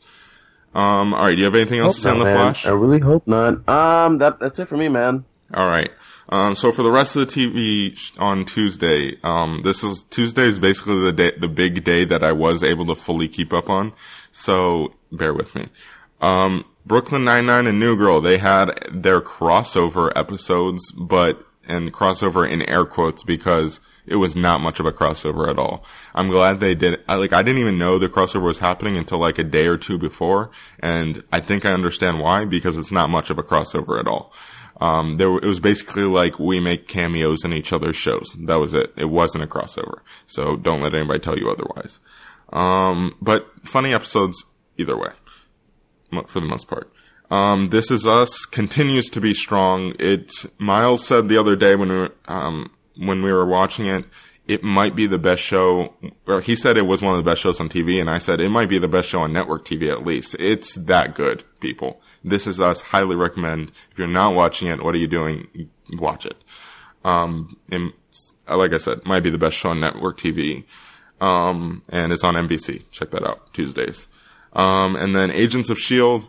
Um, 0.73 1.13
all 1.13 1.25
right. 1.25 1.35
Do 1.35 1.39
you 1.39 1.45
have 1.45 1.55
anything 1.55 1.79
else 1.79 1.95
to 1.95 2.01
say 2.01 2.09
on 2.09 2.19
the 2.19 2.25
man. 2.25 2.35
Flash? 2.35 2.65
I 2.65 2.71
really 2.71 2.99
hope 2.99 3.27
not. 3.27 3.67
Um, 3.67 4.17
that 4.19 4.39
that's 4.39 4.59
it 4.59 4.67
for 4.67 4.77
me, 4.77 4.87
man. 4.87 5.25
All 5.53 5.67
right. 5.67 5.91
Um, 6.29 6.55
so 6.55 6.71
for 6.71 6.83
the 6.83 6.91
rest 6.91 7.15
of 7.15 7.27
the 7.27 7.33
TV 7.33 7.97
sh- 7.97 8.11
on 8.17 8.45
Tuesday, 8.45 9.17
um, 9.23 9.61
this 9.63 9.83
is 9.83 10.03
Tuesday 10.03 10.43
is 10.43 10.57
basically 10.57 10.99
the 11.01 11.11
day, 11.11 11.31
the 11.37 11.47
big 11.47 11.83
day 11.83 12.05
that 12.05 12.23
I 12.23 12.31
was 12.31 12.63
able 12.63 12.85
to 12.87 12.95
fully 12.95 13.27
keep 13.27 13.53
up 13.53 13.69
on. 13.69 13.93
So 14.31 14.95
bear 15.11 15.33
with 15.33 15.53
me. 15.53 15.67
Um, 16.21 16.65
Brooklyn 16.85 17.23
Nine 17.23 17.45
Nine 17.45 17.67
and 17.67 17.79
New 17.79 17.97
Girl, 17.97 18.21
they 18.21 18.37
had 18.37 18.71
their 18.91 19.21
crossover 19.21 20.11
episodes, 20.15 20.91
but 20.91 21.45
and 21.67 21.93
crossover 21.93 22.49
in 22.49 22.61
air 22.63 22.85
quotes 22.85 23.23
because 23.23 23.79
it 24.05 24.17
was 24.17 24.35
not 24.35 24.59
much 24.59 24.79
of 24.79 24.85
a 24.85 24.91
crossover 24.91 25.49
at 25.49 25.57
all. 25.57 25.85
I'm 26.13 26.29
glad 26.29 26.59
they 26.59 26.75
did. 26.75 27.01
I, 27.07 27.15
like 27.15 27.33
I 27.33 27.41
didn't 27.41 27.61
even 27.61 27.77
know 27.77 27.97
the 27.97 28.09
crossover 28.09 28.43
was 28.43 28.59
happening 28.59 28.97
until 28.97 29.17
like 29.17 29.37
a 29.37 29.43
day 29.43 29.67
or 29.67 29.77
two 29.77 29.97
before, 29.97 30.51
and 30.79 31.23
I 31.31 31.39
think 31.39 31.65
I 31.65 31.71
understand 31.71 32.19
why 32.19 32.45
because 32.45 32.77
it's 32.77 32.91
not 32.91 33.09
much 33.09 33.29
of 33.29 33.37
a 33.37 33.43
crossover 33.43 33.99
at 33.99 34.07
all. 34.07 34.33
Um, 34.83 35.15
there 35.15 35.33
it 35.37 35.45
was 35.45 35.61
basically 35.61 36.03
like 36.03 36.39
we 36.39 36.59
make 36.59 36.89
cameos 36.89 37.45
in 37.45 37.53
each 37.53 37.71
other's 37.71 37.95
shows. 37.95 38.35
That 38.37 38.55
was 38.55 38.73
it. 38.73 38.91
It 38.97 39.05
wasn't 39.05 39.45
a 39.45 39.47
crossover. 39.47 39.99
So 40.25 40.57
don't 40.57 40.81
let 40.81 40.93
anybody 40.93 41.21
tell 41.21 41.39
you 41.39 41.49
otherwise. 41.49 42.01
Um, 42.51 43.15
but 43.21 43.47
funny 43.63 43.93
episodes 43.93 44.43
either 44.77 44.97
way, 44.97 45.11
for 46.25 46.41
the 46.41 46.47
most 46.47 46.67
part. 46.67 46.91
Um, 47.31 47.69
this 47.69 47.89
is 47.91 48.05
us 48.05 48.45
continues 48.45 49.09
to 49.11 49.21
be 49.21 49.33
strong. 49.33 49.93
It 49.99 50.33
Miles 50.57 51.07
said 51.07 51.29
the 51.29 51.37
other 51.37 51.55
day 51.55 51.75
when 51.75 51.89
we 51.89 52.09
um, 52.25 52.69
when 52.97 53.23
we 53.23 53.31
were 53.31 53.45
watching 53.45 53.85
it, 53.85 54.03
it 54.47 54.63
might 54.63 54.95
be 54.95 55.07
the 55.07 55.17
best 55.17 55.41
show, 55.41 55.93
or 56.27 56.41
he 56.41 56.55
said 56.55 56.75
it 56.75 56.83
was 56.83 57.01
one 57.01 57.17
of 57.17 57.23
the 57.23 57.29
best 57.29 57.41
shows 57.41 57.59
on 57.59 57.69
TV, 57.69 57.99
and 57.99 58.09
I 58.09 58.17
said 58.17 58.41
it 58.41 58.49
might 58.49 58.69
be 58.69 58.77
the 58.77 58.87
best 58.87 59.09
show 59.09 59.21
on 59.21 59.31
network 59.31 59.65
TV 59.65 59.91
at 59.91 60.05
least. 60.05 60.35
It's 60.37 60.75
that 60.75 61.15
good, 61.15 61.43
people. 61.61 62.01
This 62.23 62.45
is 62.45 62.59
us. 62.59 62.81
Highly 62.81 63.15
recommend. 63.15 63.71
If 63.91 63.97
you're 63.97 64.07
not 64.07 64.35
watching 64.35 64.67
it, 64.67 64.83
what 64.83 64.95
are 64.95 64.99
you 64.99 65.07
doing? 65.07 65.69
Watch 65.93 66.25
it. 66.25 66.35
Um, 67.05 67.57
and 67.71 67.93
like 68.47 68.73
I 68.73 68.77
said, 68.77 69.05
might 69.05 69.23
be 69.23 69.29
the 69.29 69.37
best 69.37 69.57
show 69.57 69.69
on 69.69 69.79
network 69.79 70.17
TV. 70.17 70.65
Um, 71.21 71.83
and 71.89 72.11
it's 72.11 72.23
on 72.23 72.35
NBC. 72.35 72.83
Check 72.91 73.11
that 73.11 73.23
out. 73.23 73.53
Tuesdays. 73.53 74.09
Um, 74.51 74.95
and 74.95 75.15
then 75.15 75.31
Agents 75.31 75.69
of 75.69 75.77
S.H.I.E.L.D., 75.77 76.27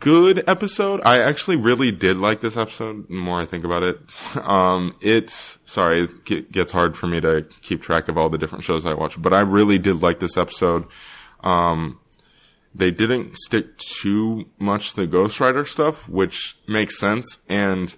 good 0.00 0.48
episode. 0.48 1.00
I 1.04 1.20
actually 1.20 1.56
really 1.56 1.90
did 1.90 2.16
like 2.16 2.40
this 2.40 2.56
episode 2.56 3.08
the 3.08 3.14
more 3.14 3.40
I 3.40 3.46
think 3.46 3.64
about 3.64 3.82
it. 3.82 3.98
Um, 4.48 4.96
it's, 5.00 5.58
sorry, 5.64 6.08
it 6.26 6.52
gets 6.52 6.72
hard 6.72 6.96
for 6.96 7.06
me 7.06 7.20
to 7.20 7.46
keep 7.60 7.82
track 7.82 8.08
of 8.08 8.16
all 8.16 8.30
the 8.30 8.38
different 8.38 8.64
shows 8.64 8.86
I 8.86 8.94
watch, 8.94 9.20
but 9.20 9.34
I 9.34 9.40
really 9.40 9.78
did 9.78 10.02
like 10.02 10.20
this 10.20 10.38
episode. 10.38 10.86
Um, 11.40 11.98
they 12.74 12.90
didn't 12.90 13.36
stick 13.36 13.76
too 13.76 14.48
much 14.58 14.90
to 14.90 15.02
the 15.02 15.06
Ghost 15.06 15.40
Rider 15.40 15.64
stuff, 15.64 16.08
which 16.08 16.56
makes 16.66 16.98
sense. 16.98 17.40
And 17.48 17.94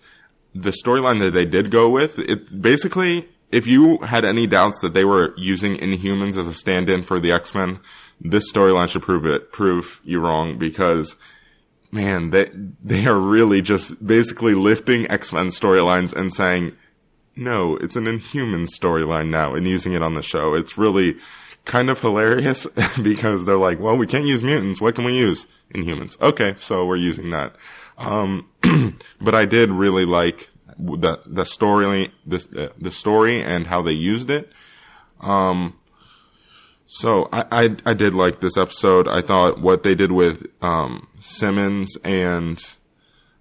the 0.54 0.70
storyline 0.70 1.20
that 1.20 1.32
they 1.32 1.44
did 1.44 1.70
go 1.70 1.88
with, 1.88 2.18
it 2.18 2.60
basically, 2.60 3.28
if 3.52 3.66
you 3.66 3.98
had 3.98 4.24
any 4.24 4.46
doubts 4.46 4.80
that 4.80 4.94
they 4.94 5.04
were 5.04 5.34
using 5.36 5.76
Inhumans 5.76 6.38
as 6.38 6.46
a 6.46 6.54
stand-in 6.54 7.02
for 7.02 7.20
the 7.20 7.32
X-Men, 7.32 7.80
this 8.20 8.50
storyline 8.52 8.88
should 8.88 9.02
prove 9.02 9.26
it, 9.26 9.52
prove 9.52 10.00
you 10.04 10.20
wrong 10.20 10.58
because 10.58 11.16
man, 11.90 12.30
they, 12.30 12.50
they 12.82 13.06
are 13.06 13.18
really 13.18 13.60
just 13.62 14.04
basically 14.06 14.54
lifting 14.54 15.10
X-Men 15.10 15.48
storylines 15.48 16.12
and 16.12 16.32
saying, 16.32 16.72
no, 17.36 17.76
it's 17.76 17.96
an 17.96 18.06
Inhuman 18.06 18.64
storyline 18.64 19.30
now 19.30 19.54
and 19.54 19.66
using 19.66 19.92
it 19.92 20.02
on 20.02 20.14
the 20.14 20.22
show. 20.22 20.54
It's 20.54 20.76
really 20.76 21.16
kind 21.64 21.90
of 21.90 22.00
hilarious 22.00 22.66
because 23.02 23.44
they're 23.44 23.56
like, 23.56 23.80
well, 23.80 23.96
we 23.96 24.06
can't 24.06 24.26
use 24.26 24.42
mutants. 24.42 24.80
What 24.80 24.94
can 24.94 25.04
we 25.04 25.16
use? 25.16 25.46
Inhumans. 25.74 26.20
Okay. 26.20 26.54
So 26.56 26.84
we're 26.84 26.96
using 26.96 27.30
that. 27.30 27.54
Um, 27.98 28.48
but 29.20 29.34
I 29.34 29.44
did 29.44 29.70
really 29.70 30.04
like 30.04 30.50
the, 30.78 31.20
the 31.26 31.44
story, 31.44 32.12
the, 32.26 32.72
the 32.78 32.90
story 32.90 33.42
and 33.42 33.66
how 33.66 33.82
they 33.82 33.92
used 33.92 34.30
it. 34.30 34.50
Um, 35.20 35.78
so 36.92 37.28
I, 37.32 37.44
I, 37.52 37.76
I 37.86 37.94
did 37.94 38.14
like 38.14 38.40
this 38.40 38.58
episode. 38.58 39.06
I 39.06 39.20
thought 39.20 39.60
what 39.60 39.84
they 39.84 39.94
did 39.94 40.10
with 40.10 40.48
um, 40.60 41.06
Simmons 41.20 41.96
and 42.02 42.60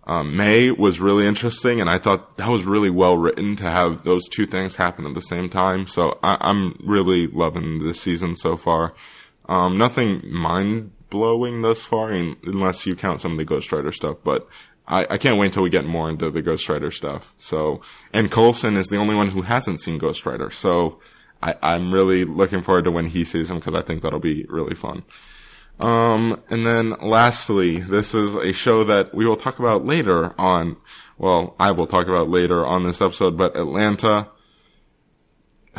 um, 0.03 0.37
May 0.37 0.69
was 0.69 0.99
really 0.99 1.25
interesting, 1.25 1.81
and 1.81 1.89
I 1.89 1.97
thought 1.97 2.37
that 2.37 2.47
was 2.47 2.65
really 2.65 2.91
well 2.91 3.17
written 3.17 3.55
to 3.55 3.63
have 3.63 4.03
those 4.03 4.27
two 4.27 4.45
things 4.45 4.75
happen 4.75 5.07
at 5.07 5.15
the 5.15 5.21
same 5.21 5.49
time. 5.49 5.87
So 5.87 6.19
I, 6.21 6.37
am 6.47 6.79
really 6.85 7.25
loving 7.25 7.83
this 7.83 7.99
season 7.99 8.35
so 8.35 8.55
far. 8.55 8.93
Um, 9.47 9.79
nothing 9.79 10.21
mind 10.31 10.91
blowing 11.09 11.63
thus 11.63 11.83
far, 11.83 12.11
unless 12.11 12.85
you 12.85 12.95
count 12.95 13.19
some 13.19 13.31
of 13.31 13.39
the 13.39 13.45
Ghost 13.45 13.71
Rider 13.71 13.91
stuff, 13.91 14.17
but. 14.23 14.47
I, 14.91 15.05
I 15.07 15.17
can't 15.19 15.37
wait 15.37 15.45
until 15.45 15.61
we 15.61 15.69
get 15.69 15.85
more 15.85 16.09
into 16.09 16.31
the 16.31 16.41
Ghost 16.41 16.67
Rider 16.67 16.89
stuff. 16.89 17.35
So, 17.37 17.79
and 18.11 18.31
Coulson 18.31 18.75
is 18.75 18.87
the 18.87 18.97
only 18.97 19.13
one 19.13 19.27
who 19.27 19.43
hasn't 19.43 19.81
seen 19.81 19.99
Ghost 19.99 20.25
Rider. 20.25 20.49
So, 20.49 20.99
I, 21.41 21.55
I'm 21.61 21.93
really 21.93 22.25
looking 22.25 22.61
forward 22.61 22.85
to 22.85 22.91
when 22.91 23.07
he 23.07 23.23
sees 23.23 23.49
him 23.49 23.59
because 23.59 23.75
I 23.75 23.81
think 23.81 24.01
that'll 24.01 24.19
be 24.19 24.45
really 24.49 24.75
fun. 24.75 25.03
Um, 25.79 26.41
and 26.49 26.65
then 26.65 26.95
lastly, 27.01 27.79
this 27.79 28.13
is 28.13 28.35
a 28.35 28.51
show 28.51 28.83
that 28.83 29.13
we 29.13 29.25
will 29.25 29.37
talk 29.37 29.59
about 29.59 29.85
later 29.85 30.33
on. 30.39 30.75
Well, 31.17 31.55
I 31.59 31.71
will 31.71 31.87
talk 31.87 32.07
about 32.07 32.29
later 32.29 32.65
on 32.65 32.83
this 32.83 33.01
episode, 33.01 33.37
but 33.37 33.55
Atlanta. 33.55 34.29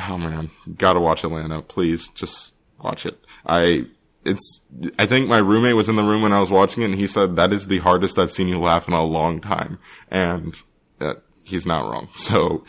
Oh 0.09 0.16
man, 0.16 0.51
gotta 0.79 1.01
watch 1.01 1.25
Atlanta. 1.25 1.61
Please, 1.61 2.09
just 2.11 2.55
watch 2.83 3.05
it. 3.05 3.23
I, 3.44 3.87
it's, 4.25 4.62
I 4.99 5.05
think 5.05 5.29
my 5.29 5.38
roommate 5.38 5.77
was 5.77 5.88
in 5.88 5.96
the 5.96 6.03
room 6.03 6.23
when 6.23 6.33
I 6.33 6.40
was 6.40 6.51
watching 6.51 6.83
it 6.83 6.87
and 6.87 6.94
he 6.94 7.07
said 7.07 7.37
that 7.37 7.53
is 7.53 7.66
the 7.66 7.79
hardest 7.79 8.18
I've 8.18 8.33
seen 8.33 8.49
you 8.49 8.59
laugh 8.59 8.88
in 8.88 8.94
a 8.94 9.03
long 9.03 9.40
time. 9.40 9.79
And 10.11 10.55
uh, 11.01 11.14
he's 11.44 11.66
not 11.66 11.90
wrong. 11.90 12.09
So 12.14 12.64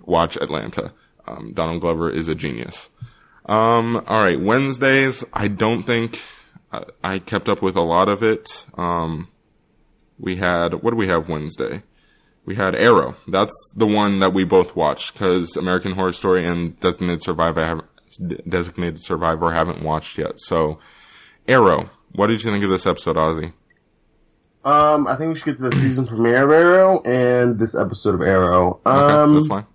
watch 0.00 0.36
Atlanta. 0.36 0.92
Um, 1.26 1.52
Donald 1.52 1.80
Glover 1.80 2.10
is 2.10 2.28
a 2.28 2.34
genius. 2.34 2.90
Um, 3.46 3.96
all 4.06 4.22
right, 4.22 4.40
Wednesdays. 4.40 5.24
I 5.32 5.48
don't 5.48 5.82
think 5.82 6.20
I, 6.72 6.84
I 7.02 7.18
kept 7.18 7.48
up 7.48 7.62
with 7.62 7.76
a 7.76 7.82
lot 7.82 8.08
of 8.08 8.22
it. 8.22 8.66
Um, 8.74 9.28
we 10.18 10.36
had 10.36 10.82
what 10.82 10.90
do 10.90 10.96
we 10.96 11.08
have 11.08 11.28
Wednesday? 11.28 11.82
We 12.44 12.56
had 12.56 12.74
Arrow. 12.74 13.14
That's 13.28 13.54
the 13.76 13.86
one 13.86 14.18
that 14.18 14.34
we 14.34 14.44
both 14.44 14.74
watched 14.74 15.12
because 15.12 15.56
American 15.56 15.92
Horror 15.92 16.12
Story 16.12 16.44
and 16.46 16.78
Designated 16.80 17.22
Survivor 17.22 17.64
have 17.64 17.82
Designated 18.48 19.02
Survivor 19.02 19.52
haven't 19.52 19.82
watched 19.82 20.18
yet. 20.18 20.40
So, 20.40 20.78
Arrow. 21.46 21.90
What 22.14 22.26
did 22.26 22.44
you 22.44 22.50
think 22.50 22.62
of 22.62 22.68
this 22.68 22.86
episode, 22.86 23.16
Ozzy? 23.16 23.52
Um, 24.64 25.06
I 25.06 25.16
think 25.16 25.30
we 25.30 25.38
should 25.38 25.46
get 25.46 25.56
to 25.58 25.70
the 25.70 25.76
season 25.76 26.06
premiere 26.06 26.44
of 26.44 26.50
Arrow 26.50 27.02
and 27.02 27.58
this 27.58 27.74
episode 27.74 28.14
of 28.14 28.20
Arrow. 28.20 28.80
Um, 28.84 28.94
okay, 28.96 29.34
that's 29.34 29.46
fine. 29.46 29.66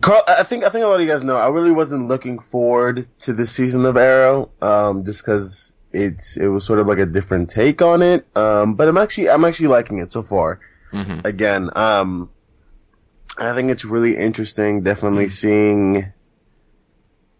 Carl, 0.00 0.22
I 0.28 0.42
think 0.42 0.64
I 0.64 0.68
think 0.68 0.84
a 0.84 0.88
lot 0.88 1.00
of 1.00 1.06
you 1.06 1.12
guys 1.12 1.22
know 1.22 1.36
I 1.36 1.48
really 1.48 1.70
wasn't 1.70 2.08
looking 2.08 2.38
forward 2.38 3.08
to 3.20 3.32
this 3.32 3.52
season 3.52 3.84
of 3.86 3.96
Arrow, 3.96 4.50
um, 4.60 5.04
just 5.04 5.24
because 5.24 5.76
it's 5.92 6.36
it 6.36 6.48
was 6.48 6.64
sort 6.64 6.78
of 6.78 6.86
like 6.86 6.98
a 6.98 7.06
different 7.06 7.50
take 7.50 7.82
on 7.82 8.02
it. 8.02 8.26
Um, 8.36 8.74
but 8.74 8.88
I'm 8.88 8.98
actually 8.98 9.30
I'm 9.30 9.44
actually 9.44 9.68
liking 9.68 9.98
it 9.98 10.12
so 10.12 10.22
far. 10.22 10.60
Mm-hmm. 10.92 11.26
Again, 11.26 11.70
um, 11.76 12.30
I 13.38 13.54
think 13.54 13.70
it's 13.70 13.84
really 13.84 14.16
interesting. 14.16 14.82
Definitely 14.82 15.26
mm-hmm. 15.26 15.30
seeing 15.30 16.12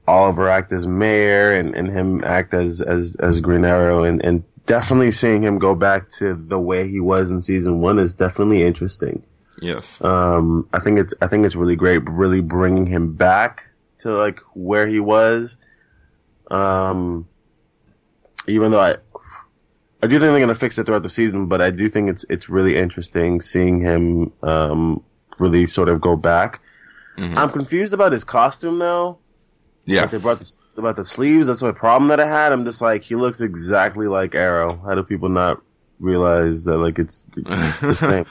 Oliver 0.07 0.49
act 0.49 0.73
as 0.73 0.87
mayor 0.87 1.53
and, 1.55 1.75
and 1.77 1.89
him 1.89 2.25
act 2.25 2.55
as 2.55 2.81
as 2.81 3.17
as 3.17 3.41
Green 3.41 3.65
Arrow, 3.65 4.05
and 4.05 4.25
and 4.25 4.45
definitely 4.67 5.11
seeing 5.11 5.43
him 5.43 5.59
go 5.59 5.75
back 5.75 6.11
to 6.13 6.35
the 6.35 6.59
way 6.59 6.89
he 6.89 7.01
was 7.01 7.31
in 7.31 7.43
season 7.43 7.81
one 7.81 7.99
is 7.99 8.15
definitely 8.15 8.63
interesting. 8.63 9.23
Yes. 9.61 10.01
Um, 10.03 10.69
I 10.73 10.79
think 10.79 10.99
it's 10.99 11.15
I 11.21 11.29
think 11.29 11.45
it's 11.45 11.57
really 11.57 11.77
great, 11.77 12.03
really 12.09 12.41
bringing 12.41 12.87
him 12.87 13.15
back 13.15 13.69
to 13.99 14.11
like 14.11 14.41
where 14.55 14.87
he 14.87 15.01
was. 15.01 15.57
Um, 16.51 17.27
even 18.47 18.71
though 18.71 18.81
I, 18.81 18.97
I 20.03 20.07
do 20.07 20.19
think 20.19 20.21
they're 20.21 20.41
gonna 20.41 20.55
fix 20.55 20.79
it 20.79 20.87
throughout 20.87 21.03
the 21.03 21.09
season, 21.09 21.47
but 21.47 21.61
I 21.61 21.71
do 21.71 21.89
think 21.89 22.11
it's 22.11 22.25
it's 22.29 22.49
really 22.49 22.77
interesting 22.77 23.41
seeing 23.41 23.81
him 23.81 24.33
um 24.43 25.03
really 25.39 25.67
sort 25.67 25.89
of 25.89 26.01
go 26.01 26.17
back. 26.17 26.61
Mm-hmm. 27.17 27.39
I'm 27.39 27.51
confused 27.51 27.95
about 27.95 28.13
his 28.13 28.25
costume 28.25 28.79
though. 28.79 29.19
Yeah, 29.87 30.03
like 30.03 30.11
they 30.11 30.19
brought 30.19 30.41
the, 30.41 30.57
about 30.77 30.97
the 30.97 31.05
sleeves. 31.05 31.47
That's 31.47 31.63
my 31.63 31.73
problem 31.73 32.09
that 32.09 32.21
I 32.21 32.27
had. 32.27 32.53
I'm 32.53 32.65
just 32.65 32.83
like 32.83 33.03
he 33.03 33.15
looks 33.15 33.41
exactly 33.41 34.07
like 34.07 34.35
Arrow. 34.35 34.77
How 34.85 34.95
do 34.95 35.03
people 35.03 35.29
not 35.29 35.63
realize 35.99 36.65
that 36.65 36.77
like 36.77 36.99
it's 36.99 37.25
the 37.37 37.95
same? 37.95 38.27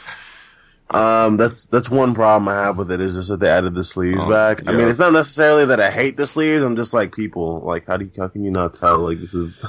Um, 0.92 1.38
that's 1.38 1.66
that's 1.66 1.90
one 1.90 2.14
problem 2.14 2.48
I 2.48 2.64
have 2.64 2.78
with 2.78 2.92
it 2.92 3.02
is 3.02 3.16
just 3.16 3.30
that 3.30 3.40
they 3.40 3.50
added 3.50 3.74
the 3.74 3.84
sleeves 3.84 4.24
oh, 4.24 4.30
back. 4.30 4.62
Yeah. 4.64 4.72
I 4.72 4.76
mean, 4.76 4.88
it's 4.88 5.00
not 5.00 5.14
necessarily 5.14 5.66
that 5.66 5.80
I 5.80 5.90
hate 5.90 6.16
the 6.16 6.28
sleeves. 6.28 6.64
I'm 6.64 6.76
just 6.76 6.94
like 6.94 7.16
people 7.16 7.62
like 7.62 7.88
how 7.88 7.98
do 7.98 8.06
you, 8.06 8.12
how 8.18 8.28
can 8.28 8.44
you 8.44 8.52
not 8.52 8.76
tell 8.76 9.00
like 9.00 9.20
this 9.20 9.34
is. 9.34 9.54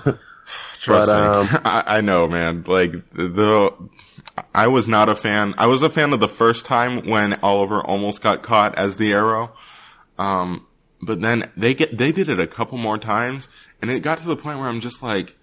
Trust 0.81 1.09
but, 1.09 1.09
um, 1.09 1.47
me, 1.47 1.53
I, 1.65 1.99
I, 1.99 2.01
know, 2.01 2.29
man. 2.29 2.63
Like 2.67 2.93
the, 3.13 3.73
I 4.55 4.69
was 4.69 4.87
not 4.87 5.09
a 5.09 5.17
fan. 5.17 5.55
I 5.59 5.67
was 5.67 5.83
a 5.83 5.91
fan 5.91 6.13
of 6.13 6.21
the 6.21 6.29
first 6.29 6.65
time 6.65 7.09
when 7.09 7.35
Oliver 7.41 7.81
almost 7.81 8.23
got 8.23 8.43
caught 8.43 8.77
as 8.77 8.97
the 8.97 9.13
arrow. 9.13 9.53
Um, 10.19 10.67
but 11.03 11.21
then 11.21 11.51
they 11.57 11.75
get 11.75 11.99
they 11.99 12.13
did 12.13 12.29
it 12.29 12.39
a 12.39 12.47
couple 12.47 12.79
more 12.79 12.99
times, 12.99 13.49
and 13.83 13.91
it 13.91 14.01
got 14.01 14.19
to 14.19 14.27
the 14.27 14.37
point 14.37 14.59
where 14.59 14.69
I'm 14.69 14.81
just 14.81 15.03
like, 15.03 15.37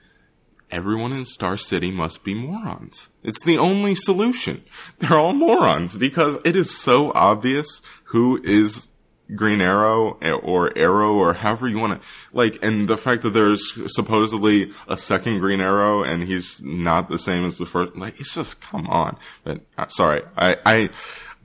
everyone 0.73 1.13
in 1.13 1.23
Star 1.23 1.55
City 1.55 1.91
must 1.91 2.23
be 2.23 2.33
morons. 2.33 3.09
It's 3.23 3.43
the 3.45 3.57
only 3.57 3.93
solution. 3.93 4.63
They're 4.99 5.19
all 5.19 5.33
morons 5.33 5.95
because 5.95 6.39
it 6.43 6.55
is 6.55 6.75
so 6.75 7.11
obvious 7.13 7.81
who 8.05 8.41
is 8.43 8.87
Green 9.35 9.61
Arrow 9.61 10.17
or 10.43 10.77
Arrow 10.77 11.13
or 11.13 11.35
however 11.35 11.67
you 11.67 11.79
want 11.79 12.01
to 12.01 12.07
like, 12.33 12.57
and 12.63 12.87
the 12.87 12.97
fact 12.97 13.21
that 13.21 13.29
there's 13.31 13.73
supposedly 13.93 14.73
a 14.87 14.97
second 14.97 15.39
Green 15.39 15.61
Arrow 15.61 16.03
and 16.03 16.23
he's 16.23 16.61
not 16.61 17.07
the 17.07 17.19
same 17.19 17.45
as 17.45 17.57
the 17.57 17.65
first, 17.65 17.95
like, 17.95 18.19
it's 18.19 18.33
just 18.33 18.59
come 18.59 18.87
on. 18.87 19.17
But 19.43 19.61
uh, 19.77 19.87
sorry, 19.87 20.23
I, 20.35 20.57
I, 20.65 20.89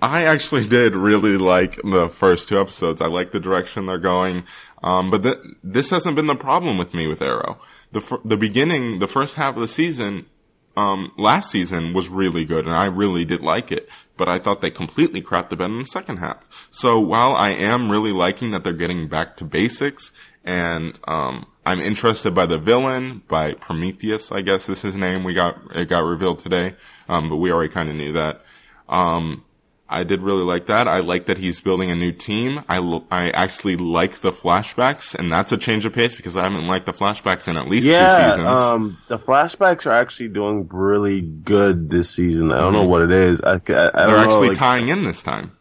I 0.01 0.25
actually 0.25 0.67
did 0.67 0.95
really 0.95 1.37
like 1.37 1.81
the 1.83 2.09
first 2.09 2.49
two 2.49 2.61
episodes. 2.61 3.01
I 3.01 3.07
like 3.07 3.33
the 3.33 3.41
direction 3.41 3.87
they're 3.87 3.99
going. 3.99 4.45
Um, 4.83 5.11
but 5.11 5.23
th- 5.23 5.39
this 5.63 5.91
hasn't 5.91 6.17
been 6.17 6.27
the 6.27 6.35
problem 6.35 6.79
with 6.79 6.95
me 6.95 7.07
with 7.07 7.23
Arrow. 7.23 7.59
The 7.93 8.21
the 8.25 8.37
beginning, 8.37 8.99
the 8.99 9.09
first 9.09 9.35
half 9.35 9.57
of 9.57 9.61
the 9.61 9.69
season, 9.69 10.27
um, 10.77 11.13
last 11.19 11.51
season 11.51 11.93
was 11.93 12.09
really 12.09 12.45
good, 12.45 12.65
and 12.65 12.75
I 12.75 12.85
really 12.85 13.25
did 13.25 13.41
like 13.41 13.73
it. 13.73 13.89
But 14.17 14.29
I 14.29 14.39
thought 14.39 14.61
they 14.61 14.71
completely 14.71 15.21
crapped 15.23 15.49
the 15.51 15.57
bed 15.57 15.71
in 15.71 15.79
the 15.79 15.85
second 15.85 16.19
half. 16.19 16.47
So 16.71 17.01
while 17.01 17.33
I 17.33 17.51
am 17.51 17.91
really 17.91 18.13
liking 18.13 18.53
that 18.53 18.65
they're 18.65 18.73
getting 18.73 19.09
back 19.09 19.37
to 19.39 19.45
basics, 19.45 20.13
and 20.45 20.99
um, 21.09 21.47
I'm 21.67 21.81
interested 21.81 22.35
by 22.35 22.47
the 22.47 22.59
villain, 22.59 23.23
by 23.29 23.55
Prometheus, 23.55 24.31
I 24.33 24.41
guess 24.41 24.69
is 24.69 24.83
his 24.83 24.95
name. 24.95 25.25
We 25.25 25.35
got 25.35 25.59
it 25.75 25.89
got 25.89 26.05
revealed 26.05 26.39
today, 26.39 26.77
um, 27.09 27.29
but 27.29 27.37
we 27.37 27.53
already 27.53 27.73
kind 27.73 27.89
of 27.89 27.97
knew 27.97 28.13
that. 28.13 28.45
Um, 28.89 29.45
I 29.91 30.05
did 30.05 30.21
really 30.23 30.43
like 30.45 30.67
that. 30.67 30.87
I 30.87 31.01
like 31.01 31.27
that 31.27 31.39
he's 31.39 31.61
building 31.63 31.91
a 31.91 31.95
new 31.95 32.13
team. 32.13 32.63
I, 32.69 32.77
l- 32.77 33.07
I 33.11 33.31
actually 33.31 33.77
like 33.77 34.21
the 34.21 34.33
flashbacks, 34.33 35.15
and 35.15 35.33
that's 35.33 35.51
a 35.51 35.57
change 35.57 35.87
of 35.87 35.95
pace 35.95 36.15
because 36.15 36.37
I 36.37 36.43
haven't 36.43 36.67
liked 36.67 36.85
the 36.87 36.93
flashbacks 36.93 37.49
in 37.49 37.57
at 37.57 37.69
least 37.69 37.87
two 37.87 37.93
Yeah, 37.93 38.31
seasons. 38.33 38.47
um, 38.61 38.99
the 39.09 39.19
flashbacks 39.19 39.87
are 39.87 39.93
actually 39.95 40.29
doing 40.29 40.69
really 40.71 41.23
good 41.23 41.89
this 41.89 42.11
season. 42.11 42.53
I 42.53 42.59
don't 42.59 42.75
know 42.75 42.85
Mhm. 42.85 42.89
what 42.89 43.03
it 43.03 43.11
is. 43.13 43.41
I, 43.41 43.53
I, 43.53 43.55
I 43.55 43.57
They're 43.59 43.91
don't 43.93 43.95
know, 44.11 44.17
actually 44.19 44.49
like- 44.51 44.59
tying 44.59 44.89
in 44.89 45.05
this 45.05 45.23
time. 45.23 45.53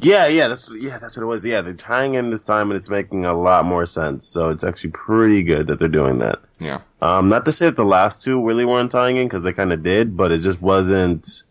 Yeah, 0.00 0.28
yeah, 0.28 0.46
that's 0.46 0.70
yeah, 0.78 0.98
that's 0.98 1.16
what 1.16 1.24
it 1.24 1.26
was. 1.26 1.44
Yeah, 1.44 1.60
they're 1.60 1.74
tying 1.74 2.14
in 2.14 2.30
this 2.30 2.44
time, 2.44 2.70
and 2.70 2.78
it's 2.78 2.88
making 2.88 3.24
a 3.24 3.34
lot 3.34 3.64
more 3.64 3.84
sense. 3.84 4.24
So 4.28 4.50
it's 4.50 4.62
actually 4.62 4.90
pretty 4.90 5.42
good 5.42 5.66
that 5.66 5.80
they're 5.80 5.88
doing 5.88 6.18
that. 6.18 6.38
Yeah. 6.60 6.82
Um, 7.02 7.26
not 7.26 7.44
to 7.46 7.52
say 7.52 7.66
that 7.66 7.74
the 7.76 7.84
last 7.84 8.22
two 8.22 8.44
really 8.44 8.64
weren't 8.64 8.92
tying 8.92 9.16
in 9.16 9.26
because 9.26 9.42
they 9.42 9.52
kind 9.52 9.72
of 9.72 9.82
did, 9.82 10.16
but 10.16 10.30
it 10.30 10.38
just 10.38 10.62
wasn't 10.62 11.42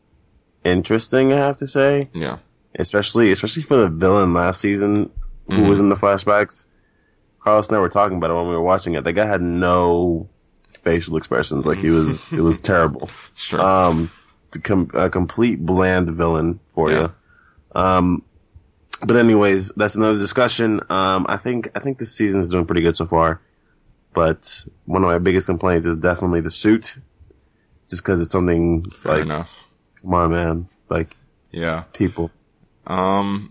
interesting. 0.71 1.33
I 1.33 1.37
have 1.37 1.57
to 1.57 1.67
say, 1.67 2.07
Yeah. 2.13 2.37
especially 2.77 3.31
especially 3.31 3.63
for 3.63 3.77
the 3.77 3.89
villain 3.89 4.33
last 4.33 4.61
season 4.61 5.09
who 5.47 5.57
Mhm. 5.63 5.69
was 5.69 5.79
in 5.79 5.89
the 5.89 5.95
flashbacks. 5.95 6.67
Carlos 7.43 7.67
and 7.69 7.77
I 7.77 7.79
were 7.79 7.89
talking 7.89 8.17
about 8.17 8.31
it 8.31 8.33
when 8.35 8.47
we 8.49 8.55
were 8.55 8.61
watching 8.61 8.95
it. 8.95 9.03
The 9.03 9.13
guy 9.13 9.25
had 9.25 9.41
no 9.41 10.27
facial 10.83 11.17
expressions. 11.17 11.65
Like 11.65 11.77
he 11.77 11.89
was, 11.89 12.31
it 12.33 12.41
was 12.41 12.59
terrible. 12.71 13.09
Sure. 13.35 13.61
Um, 13.61 14.11
com- 14.63 14.91
a 14.93 15.09
complete 15.09 15.65
bland 15.65 16.11
villain 16.11 16.59
for 16.73 16.91
Yeah. 16.91 17.01
you. 17.75 17.81
Um, 17.81 18.21
but 19.05 19.15
anyways, 19.15 19.69
that's 19.77 19.95
another 19.95 20.17
discussion. 20.19 20.81
Um, 20.89 21.25
I 21.29 21.37
think 21.37 21.69
I 21.75 21.79
think 21.79 21.97
this 21.99 22.13
season 22.13 22.41
is 22.41 22.49
doing 22.49 22.65
pretty 22.65 22.81
good 22.81 22.97
so 22.97 23.05
far. 23.05 23.39
But 24.13 24.65
one 24.85 25.03
of 25.03 25.07
my 25.09 25.19
biggest 25.19 25.45
complaints 25.45 25.85
is 25.85 25.95
definitely 25.97 26.41
the 26.41 26.49
suit, 26.49 26.97
just 27.87 28.01
because 28.03 28.19
it's 28.19 28.31
something 28.31 28.89
Fair 28.89 29.13
like, 29.13 29.21
enough. 29.21 29.66
Come 30.01 30.13
on, 30.13 30.31
man, 30.31 30.69
like 30.89 31.15
Yeah. 31.51 31.83
people. 31.93 32.31
Um, 32.85 33.49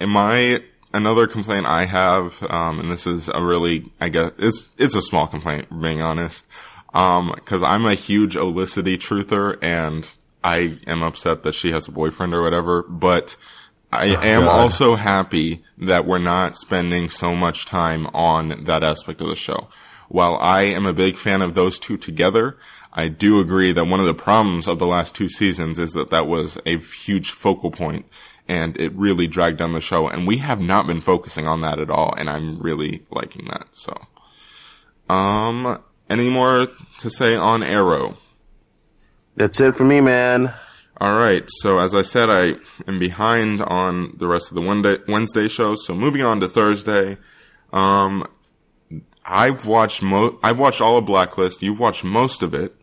am 0.00 0.16
I 0.16 0.62
another 0.92 1.26
complaint 1.26 1.66
I 1.66 1.86
have? 1.86 2.42
Um, 2.48 2.80
and 2.80 2.90
this 2.90 3.06
is 3.06 3.28
a 3.28 3.42
really, 3.42 3.90
I 4.00 4.08
guess 4.08 4.32
it's 4.38 4.68
it's 4.78 4.94
a 4.94 5.02
small 5.02 5.26
complaint, 5.26 5.66
being 5.80 6.00
honest. 6.02 6.46
Um, 6.94 7.32
because 7.34 7.62
I'm 7.62 7.84
a 7.84 7.94
huge 7.94 8.36
Olicity 8.36 8.96
truther, 8.96 9.58
and 9.60 10.08
I 10.42 10.78
am 10.86 11.02
upset 11.02 11.42
that 11.42 11.54
she 11.54 11.72
has 11.72 11.88
a 11.88 11.92
boyfriend 11.92 12.32
or 12.32 12.42
whatever. 12.42 12.82
But 12.84 13.36
I 13.92 14.06
am 14.06 14.42
God. 14.44 14.60
also 14.60 14.96
happy 14.96 15.62
that 15.78 16.06
we're 16.06 16.18
not 16.18 16.56
spending 16.56 17.08
so 17.10 17.34
much 17.34 17.66
time 17.66 18.06
on 18.14 18.64
that 18.64 18.82
aspect 18.82 19.20
of 19.20 19.28
the 19.28 19.34
show. 19.36 19.68
While 20.08 20.36
I 20.36 20.62
am 20.62 20.86
a 20.86 20.92
big 20.92 21.16
fan 21.16 21.42
of 21.42 21.54
those 21.54 21.78
two 21.78 21.96
together, 21.96 22.56
I 22.96 23.08
do 23.08 23.38
agree 23.38 23.72
that 23.72 23.84
one 23.84 24.00
of 24.00 24.06
the 24.06 24.14
problems 24.14 24.66
of 24.66 24.78
the 24.78 24.86
last 24.86 25.14
two 25.14 25.28
seasons 25.28 25.78
is 25.78 25.92
that 25.92 26.10
that 26.10 26.26
was 26.26 26.58
a 26.64 26.78
huge 26.78 27.30
focal 27.30 27.70
point 27.70 28.06
and 28.48 28.76
it 28.80 28.92
really 28.94 29.26
dragged 29.26 29.58
down 29.58 29.72
the 29.72 29.80
show. 29.80 30.08
And 30.08 30.26
we 30.26 30.38
have 30.38 30.60
not 30.60 30.86
been 30.86 31.00
focusing 31.00 31.46
on 31.46 31.60
that 31.60 31.78
at 31.78 31.90
all. 31.90 32.14
And 32.16 32.30
I'm 32.30 32.58
really 32.58 33.04
liking 33.10 33.46
that. 33.50 33.68
So, 33.72 33.94
um, 35.08 35.82
any 36.08 36.30
more 36.30 36.68
to 36.98 37.10
say 37.10 37.34
on 37.34 37.62
Arrow? 37.62 38.16
That's 39.36 39.60
it 39.60 39.76
for 39.76 39.84
me, 39.84 40.00
man. 40.00 40.54
All 40.98 41.18
right. 41.18 41.44
So 41.60 41.78
as 41.78 41.94
I 41.94 42.02
said, 42.02 42.30
I 42.30 42.54
am 42.88 42.98
behind 42.98 43.60
on 43.60 44.14
the 44.16 44.26
rest 44.26 44.50
of 44.50 44.54
the 44.54 45.02
Wednesday, 45.06 45.48
show. 45.48 45.74
So 45.74 45.94
moving 45.94 46.22
on 46.22 46.40
to 46.40 46.48
Thursday, 46.48 47.18
um, 47.72 48.26
I've 49.24 49.66
watched 49.66 50.02
mo- 50.02 50.38
I've 50.42 50.58
watched 50.58 50.80
all 50.80 50.96
of 50.96 51.04
Blacklist. 51.04 51.62
You've 51.62 51.80
watched 51.80 52.04
most 52.04 52.42
of 52.42 52.54
it, 52.54 52.74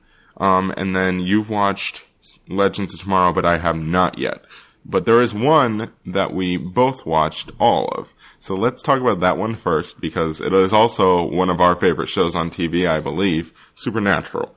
um, 0.44 0.74
and 0.78 0.96
then 0.96 1.20
you've 1.20 1.50
watched 1.50 2.02
Legends 2.48 2.94
of 2.94 3.00
Tomorrow, 3.02 3.34
but 3.34 3.46
I 3.46 3.58
have 3.58 3.76
not 3.78 4.18
yet. 4.18 4.44
But 4.86 5.06
there 5.06 5.22
is 5.22 5.34
one 5.34 5.94
that 6.06 6.34
we 6.34 6.58
both 6.58 7.06
watched 7.06 7.52
all 7.60 7.88
of. 7.98 8.14
So 8.40 8.54
let's 8.56 8.82
talk 8.82 9.00
about 9.00 9.22
that 9.22 9.38
one 9.38 9.56
first 9.56 10.02
because 10.02 10.42
it 10.42 10.54
is 10.54 10.74
also 10.74 11.24
one 11.24 11.50
of 11.50 11.62
our 11.62 11.76
favorite 11.76 12.10
shows 12.10 12.36
on 12.36 12.50
TV, 12.50 12.88
I 12.90 13.00
believe, 13.00 13.54
Supernatural. 13.76 14.54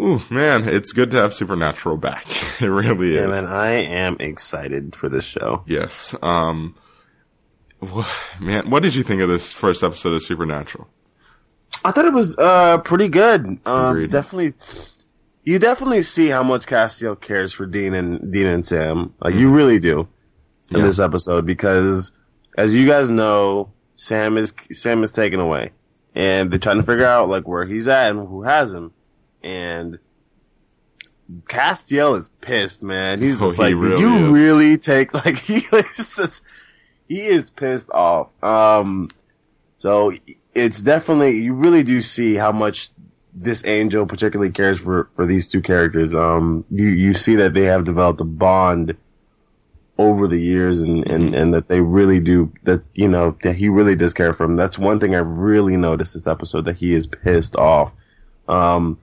Ooh, 0.00 0.20
man, 0.30 0.68
it's 0.68 0.92
good 0.92 1.10
to 1.12 1.16
have 1.16 1.34
Supernatural 1.34 1.96
back. 1.96 2.24
it 2.60 2.66
really 2.66 3.16
Yeah, 3.16 3.24
is. 3.24 3.30
man, 3.30 3.46
I 3.46 3.70
am 3.72 4.16
excited 4.20 4.94
for 4.94 5.08
this 5.08 5.24
show. 5.24 5.64
Yes. 5.66 6.14
Um, 6.22 6.76
man, 8.40 8.70
what 8.70 8.82
did 8.84 8.94
you 8.94 9.02
think 9.02 9.20
of 9.22 9.28
this 9.28 9.52
first 9.52 9.82
episode 9.82 10.14
of 10.14 10.22
Supernatural? 10.22 10.88
I 11.84 11.90
thought 11.92 12.06
it 12.06 12.12
was 12.12 12.36
uh 12.38 12.78
pretty 12.78 13.08
good. 13.08 13.58
Um, 13.66 14.08
definitely, 14.08 14.54
you 15.44 15.58
definitely 15.58 16.02
see 16.02 16.28
how 16.28 16.42
much 16.42 16.66
Castiel 16.66 17.20
cares 17.20 17.52
for 17.52 17.66
Dean 17.66 17.94
and 17.94 18.32
Dean 18.32 18.46
and 18.46 18.66
Sam. 18.66 19.14
Like 19.20 19.34
you 19.34 19.50
really 19.50 19.78
do 19.78 20.00
in 20.00 20.06
Mm-hmm. 20.06 20.76
Yeah. 20.78 20.82
this 20.84 20.98
episode 20.98 21.44
because, 21.44 22.10
as 22.56 22.74
you 22.74 22.86
guys 22.86 23.10
know, 23.10 23.70
Sam 23.96 24.38
is 24.38 24.54
Sam 24.72 25.02
is 25.02 25.12
taken 25.12 25.38
away, 25.40 25.72
and 26.14 26.50
they're 26.50 26.58
trying 26.58 26.78
to 26.78 26.82
figure 26.82 27.04
out 27.06 27.28
like 27.28 27.46
where 27.46 27.66
he's 27.66 27.86
at 27.88 28.10
and 28.10 28.26
who 28.26 28.42
has 28.42 28.72
him, 28.74 28.92
and. 29.42 29.98
Castiel 31.46 32.20
is 32.20 32.28
pissed, 32.42 32.84
man. 32.84 33.18
He's 33.20 33.40
Oh, 33.40 33.46
just 33.48 33.58
like, 33.58 33.74
really 33.74 33.90
"Did 33.96 34.00
you 34.00 34.26
is. 34.26 34.30
really 34.32 34.76
take 34.78 35.14
like 35.24 35.38
he 35.38 35.56
is 35.72 36.14
just 36.16 36.42
he 37.08 37.22
is 37.22 37.48
pissed 37.48 37.90
off." 37.90 38.30
Um, 38.44 39.08
so 39.78 40.12
it's 40.54 40.80
definitely 40.80 41.40
you 41.40 41.54
really 41.54 41.82
do 41.82 42.00
see 42.00 42.34
how 42.34 42.52
much 42.52 42.90
this 43.34 43.64
angel 43.64 44.06
particularly 44.06 44.52
cares 44.52 44.78
for 44.80 45.08
for 45.12 45.26
these 45.26 45.48
two 45.48 45.60
characters. 45.60 46.14
Um, 46.14 46.64
you 46.70 46.86
you 46.86 47.14
see 47.14 47.36
that 47.36 47.54
they 47.54 47.64
have 47.64 47.84
developed 47.84 48.20
a 48.20 48.24
bond 48.24 48.96
over 49.98 50.28
the 50.28 50.40
years, 50.40 50.80
and 50.80 51.06
and 51.08 51.34
and 51.34 51.54
that 51.54 51.68
they 51.68 51.80
really 51.80 52.20
do 52.20 52.52
that. 52.62 52.82
You 52.94 53.08
know 53.08 53.36
that 53.42 53.56
he 53.56 53.68
really 53.68 53.96
does 53.96 54.14
care 54.14 54.32
for 54.32 54.44
him. 54.44 54.56
That's 54.56 54.78
one 54.78 55.00
thing 55.00 55.14
I've 55.14 55.38
really 55.38 55.76
noticed 55.76 56.14
this 56.14 56.26
episode 56.26 56.66
that 56.66 56.76
he 56.76 56.94
is 56.94 57.06
pissed 57.06 57.56
off. 57.56 57.92
Um, 58.48 58.98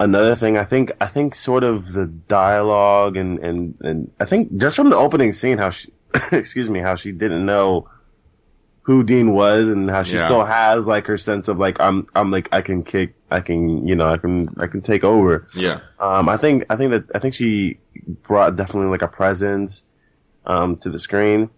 another 0.00 0.34
thing 0.34 0.56
I 0.56 0.64
think 0.64 0.92
I 1.00 1.06
think 1.06 1.34
sort 1.34 1.64
of 1.64 1.92
the 1.92 2.06
dialogue 2.06 3.16
and 3.16 3.38
and 3.38 3.74
and 3.80 4.10
I 4.18 4.24
think 4.24 4.56
just 4.56 4.76
from 4.76 4.90
the 4.90 4.96
opening 4.96 5.32
scene 5.32 5.58
how 5.58 5.70
she 5.70 5.92
excuse 6.32 6.68
me 6.68 6.80
how 6.80 6.96
she 6.96 7.12
didn't 7.12 7.44
know 7.46 7.88
who 8.86 9.02
Dean 9.02 9.32
was 9.34 9.68
and 9.68 9.90
how 9.90 10.04
she 10.04 10.14
Yeah. 10.14 10.26
still 10.26 10.44
has 10.44 10.86
like 10.86 11.08
her 11.08 11.16
sense 11.16 11.48
of 11.48 11.58
like 11.58 11.80
I'm 11.80 12.06
I'm 12.14 12.30
like 12.30 12.48
I 12.52 12.62
can 12.62 12.84
kick 12.84 13.16
I 13.32 13.40
can 13.40 13.84
you 13.84 13.96
know 13.96 14.08
I 14.08 14.16
can 14.16 14.48
I 14.60 14.68
can 14.68 14.80
take 14.80 15.02
over. 15.02 15.48
Yeah. 15.56 15.80
Um, 15.98 16.28
I 16.28 16.36
think 16.36 16.66
I 16.70 16.76
think 16.76 16.92
that 16.92 17.04
I 17.12 17.18
think 17.18 17.34
she 17.34 17.80
brought 18.22 18.54
definitely 18.54 18.90
like 18.90 19.02
a 19.02 19.08
presence 19.08 19.82
um, 20.46 20.76
to 20.76 20.90
the 20.90 21.00
screen. 21.00 21.50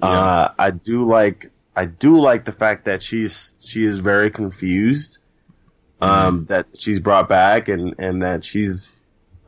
Yeah. 0.00 0.08
Uh, 0.08 0.52
I 0.58 0.70
do 0.70 1.04
like 1.04 1.50
I 1.76 1.84
do 1.84 2.18
like 2.18 2.46
the 2.46 2.52
fact 2.52 2.86
that 2.86 3.02
she's 3.02 3.52
she 3.58 3.84
is 3.84 3.98
very 3.98 4.30
confused. 4.30 5.18
Um, 6.00 6.46
that 6.46 6.66
she's 6.78 6.98
brought 7.00 7.28
back 7.28 7.68
and 7.68 7.94
and 7.98 8.22
that 8.22 8.42
she's 8.42 8.90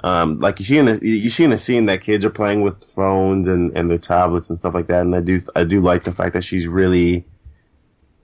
um 0.05 0.39
like 0.39 0.61
you 0.61 0.67
see 0.67 0.79
in 0.79 0.87
the 0.87 0.99
you 1.03 1.31
see 1.31 1.45
in 1.45 1.51
the 1.51 1.59
scene 1.59 1.87
that 1.87 2.03
kids 2.03 2.25
are 2.25 2.31
playing 2.31 2.63
with 2.63 2.83
phones 2.95 3.49
and 3.49 3.77
and 3.77 3.91
their 3.91 3.99
tablets 3.99 4.51
and 4.51 4.59
stuff 4.59 4.75
like 4.75 4.87
that. 4.89 5.03
And 5.03 5.15
I 5.15 5.21
do 5.21 5.41
I 5.57 5.65
do 5.65 5.81
like 5.81 6.05
the 6.05 6.13
fact 6.13 6.35
that 6.35 6.45
she's 6.45 6.69
really 6.69 7.25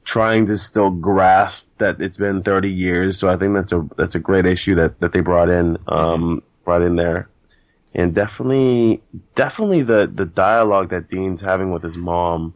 trying 0.04 0.46
to 0.46 0.56
still 0.56 0.90
grasp 0.90 1.66
that 1.78 2.00
it's 2.00 2.18
been 2.18 2.42
30 2.42 2.70
years. 2.70 3.18
So 3.18 3.28
I 3.28 3.36
think 3.36 3.54
that's 3.54 3.72
a 3.72 3.88
that's 3.96 4.14
a 4.14 4.20
great 4.20 4.46
issue 4.46 4.76
that 4.76 5.00
that 5.00 5.12
they 5.12 5.20
brought 5.20 5.50
in 5.50 5.78
um 5.88 6.42
brought 6.64 6.82
in 6.82 6.96
there. 6.96 7.28
And 7.94 8.14
definitely 8.14 9.02
definitely 9.34 9.82
the 9.82 10.10
the 10.12 10.26
dialogue 10.26 10.90
that 10.90 11.08
Dean's 11.08 11.40
having 11.40 11.72
with 11.72 11.82
his 11.82 11.96
mom 11.96 12.54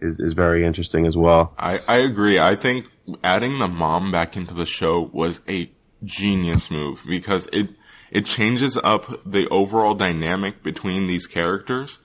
is 0.00 0.20
is 0.20 0.34
very 0.34 0.64
interesting 0.64 1.06
as 1.06 1.16
well. 1.16 1.54
I, 1.58 1.80
I 1.88 1.96
agree. 1.98 2.38
I 2.38 2.56
think 2.56 2.86
adding 3.24 3.58
the 3.58 3.68
mom 3.68 4.12
back 4.12 4.36
into 4.36 4.54
the 4.54 4.66
show 4.66 5.10
was 5.12 5.40
a 5.48 5.70
genius 6.04 6.70
move 6.70 7.04
because 7.08 7.48
it 7.52 7.68
it 8.12 8.26
changes 8.26 8.76
up 8.84 9.22
the 9.24 9.48
overall 9.48 9.94
dynamic 9.94 10.62
between 10.62 11.06
these 11.06 11.26
characters 11.26 11.98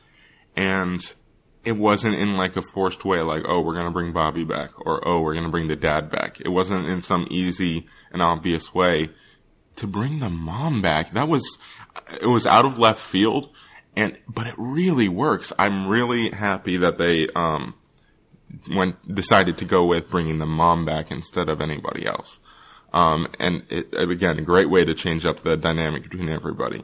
and 0.55 1.15
it 1.65 1.73
wasn't 1.73 2.15
in 2.15 2.37
like 2.37 2.55
a 2.55 2.61
forced 2.61 3.03
way 3.03 3.21
like 3.21 3.43
oh 3.45 3.59
we're 3.59 3.73
going 3.73 3.85
to 3.85 3.91
bring 3.91 4.13
Bobby 4.13 4.45
back 4.45 4.71
or 4.87 5.05
oh 5.05 5.19
we're 5.19 5.33
going 5.33 5.45
to 5.45 5.51
bring 5.51 5.67
the 5.67 5.75
dad 5.75 6.09
back. 6.09 6.39
It 6.39 6.49
wasn't 6.49 6.87
in 6.87 7.01
some 7.01 7.27
easy 7.29 7.87
and 8.11 8.21
obvious 8.21 8.73
way 8.73 9.09
to 9.75 9.85
bring 9.85 10.19
the 10.19 10.29
mom 10.29 10.81
back. 10.81 11.11
That 11.11 11.27
was 11.27 11.59
it 12.21 12.27
was 12.27 12.47
out 12.47 12.65
of 12.65 12.79
left 12.79 13.01
field 13.01 13.49
and 13.95 14.17
but 14.29 14.47
it 14.47 14.55
really 14.57 15.09
works. 15.09 15.51
I'm 15.59 15.87
really 15.87 16.29
happy 16.29 16.77
that 16.77 16.97
they 16.97 17.27
um 17.35 17.75
went 18.71 19.13
decided 19.13 19.57
to 19.57 19.65
go 19.65 19.85
with 19.85 20.09
bringing 20.09 20.39
the 20.39 20.45
mom 20.45 20.85
back 20.85 21.11
instead 21.11 21.49
of 21.49 21.59
anybody 21.59 22.05
else. 22.05 22.39
Um, 22.97 23.27
and 23.39 23.63
it, 23.69 23.93
again, 23.93 24.39
a 24.39 24.41
great 24.41 24.71
way 24.71 24.83
to 24.83 24.95
change 24.95 25.23
up 25.23 25.43
the 25.43 25.55
dynamic 25.55 26.01
between 26.03 26.29
everybody. 26.29 26.83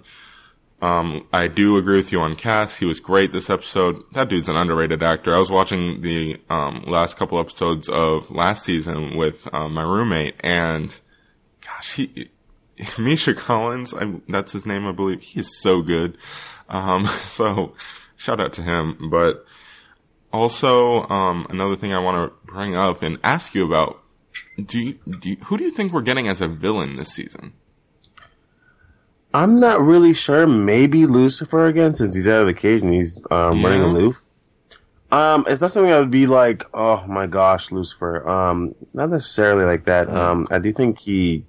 Um, 0.80 1.28
I 1.34 1.48
do 1.48 1.78
agree 1.78 1.98
with 1.98 2.12
you 2.12 2.20
on 2.20 2.36
Cass. 2.36 2.78
He 2.78 2.86
was 2.86 3.00
great 3.00 3.32
this 3.32 3.50
episode. 3.50 4.04
That 4.12 4.30
dude's 4.30 4.48
an 4.48 4.56
underrated 4.56 5.02
actor. 5.02 5.34
I 5.34 5.40
was 5.40 5.50
watching 5.50 6.02
the 6.02 6.40
um, 6.52 6.84
last 6.86 7.18
couple 7.18 7.40
episodes 7.40 7.90
of 7.90 8.30
last 8.30 8.64
season 8.64 9.16
with 9.16 9.52
um, 9.54 9.74
my 9.74 9.82
roommate, 9.82 10.36
and 10.42 11.00
gosh, 11.62 11.96
he 11.96 12.30
Misha 13.00 13.34
Collins, 13.34 13.96
I, 13.96 14.14
that's 14.30 14.52
his 14.52 14.68
name, 14.68 14.86
I 14.86 14.92
believe. 14.92 15.24
He's 15.24 15.50
so 15.62 15.82
good. 15.82 16.18
Um, 16.70 17.08
so 17.18 17.74
shout 18.18 18.40
out 18.40 18.54
to 18.54 18.62
him. 18.62 19.10
But 19.10 19.46
also, 20.32 21.08
um, 21.08 21.48
another 21.50 21.76
thing 21.76 21.92
I 21.92 22.00
want 22.00 22.30
to 22.30 22.46
bring 22.46 22.76
up 22.76 23.02
and 23.02 23.18
ask 23.24 23.56
you 23.56 23.66
about, 23.66 24.03
do 24.66 24.80
you, 24.80 25.00
do 25.20 25.30
you, 25.32 25.38
who 25.46 25.58
do 25.58 25.64
you 25.64 25.72
think 25.72 25.92
we're 25.94 26.02
getting 26.02 26.28
as 26.28 26.42
a 26.42 26.48
villain 26.48 26.96
this 26.96 27.12
season? 27.14 27.54
I'm 29.34 29.60
not 29.60 29.82
really 29.82 30.14
sure. 30.14 30.46
Maybe 30.46 31.06
Lucifer 31.06 31.66
again, 31.66 31.96
since 31.96 32.16
he's 32.16 32.28
out 32.28 32.42
of 32.42 32.48
the 32.48 32.54
cage 32.54 32.82
and 32.84 32.94
he's 32.94 33.18
um, 33.32 33.58
Yeah. 33.58 33.68
running 33.68 33.82
aloof. 33.82 34.22
Um, 35.12 35.46
it's 35.48 35.62
not 35.62 35.72
something 35.72 35.92
I 35.92 36.00
would 36.00 36.12
be 36.12 36.26
like, 36.28 36.66
oh 36.74 37.04
my 37.08 37.28
gosh, 37.28 37.72
Lucifer. 37.72 38.28
Um, 38.28 38.74
not 38.94 39.10
necessarily 39.10 39.64
like 39.66 39.86
that. 39.86 40.10
Um, 40.10 40.46
I 40.50 40.60
do 40.60 40.72
think 40.74 40.98
he 41.00 41.46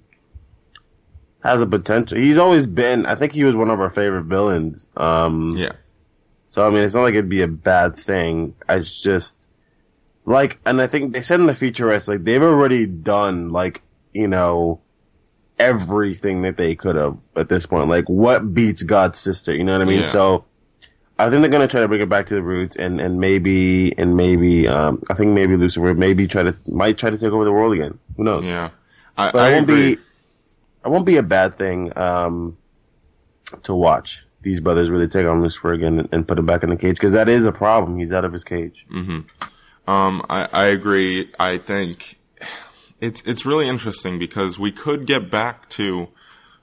has 1.43 1.61
a 1.61 1.67
potential. 1.67 2.17
He's 2.17 2.37
always 2.39 2.65
been. 2.67 3.05
I 3.05 3.15
think 3.15 3.31
he 3.33 3.43
was 3.43 3.55
one 3.55 3.69
of 3.69 3.79
our 3.79 3.89
favorite 3.89 4.23
villains. 4.25 4.87
Um, 4.97 5.49
Yeah. 5.55 5.71
so 6.47 6.65
I 6.65 6.69
mean, 6.69 6.79
it's 6.83 6.93
not 6.95 7.01
like 7.03 7.13
it'd 7.15 7.29
be 7.29 7.41
a 7.41 7.47
bad 7.47 7.95
thing. 7.95 8.55
It's 8.69 9.01
just 9.01 9.44
like, 10.25 10.57
and 10.65 10.81
I 10.81 10.87
think 10.87 11.13
they 11.13 11.21
said 11.21 11.39
in 11.39 11.45
the 11.45 11.53
featurettes, 11.53 12.07
like 12.07 12.23
they've 12.23 12.41
already 12.41 12.85
done 12.85 13.49
like 13.49 13.81
you 14.13 14.27
know 14.27 14.81
everything 15.57 16.41
that 16.43 16.57
they 16.57 16.75
could 16.75 16.95
have 16.95 17.19
at 17.35 17.49
this 17.49 17.65
point. 17.65 17.89
Like, 17.89 18.09
what 18.09 18.53
beats 18.53 18.83
God's 18.83 19.19
sister? 19.19 19.55
You 19.55 19.63
know 19.63 19.71
what 19.73 19.81
I 19.81 19.85
mean? 19.85 19.99
Yeah. 19.99 20.05
So 20.05 20.45
I 21.17 21.29
think 21.29 21.41
they're 21.41 21.51
gonna 21.51 21.67
try 21.67 21.81
to 21.81 21.87
bring 21.87 22.01
it 22.01 22.09
back 22.09 22.25
to 22.27 22.35
the 22.35 22.43
roots, 22.43 22.75
and 22.75 22.99
and 22.99 23.19
maybe 23.19 23.97
and 23.97 24.17
maybe 24.17 24.67
um, 24.67 25.01
I 25.09 25.13
think 25.13 25.31
maybe 25.31 25.55
Lucifer 25.55 25.93
maybe 25.93 26.27
try 26.27 26.43
to 26.43 26.55
might 26.67 26.97
try 26.97 27.09
to 27.09 27.17
take 27.17 27.31
over 27.31 27.45
the 27.45 27.51
world 27.53 27.73
again. 27.73 27.99
Who 28.17 28.23
knows? 28.23 28.47
Yeah. 28.47 28.71
I, 29.17 29.31
But 29.31 29.41
I 29.43 29.49
it 29.51 29.53
won't 29.53 29.69
agree. 29.69 29.95
be 29.95 30.01
it 30.83 30.89
won't 30.89 31.05
be 31.05 31.17
a 31.17 31.23
bad 31.23 31.55
thing 31.57 31.97
um, 31.97 32.57
to 33.63 33.73
watch 33.73 34.25
these 34.41 34.59
brothers 34.59 34.91
really 34.91 35.07
take 35.07 35.25
on 35.25 35.41
Lucifer 35.41 35.73
again 35.73 35.99
and, 35.99 36.09
and 36.11 36.27
put 36.27 36.37
him 36.37 36.45
back 36.45 36.63
in 36.63 36.69
the 36.69 36.75
cage 36.75 36.97
because 36.97 37.13
that 37.13 37.29
is 37.29 37.45
a 37.47 37.51
problem. 37.51 37.97
He's 37.97 38.13
out 38.13 38.25
of 38.25 38.31
his 38.33 38.43
cage. 38.43 38.85
Um, 39.87 40.25
I, 40.29 40.47
I 40.51 40.65
agree. 40.65 41.31
I 41.39 41.57
think 41.57 42.19
it's 42.99 43.21
it's 43.25 43.45
really 43.45 43.67
interesting 43.67 44.17
because 44.17 44.57
we 44.57 44.71
could 44.71 45.05
get 45.05 45.29
back 45.29 45.69
to 45.69 46.09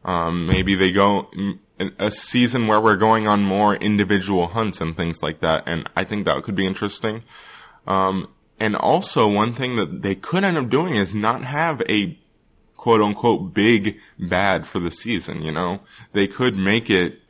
um, 0.04 0.46
maybe 0.46 0.74
they 0.74 0.92
go 0.92 1.28
mm, 1.36 1.58
a 1.98 2.10
season 2.10 2.66
where 2.66 2.80
we're 2.80 2.96
going 2.96 3.26
on 3.26 3.42
more 3.42 3.74
individual 3.76 4.48
hunts 4.48 4.80
and 4.80 4.96
things 4.96 5.22
like 5.22 5.40
that, 5.40 5.62
and 5.66 5.88
I 5.96 6.04
think 6.04 6.24
that 6.24 6.42
could 6.42 6.54
be 6.54 6.66
interesting. 6.66 7.22
Um, 7.86 8.28
and 8.58 8.76
also, 8.76 9.28
one 9.28 9.54
thing 9.54 9.76
that 9.76 10.02
they 10.02 10.14
could 10.14 10.44
end 10.44 10.56
up 10.56 10.68
doing 10.68 10.94
is 10.94 11.14
not 11.14 11.44
have 11.44 11.82
a 11.88 12.18
quote 12.76 13.00
unquote 13.00 13.54
big 13.54 13.98
bad 14.18 14.66
for 14.66 14.80
the 14.80 14.90
season. 14.90 15.42
You 15.42 15.52
know, 15.52 15.80
they 16.12 16.26
could 16.26 16.56
make 16.56 16.90
it 16.90 17.21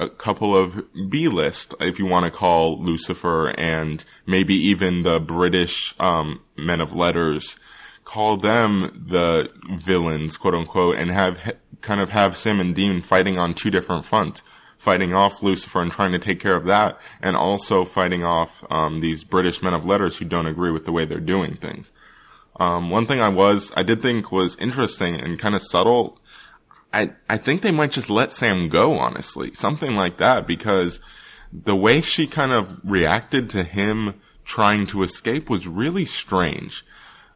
a 0.00 0.08
couple 0.08 0.56
of 0.56 0.82
B 1.10 1.28
list, 1.28 1.74
if 1.78 1.98
you 1.98 2.06
want 2.06 2.24
to 2.24 2.30
call 2.30 2.82
Lucifer 2.82 3.50
and 3.50 4.04
maybe 4.26 4.54
even 4.54 5.02
the 5.02 5.20
British 5.20 5.94
um, 6.00 6.40
men 6.56 6.80
of 6.80 6.94
letters, 6.94 7.56
call 8.04 8.36
them 8.36 9.04
the 9.08 9.50
villains, 9.70 10.36
quote 10.36 10.54
unquote, 10.54 10.96
and 10.96 11.10
have 11.10 11.54
kind 11.82 12.00
of 12.00 12.10
have 12.10 12.36
Sam 12.36 12.60
and 12.60 12.74
Dean 12.74 13.00
fighting 13.00 13.38
on 13.38 13.54
two 13.54 13.70
different 13.70 14.04
fronts. 14.04 14.42
Fighting 14.78 15.12
off 15.12 15.42
Lucifer 15.42 15.82
and 15.82 15.92
trying 15.92 16.12
to 16.12 16.18
take 16.18 16.40
care 16.40 16.56
of 16.56 16.64
that, 16.64 16.98
and 17.20 17.36
also 17.36 17.84
fighting 17.84 18.24
off 18.24 18.64
um, 18.70 19.00
these 19.00 19.24
British 19.24 19.60
men 19.62 19.74
of 19.74 19.84
letters 19.84 20.16
who 20.16 20.24
don't 20.24 20.46
agree 20.46 20.70
with 20.70 20.86
the 20.86 20.92
way 20.92 21.04
they're 21.04 21.20
doing 21.20 21.54
things. 21.54 21.92
Um, 22.58 22.88
one 22.88 23.04
thing 23.04 23.20
I 23.20 23.28
was, 23.28 23.72
I 23.76 23.82
did 23.82 24.00
think 24.00 24.32
was 24.32 24.56
interesting 24.56 25.20
and 25.20 25.38
kind 25.38 25.54
of 25.54 25.62
subtle. 25.62 26.18
I, 26.92 27.12
I 27.28 27.36
think 27.36 27.62
they 27.62 27.70
might 27.70 27.92
just 27.92 28.10
let 28.10 28.32
Sam 28.32 28.68
go, 28.68 28.98
honestly. 28.98 29.54
Something 29.54 29.94
like 29.94 30.18
that, 30.18 30.46
because 30.46 31.00
the 31.52 31.76
way 31.76 32.00
she 32.00 32.26
kind 32.26 32.52
of 32.52 32.78
reacted 32.84 33.48
to 33.50 33.62
him 33.64 34.14
trying 34.44 34.86
to 34.88 35.02
escape 35.02 35.48
was 35.48 35.66
really 35.68 36.04
strange. 36.04 36.84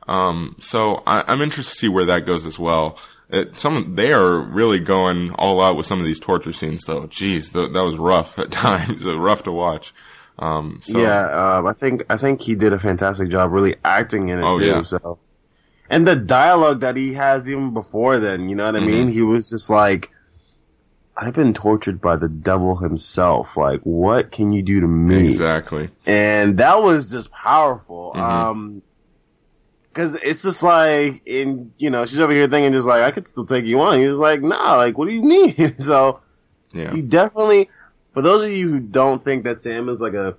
Um, 0.08 0.56
so 0.60 1.02
I, 1.06 1.24
I'm 1.26 1.40
interested 1.40 1.72
to 1.72 1.78
see 1.78 1.88
where 1.88 2.04
that 2.04 2.26
goes 2.26 2.46
as 2.46 2.58
well. 2.58 2.98
It, 3.30 3.56
some 3.56 3.94
they 3.96 4.12
are 4.12 4.38
really 4.38 4.78
going 4.80 5.32
all 5.34 5.62
out 5.62 5.76
with 5.76 5.86
some 5.86 5.98
of 5.98 6.04
these 6.04 6.20
torture 6.20 6.52
scenes, 6.52 6.82
though. 6.84 7.02
Jeez, 7.06 7.52
th- 7.52 7.72
that 7.72 7.82
was 7.82 7.96
rough 7.96 8.38
at 8.38 8.50
times. 8.50 9.06
Uh, 9.06 9.18
rough 9.18 9.44
to 9.44 9.52
watch. 9.52 9.94
Um, 10.38 10.80
so, 10.82 10.98
Yeah, 10.98 11.56
um, 11.58 11.66
I 11.66 11.72
think 11.72 12.04
I 12.10 12.16
think 12.16 12.40
he 12.42 12.54
did 12.54 12.72
a 12.72 12.78
fantastic 12.78 13.28
job, 13.28 13.52
really 13.52 13.76
acting 13.84 14.28
in 14.30 14.40
it 14.40 14.44
Oh, 14.44 14.58
too. 14.58 14.66
yeah. 14.66 14.82
So, 14.82 15.18
and 15.90 16.06
the 16.06 16.16
dialogue 16.16 16.80
that 16.80 16.96
he 16.96 17.14
has 17.14 17.48
even 17.50 17.72
before 17.74 18.18
then, 18.18 18.48
you 18.48 18.56
know 18.56 18.64
what 18.66 18.76
I 18.76 18.78
Mm-hmm. 18.80 18.86
mean? 18.90 19.08
He 19.08 19.22
was 19.22 19.50
just 19.50 19.68
like, 19.70 20.10
"I've 21.16 21.34
been 21.34 21.54
tortured 21.54 22.00
by 22.00 22.16
the 22.16 22.28
devil 22.28 22.76
himself. 22.76 23.56
Like, 23.56 23.80
what 23.82 24.32
can 24.32 24.52
you 24.52 24.62
do 24.62 24.80
to 24.80 24.86
me?" 24.88 25.28
exactly. 25.28 25.90
and 26.06 26.58
that 26.58 26.82
was 26.82 27.10
just 27.10 27.30
powerful. 27.30 28.12
Mhm. 28.16 28.20
Um, 28.20 28.82
because 29.88 30.16
it's 30.16 30.42
just 30.42 30.62
like, 30.64 31.22
in 31.24 31.72
you 31.78 31.88
know, 31.88 32.04
she's 32.04 32.18
over 32.18 32.32
here 32.32 32.48
thinking 32.48 32.72
just 32.72 32.86
like, 32.86 33.02
I 33.02 33.12
could 33.12 33.28
still 33.28 33.46
take 33.46 33.64
you 33.64 33.80
on. 33.80 34.00
He's 34.00 34.14
like, 34.14 34.42
Nah, 34.42 34.74
like, 34.74 34.98
what 34.98 35.06
do 35.08 35.14
you 35.14 35.22
mean? 35.22 35.54
so 35.78 36.18
Yeah. 36.72 36.92
he 36.92 37.00
definitely, 37.00 37.70
for 38.12 38.20
those 38.20 38.42
of 38.42 38.50
you 38.50 38.68
who 38.70 38.80
don't 38.80 39.22
think 39.22 39.44
that 39.44 39.62
Sam 39.62 39.88
is 39.88 40.00
like 40.00 40.14
a 40.14 40.34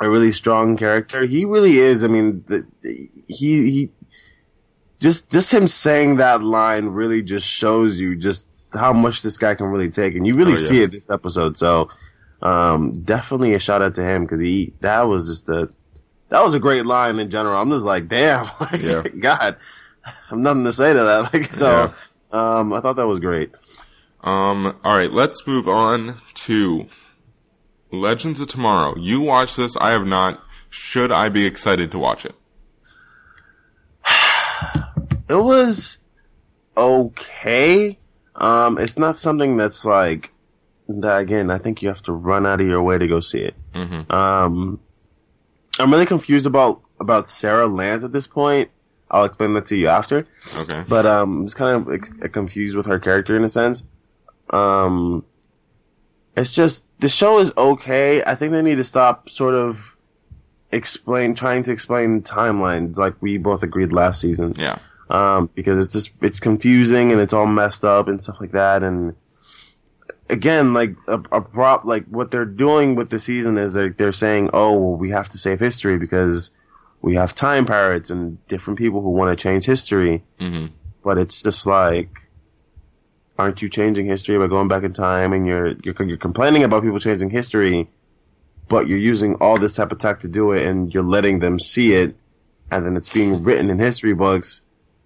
a 0.00 0.08
really 0.10 0.30
strong 0.32 0.76
character, 0.76 1.24
he 1.26 1.44
really 1.44 1.78
is. 1.78 2.02
I 2.04 2.08
mean, 2.08 2.42
the, 2.48 2.66
the- 2.82 3.08
he 3.28 3.70
he 3.70 3.90
just 5.00 5.30
just 5.30 5.52
him 5.52 5.66
saying 5.66 6.16
that 6.16 6.42
line 6.42 6.88
really 6.88 7.22
just 7.22 7.46
shows 7.48 8.00
you 8.00 8.16
just 8.16 8.44
how 8.72 8.92
much 8.92 9.22
this 9.22 9.38
guy 9.38 9.54
can 9.54 9.66
really 9.66 9.90
take, 9.90 10.14
and 10.14 10.26
you 10.26 10.34
really 10.34 10.52
Oh, 10.52 10.56
yeah. 10.56 10.66
see 10.68 10.82
it 10.82 10.90
this 10.90 11.08
episode. 11.10 11.56
So, 11.56 11.88
um, 12.42 12.92
definitely 12.92 13.54
a 13.54 13.58
shout 13.58 13.80
out 13.82 13.94
to 13.94 14.04
him 14.04 14.24
because 14.24 14.40
he 14.40 14.72
that 14.80 15.02
was 15.02 15.26
just 15.28 15.48
a 15.48 15.70
that 16.30 16.42
was 16.42 16.54
a 16.54 16.60
great 16.60 16.84
line 16.84 17.18
in 17.18 17.30
general. 17.30 17.56
I'm 17.56 17.70
just 17.70 17.84
like, 17.84 18.08
damn, 18.08 18.44
like, 18.60 18.82
Yeah. 18.82 19.02
God, 19.02 19.56
I 20.04 20.12
have 20.30 20.38
nothing 20.38 20.64
to 20.64 20.72
say 20.72 20.92
to 20.92 20.98
that. 21.02 21.30
Like, 21.32 21.46
so, 21.52 21.92
um, 22.32 22.72
I 22.72 22.80
thought 22.80 22.96
that 22.96 23.06
was 23.06 23.20
great. 23.20 23.52
Um, 24.22 24.66
all 24.84 24.96
right, 24.96 25.10
let's 25.12 25.46
move 25.46 25.66
on 25.68 26.16
to 26.34 26.86
Legends 27.92 28.40
of 28.40 28.48
Tomorrow. 28.48 28.96
You 28.98 29.20
watch 29.20 29.56
this, 29.56 29.76
I 29.78 29.90
have 29.92 30.06
not. 30.06 30.42
Should 30.68 31.10
I 31.10 31.30
be 31.30 31.46
excited 31.46 31.90
to 31.92 31.98
watch 31.98 32.26
it? 32.26 32.34
It 35.28 35.34
was 35.34 35.98
okay. 36.76 37.98
Um, 38.34 38.78
it's 38.78 38.98
not 38.98 39.18
something 39.18 39.56
that's 39.56 39.84
like 39.84 40.30
that. 40.88 41.18
Again, 41.20 41.50
I 41.50 41.58
think 41.58 41.82
you 41.82 41.88
have 41.88 42.02
to 42.02 42.12
run 42.12 42.46
out 42.46 42.60
of 42.60 42.66
your 42.66 42.82
way 42.82 42.98
to 42.98 43.06
go 43.06 43.20
see 43.20 43.40
it. 43.40 43.54
hmm 43.74 44.10
Um, 44.10 44.80
I'm 45.78 45.92
really 45.92 46.06
confused 46.06 46.46
about 46.46 46.82
about 47.00 47.28
Sara 47.28 47.66
Lance 47.66 48.04
at 48.04 48.12
this 48.12 48.26
point. 48.26 48.70
I'll 49.10 49.24
explain 49.24 49.54
that 49.54 49.66
to 49.66 49.76
you 49.76 49.88
after. 49.88 50.26
Okay. 50.58 50.84
But 50.86 51.06
um, 51.06 51.38
I'm 51.38 51.46
just 51.46 51.56
kind 51.56 51.86
of 51.86 51.94
ex- 51.94 52.10
confused 52.32 52.76
with 52.76 52.86
her 52.86 52.98
character 52.98 53.36
in 53.36 53.44
a 53.44 53.48
sense. 53.48 53.82
Um, 54.50 55.24
it's 56.36 56.54
just 56.54 56.84
the 57.00 57.08
show 57.08 57.38
is 57.38 57.52
okay. 57.56 58.22
I 58.24 58.34
think 58.34 58.52
they 58.52 58.62
need 58.62 58.76
to 58.76 58.84
stop 58.84 59.28
sort 59.30 59.54
of 59.54 59.96
explain 60.70 61.34
trying 61.34 61.62
to 61.64 61.72
explain 61.72 62.22
timelines 62.22 62.96
like 62.96 63.14
we 63.22 63.38
both 63.38 63.62
agreed 63.62 63.92
last 63.92 64.20
season. 64.20 64.54
Yeah. 64.58 64.78
Um, 65.10 65.48
because 65.54 65.84
it's 65.84 65.92
just 65.92 66.12
it's 66.22 66.40
confusing 66.40 67.12
and 67.12 67.20
it's 67.20 67.32
all 67.32 67.46
messed 67.46 67.84
up 67.84 68.08
and 68.08 68.22
stuff 68.22 68.40
like 68.40 68.50
that. 68.50 68.82
And 68.82 69.14
again, 70.28 70.74
like 70.74 70.96
a, 71.06 71.14
a 71.32 71.40
prop 71.40 71.84
like 71.84 72.06
what 72.06 72.30
they're 72.30 72.44
doing 72.44 72.94
with 72.94 73.08
the 73.08 73.18
season 73.18 73.56
is 73.56 73.74
they're 73.74 73.90
they're 73.90 74.12
saying, 74.12 74.50
oh, 74.52 74.78
well, 74.78 74.96
we 74.96 75.10
have 75.10 75.28
to 75.30 75.38
save 75.38 75.60
history 75.60 75.98
because 75.98 76.50
we 77.00 77.14
have 77.14 77.34
time 77.34 77.64
pirates 77.64 78.10
and 78.10 78.44
different 78.48 78.78
people 78.78 79.00
who 79.00 79.10
want 79.10 79.36
to 79.36 79.42
change 79.42 79.64
history. 79.64 80.24
Hmm 80.38 80.66
but 81.02 81.16
it's 81.18 81.42
just 81.42 81.66
like 81.66 82.28
aren't 83.38 83.62
you 83.62 83.68
changing 83.68 84.06
history 84.06 84.38
by 84.38 84.46
going 84.46 84.68
back 84.68 84.82
in 84.82 84.92
time 84.92 85.32
and 85.32 85.46
you're 85.46 85.68
you're, 85.82 85.94
you're 86.02 86.18
complaining 86.18 86.64
about 86.64 86.82
people 86.82 86.98
changing 86.98 87.30
history 87.30 87.88
but 88.68 88.86
you're 88.86 88.98
using 88.98 89.36
all 89.36 89.56
this 89.56 89.76
type 89.76 89.92
of 89.92 89.98
tech 89.98 90.18
to 90.18 90.28
do 90.28 90.52
it 90.52 90.66
and 90.66 90.92
you're 90.92 91.02
letting 91.02 91.38
them 91.38 91.58
see 91.58 91.94
it 91.94 92.14
and 92.70 92.84
then 92.84 92.96
it's 92.96 93.08
being 93.08 93.42
written 93.46 93.70
in 93.70 93.78
history 93.78 94.12
books 94.12 94.62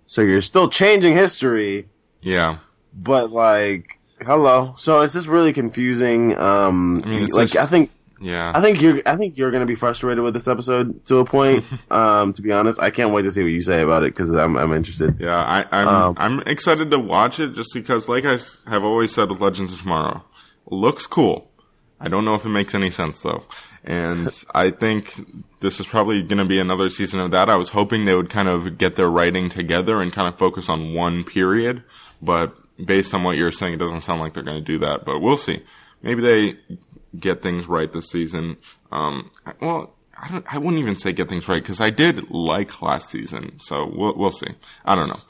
so 0.07 0.23
you're 0.23 0.41
still 0.43 0.69
changing 0.69 1.15
history 1.15 1.89
Yeah. 2.21 2.59
but 2.95 3.31
like 3.33 3.99
hello 4.21 4.75
so 4.79 5.01
it's 5.01 5.13
just 5.15 5.27
really 5.29 5.53
confusing 5.53 6.37
um 6.39 7.03
I 7.05 7.09
mean, 7.09 7.23
it's 7.25 7.33
like 7.35 7.49
such- 7.49 7.63
i 7.63 7.67
think 7.67 7.91
Yeah. 8.21 8.53
I 8.55 8.61
think 8.61 8.81
you're. 8.81 9.03
I 9.05 9.17
think 9.17 9.37
you're 9.37 9.51
going 9.51 9.63
to 9.63 9.67
be 9.67 9.75
frustrated 9.75 10.23
with 10.23 10.33
this 10.33 10.47
episode 10.47 11.05
to 11.07 11.17
a 11.19 11.25
point. 11.25 11.65
um, 11.91 12.33
to 12.35 12.41
be 12.41 12.53
honest, 12.53 12.79
I 12.79 12.91
can't 12.91 13.13
wait 13.13 13.23
to 13.23 13.33
see 13.33 13.43
what 13.43 13.51
you 13.51 13.61
say 13.61 13.83
about 13.83 14.05
it 14.05 14.15
because 14.15 14.33
I'm. 14.33 14.57
I'm 14.57 14.73
interested. 14.73 15.19
Yeah, 15.19 15.35
I, 15.37 15.65
I'm 15.73 15.89
Um, 15.89 16.15
I'm 16.19 16.41
excited 16.47 16.93
to 16.93 17.01
watch 17.01 17.41
it 17.41 17.55
just 17.55 17.75
because, 17.75 18.09
like 18.09 18.25
I 18.25 18.39
have 18.71 18.85
always 18.85 19.13
said 19.13 19.29
with 19.29 19.41
Legends 19.41 19.73
of 19.73 19.81
Tomorrow, 19.81 20.23
looks 20.71 21.05
cool. 21.05 21.51
I 21.99 22.07
don't 22.07 22.25
know 22.25 22.37
if 22.37 22.45
it 22.45 22.51
makes 22.51 22.77
any 22.77 22.91
sense 22.91 23.21
though, 23.23 23.43
and 23.85 24.29
I 24.55 24.71
think 24.71 25.15
this 25.61 25.81
is 25.81 25.87
probably 25.87 26.23
going 26.23 26.39
to 26.39 26.45
be 26.45 26.59
another 26.59 26.89
season 26.89 27.21
of 27.21 27.31
that. 27.33 27.49
I 27.49 27.57
was 27.57 27.71
hoping 27.71 28.05
they 28.05 28.15
would 28.15 28.31
kind 28.31 28.49
of 28.49 28.79
get 28.79 28.97
their 28.97 29.11
writing 29.11 29.49
together 29.49 30.01
and 30.01 30.13
kind 30.13 30.33
of 30.33 30.39
focus 30.39 30.69
on 30.69 30.95
one 30.95 31.25
period, 31.25 31.83
but 32.21 32.57
based 32.85 33.15
on 33.15 33.23
what 33.23 33.37
you're 33.37 33.51
saying, 33.51 33.75
it 33.75 33.79
doesn't 33.79 34.01
sound 34.01 34.21
like 34.21 34.35
they're 34.35 34.43
going 34.43 34.59
to 34.59 34.65
do 34.65 34.79
that, 34.79 35.05
but 35.05 35.21
we'll 35.21 35.37
see. 35.37 35.63
Maybe 36.03 36.23
they 36.23 36.77
get 37.19 37.43
things 37.43 37.69
right 37.69 37.93
this 37.93 38.11
season. 38.11 38.57
Um, 38.91 39.31
well, 39.61 39.95
I 40.21 40.29
don't, 40.29 40.55
I 40.55 40.59
wouldn't 40.59 40.81
even 40.81 40.97
say 40.97 41.13
get 41.13 41.29
things 41.29 41.49
right 41.49 41.63
because 41.63 41.81
I 41.81 41.91
did 41.91 42.31
like 42.31 42.81
last 42.83 43.11
season. 43.11 43.59
So 43.61 43.91
we'll, 43.93 44.17
we'll 44.17 44.31
see. 44.31 44.55
I 44.85 44.95
don't 44.95 45.09
know. 45.09 45.21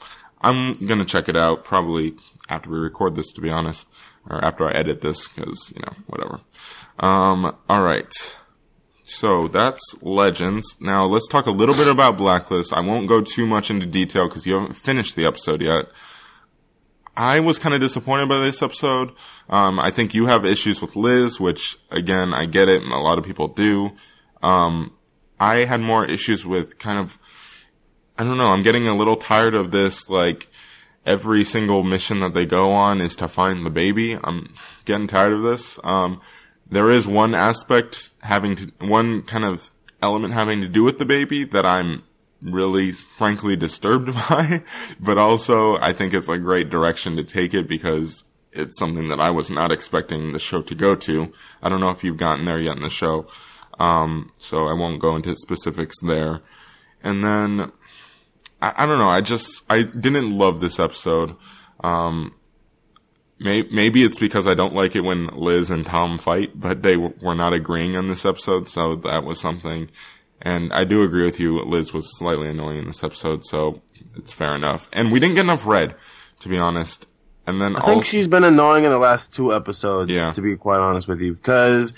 I'm 0.41 0.85
going 0.85 0.99
to 0.99 1.05
check 1.05 1.29
it 1.29 1.37
out 1.37 1.63
probably 1.63 2.15
after 2.49 2.69
we 2.69 2.77
record 2.77 3.15
this, 3.15 3.31
to 3.33 3.41
be 3.41 3.49
honest, 3.49 3.87
or 4.29 4.43
after 4.43 4.67
I 4.67 4.71
edit 4.71 5.01
this 5.01 5.27
because, 5.27 5.71
you 5.75 5.81
know, 5.81 5.93
whatever. 6.07 6.41
Um, 6.99 7.55
all 7.69 7.81
right. 7.81 8.11
So 9.13 9.47
that's 9.47 9.81
Legends. 10.01 10.75
Now 10.79 11.05
let's 11.05 11.27
talk 11.27 11.45
a 11.45 11.51
little 11.51 11.75
bit 11.75 11.87
about 11.87 12.17
Blacklist. 12.17 12.73
I 12.73 12.79
won't 12.81 13.07
go 13.07 13.21
too 13.21 13.45
much 13.45 13.69
into 13.69 13.85
detail 13.85 14.27
because 14.27 14.47
you 14.47 14.55
haven't 14.55 14.73
finished 14.73 15.15
the 15.15 15.25
episode 15.25 15.61
yet. 15.61 15.85
I 17.15 17.39
was 17.39 17.59
kind 17.59 17.75
of 17.75 17.79
disappointed 17.79 18.27
by 18.27 18.39
this 18.39 18.63
episode. 18.63 19.11
Um, 19.49 19.79
I 19.79 19.91
think 19.91 20.15
you 20.15 20.25
have 20.25 20.45
issues 20.45 20.81
with 20.81 20.95
Liz, 20.95 21.39
which 21.39 21.77
again, 21.91 22.33
I 22.33 22.47
get 22.47 22.69
it. 22.69 22.81
and 22.81 22.91
A 22.91 22.97
lot 22.97 23.19
of 23.19 23.23
people 23.23 23.47
do. 23.47 23.91
Um, 24.41 24.93
I 25.39 25.65
had 25.65 25.79
more 25.79 26.05
issues 26.05 26.45
with 26.45 26.79
kind 26.79 26.97
of, 26.97 27.19
I 28.17 28.23
don't 28.23 28.37
know, 28.37 28.49
I'm 28.49 28.63
getting 28.63 28.87
a 28.87 28.95
little 28.95 29.15
tired 29.15 29.53
of 29.53 29.71
this, 29.71 30.09
like, 30.09 30.47
every 31.05 31.43
single 31.43 31.83
mission 31.83 32.19
that 32.21 32.33
they 32.33 32.45
go 32.45 32.71
on 32.71 32.99
is 33.01 33.15
to 33.17 33.27
find 33.27 33.65
the 33.65 33.69
baby. 33.69 34.17
I'm 34.23 34.53
getting 34.85 35.07
tired 35.07 35.33
of 35.33 35.43
this. 35.43 35.79
Um, 35.83 36.21
there 36.73 36.89
is 36.89 37.07
one 37.07 37.35
aspect 37.35 38.11
having 38.21 38.55
to, 38.55 38.71
one 38.79 39.21
kind 39.23 39.45
of 39.45 39.71
element 40.01 40.33
having 40.33 40.61
to 40.61 40.67
do 40.67 40.83
with 40.83 40.99
the 40.99 41.05
baby 41.05 41.43
that 41.45 41.65
I'm 41.65 42.03
really 42.41 42.91
frankly 42.91 43.55
disturbed 43.55 44.13
by, 44.29 44.63
but 44.99 45.17
also 45.17 45.77
I 45.77 45.93
think 45.93 46.13
it's 46.13 46.29
a 46.29 46.37
great 46.37 46.69
direction 46.69 47.15
to 47.15 47.23
take 47.23 47.53
it 47.53 47.67
because 47.67 48.25
it's 48.51 48.77
something 48.77 49.07
that 49.07 49.19
I 49.19 49.31
was 49.31 49.49
not 49.49 49.71
expecting 49.71 50.31
the 50.31 50.39
show 50.39 50.61
to 50.61 50.75
go 50.75 50.95
to. 50.95 51.31
I 51.61 51.69
don't 51.69 51.79
know 51.79 51.89
if 51.91 52.03
you've 52.03 52.17
gotten 52.17 52.45
there 52.45 52.59
yet 52.59 52.75
in 52.75 52.83
the 52.83 52.89
show. 52.89 53.27
Um, 53.79 54.31
so 54.37 54.67
I 54.67 54.73
won't 54.73 55.01
go 55.01 55.15
into 55.15 55.35
specifics 55.35 55.95
there. 56.01 56.41
And 57.01 57.23
then 57.23 57.71
I, 58.61 58.73
I 58.77 58.85
don't 58.85 58.99
know. 58.99 59.09
I 59.09 59.21
just 59.21 59.63
I 59.69 59.81
didn't 59.83 60.37
love 60.37 60.59
this 60.59 60.79
episode. 60.79 61.35
Um, 61.83 62.35
maybe 63.39 64.03
it's 64.03 64.19
because 64.19 64.47
I 64.47 64.53
don't 64.53 64.73
like 64.75 64.95
it 64.95 65.01
when 65.01 65.27
Liz 65.27 65.69
and 65.69 65.85
Tom 65.85 66.17
fight, 66.17 66.59
but 66.59 66.83
they 66.83 66.97
were 66.97 67.35
not 67.35 67.53
agreeing 67.53 67.95
on 67.95 68.07
this 68.07 68.25
episode, 68.25 68.67
so 68.69 68.95
that 68.97 69.23
was 69.23 69.39
something. 69.39 69.89
And 70.41 70.73
I 70.73 70.83
do 70.83 71.03
agree 71.03 71.23
with 71.23 71.39
you. 71.39 71.61
Liz 71.63 71.93
was 71.93 72.17
slightly 72.17 72.49
annoying 72.49 72.79
in 72.79 72.87
this 72.87 73.03
episode, 73.03 73.45
so 73.45 73.81
it's 74.15 74.33
fair 74.33 74.55
enough. 74.55 74.89
And 74.91 75.11
we 75.11 75.19
didn't 75.19 75.35
get 75.35 75.41
enough 75.41 75.65
red, 75.65 75.95
to 76.41 76.49
be 76.49 76.57
honest. 76.57 77.07
And 77.47 77.61
then 77.61 77.75
I 77.75 77.81
think 77.81 77.97
all- 77.97 78.01
she's 78.03 78.27
been 78.27 78.43
annoying 78.43 78.83
in 78.85 78.91
the 78.91 78.97
last 78.97 79.33
two 79.33 79.53
episodes. 79.53 80.11
Yeah. 80.11 80.31
To 80.31 80.41
be 80.41 80.55
quite 80.55 80.79
honest 80.79 81.07
with 81.07 81.21
you, 81.21 81.33
because 81.33 81.93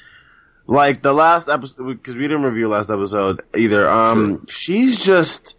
like 0.67 1.03
the 1.03 1.13
last 1.13 1.49
episode, 1.49 1.85
because 1.87 2.15
we 2.15 2.23
didn't 2.23 2.43
review 2.43 2.67
last 2.67 2.89
episode 2.89 3.41
either. 3.55 3.87
Um, 3.89 4.45
she's 4.47 5.03
just 5.03 5.55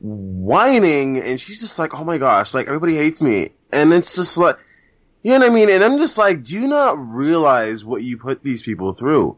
whining, 0.00 1.18
and 1.18 1.40
she's 1.40 1.60
just 1.60 1.78
like, 1.78 1.94
"Oh 1.94 2.04
my 2.04 2.18
gosh, 2.18 2.54
like 2.54 2.66
everybody 2.66 2.96
hates 2.96 3.20
me," 3.22 3.50
and 3.72 3.92
it's 3.92 4.14
just 4.14 4.36
like, 4.36 4.58
you 5.28 5.38
know 5.38 5.40
what 5.40 5.52
I 5.52 5.54
mean? 5.54 5.68
And 5.68 5.84
I'm 5.84 5.98
just 5.98 6.16
like, 6.16 6.42
do 6.42 6.54
you 6.54 6.66
not 6.66 6.98
realize 6.98 7.84
what 7.84 8.02
you 8.02 8.16
put 8.16 8.42
these 8.42 8.62
people 8.62 8.94
through? 8.94 9.36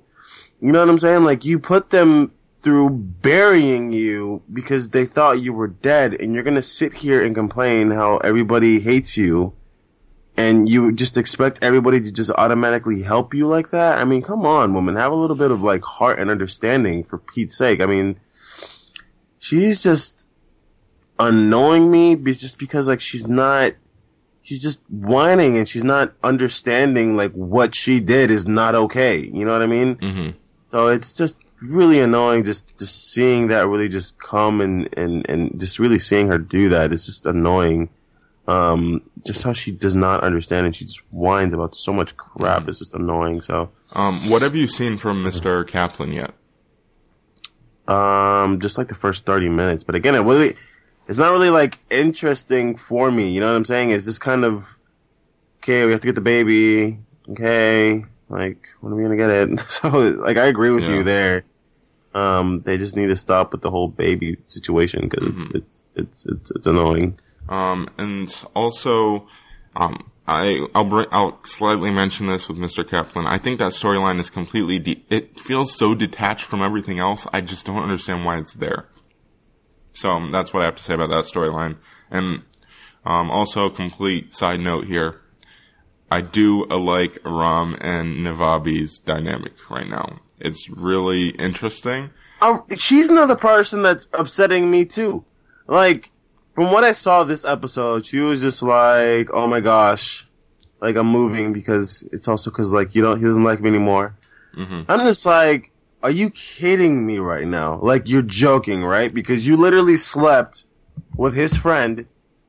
You 0.61 0.71
know 0.71 0.79
what 0.79 0.89
I'm 0.89 1.01
saying? 1.01 1.25
Like 1.25 1.45
you 1.45 1.59
put 1.59 1.91
them 1.91 2.31
through 2.63 2.91
burying 2.91 3.93
you 3.93 4.41
because 4.53 4.91
they 4.91 5.05
thought 5.05 5.41
you 5.41 5.53
were 5.53 5.67
dead, 5.67 6.15
and 6.15 6.33
you're 6.33 6.45
gonna 6.45 6.63
sit 6.63 6.93
here 6.93 7.25
and 7.25 7.35
complain 7.35 7.91
how 7.91 8.19
everybody 8.19 8.79
hates 8.79 9.17
you 9.17 9.53
and 10.37 10.69
you 10.69 10.93
just 10.93 11.19
expect 11.19 11.59
everybody 11.61 12.01
to 12.01 12.13
just 12.13 12.31
automatically 12.31 13.03
help 13.03 13.35
you 13.35 13.49
like 13.49 13.71
that? 13.71 13.99
I 13.99 14.05
mean, 14.05 14.23
come 14.23 14.47
on, 14.47 14.73
woman, 14.73 14.95
have 14.95 15.11
a 15.11 15.17
little 15.17 15.37
bit 15.37 15.51
of 15.51 15.63
like 15.63 15.83
heart 15.83 16.21
and 16.21 16.31
understanding 16.31 17.03
for 17.03 17.19
Pete's 17.19 17.59
sake. 17.59 17.81
I 17.81 17.87
mean, 17.87 18.21
she's 19.41 19.83
just 19.83 20.29
annoying 21.19 21.91
me 21.91 22.15
just 22.15 22.61
because 22.61 22.87
like 22.87 23.01
she's 23.01 23.27
not 23.27 23.73
she's 24.51 24.61
just 24.61 24.81
whining 24.89 25.57
and 25.59 25.69
she's 25.69 25.85
not 25.85 26.13
understanding 26.25 27.15
like 27.17 27.31
what 27.31 27.73
she 27.73 28.01
did 28.01 28.33
is 28.33 28.49
not 28.49 28.75
okay. 28.75 29.19
You 29.21 29.45
know 29.45 29.53
what 29.53 29.63
I 29.63 29.67
mean? 29.67 29.95
Mhm. 29.95 30.35
So 30.71 30.89
it's 30.89 31.13
just 31.13 31.37
really 31.63 32.01
annoying 32.01 32.43
just 32.43 32.77
just 32.77 33.13
seeing 33.13 33.49
that 33.49 33.69
really 33.69 33.89
just 33.89 34.19
come 34.19 34.61
and 34.61 34.89
and 34.99 35.25
and 35.31 35.61
just 35.61 35.79
really 35.79 36.01
seeing 36.01 36.27
her 36.27 36.37
do 36.39 36.71
that. 36.71 36.91
It's 36.93 37.07
just 37.07 37.27
annoying. 37.27 37.91
Um, 38.49 39.03
just 39.25 39.45
how 39.45 39.53
she 39.53 39.71
does 39.71 39.95
not 39.95 40.25
understand 40.25 40.67
and 40.67 40.75
she 40.75 40.85
just 40.85 41.01
whines 41.13 41.55
about 41.55 41.77
so 41.77 41.93
much 41.93 42.17
crap. 42.17 42.67
It's 42.67 42.81
just 42.81 42.95
annoying. 42.95 43.43
So, 43.43 43.71
um, 43.93 44.15
what 44.29 44.43
have 44.43 44.57
you 44.57 44.67
seen 44.67 44.97
from 44.99 45.23
Mr. 45.23 45.65
Kaplan 45.65 46.11
yet? 46.13 46.33
um, 47.87 48.59
just 48.61 48.79
like 48.79 48.89
the 48.89 48.95
first 48.97 49.25
thirty 49.27 49.49
minutes. 49.49 49.85
But 49.85 49.95
again, 49.95 50.15
it 50.17 50.21
really, 50.21 50.57
it's 51.11 51.19
not 51.19 51.33
really 51.33 51.51
like 51.51 51.77
interesting 51.91 52.77
for 52.77 53.11
me. 53.11 53.31
You 53.33 53.41
know 53.41 53.49
what 53.51 53.57
I'm 53.57 53.65
saying? 53.67 53.91
It's 53.91 54.07
just 54.07 54.21
kind 54.23 54.45
of 54.45 54.65
okay. 55.59 55.85
We 55.85 55.91
have 55.93 56.01
to 56.01 56.07
get 56.09 56.15
the 56.15 56.21
baby. 56.23 56.99
Okay, 57.29 58.05
like 58.31 58.69
when 58.81 58.93
are 58.93 58.97
we 58.97 59.03
gonna 59.03 59.17
get 59.17 59.31
it? 59.31 59.61
So, 59.69 59.89
like, 59.91 60.37
I 60.39 60.47
agree 60.47 60.71
with 60.71 60.85
Yeah. 60.85 60.95
you 60.97 61.03
there. 61.05 61.45
Um, 62.15 62.61
they 62.61 62.77
just 62.77 62.97
need 62.97 63.07
to 63.09 63.17
stop 63.17 63.53
with 63.53 63.61
the 63.63 63.71
whole 63.71 63.89
baby 63.89 64.37
situation 64.47 65.09
because 65.09 65.27
Mm-hmm. 65.29 65.57
it's, 65.59 65.85
it's 65.97 66.25
it's 66.25 66.27
it's 66.27 66.51
it's 66.53 66.67
annoying. 66.67 67.19
Um, 67.49 67.89
and 67.99 68.33
also, 68.55 69.27
um, 69.77 70.11
I, 70.27 70.67
I'll 70.75 70.85
bring, 70.85 71.07
I'll 71.11 71.39
slightly 71.45 71.91
mention 71.91 72.27
this 72.29 72.49
with 72.49 72.59
Mr. 72.59 72.89
Kaplan. 72.89 73.27
I 73.27 73.39
think 73.39 73.59
that 73.59 73.73
storyline 73.73 74.21
is 74.21 74.31
completely, 74.31 74.79
de- 74.79 75.05
it 75.11 75.41
feels 75.41 75.77
so 75.77 75.95
detached 75.95 76.45
from 76.45 76.63
everything 76.63 76.99
else. 77.01 77.27
I 77.33 77.41
just 77.41 77.67
don't 77.67 77.83
understand 77.83 78.25
why 78.25 78.39
it's 78.39 78.55
there. 78.55 78.87
So 79.93 80.11
um, 80.11 80.29
that's 80.29 80.53
what 80.55 80.63
I 80.63 80.67
have 80.67 80.77
to 80.77 80.83
say 80.83 80.95
about 80.95 81.11
that 81.11 81.25
storyline. 81.25 81.77
And, 82.11 82.43
um, 83.05 83.31
also 83.31 83.67
a 83.67 83.71
complete 83.71 84.35
side 84.35 84.61
note 84.61 84.85
here. 84.85 85.21
I 86.11 86.21
do 86.21 86.67
like 86.67 87.19
Ram 87.25 87.77
and 87.81 88.27
Navabi's 88.27 88.99
dynamic 89.01 89.71
right 89.71 89.89
now. 89.89 90.21
It's 90.41 90.69
really 90.69 91.29
interesting. 91.29 92.11
Um, 92.41 92.65
she's 92.77 93.09
another 93.11 93.37
person 93.37 93.83
that's 93.83 94.09
upsetting 94.13 94.71
me 94.71 94.87
too. 94.87 95.25
Like, 95.67 96.11
from 96.55 96.73
what 96.73 96.83
I 96.83 96.93
saw 96.93 97.23
this 97.23 97.45
episode, 97.45 98.05
she 98.05 98.19
was 98.19 98.43
just 98.43 98.63
like, 98.63 99.29
"Oh 99.33 99.47
my 99.47 99.61
gosh, 99.61 100.27
like 100.81 100.97
I'm 100.97 101.07
moving 101.07 101.53
because 101.53 102.03
it's 102.13 102.27
also 102.27 102.51
because 102.51 102.73
like 102.73 102.95
you 102.95 103.03
don't 103.03 103.19
he 103.19 103.25
doesn't 103.25 103.45
like 103.45 103.61
me 103.61 103.69
anymore." 103.69 104.17
Mhm. 104.57 104.87
I'm 104.89 105.01
just 105.07 105.25
like, 105.27 105.70
"Are 106.03 106.11
you 106.11 106.31
kidding 106.31 107.07
me 107.07 107.19
right 107.19 107.47
now? 107.47 107.79
Like 107.81 108.09
you're 108.09 108.23
joking, 108.23 108.83
right? 108.85 109.13
Because 109.13 109.47
you 109.47 109.57
literally 109.57 109.97
slept 109.97 110.65
with 111.17 111.35
his 111.35 111.57
friend, 111.57 112.07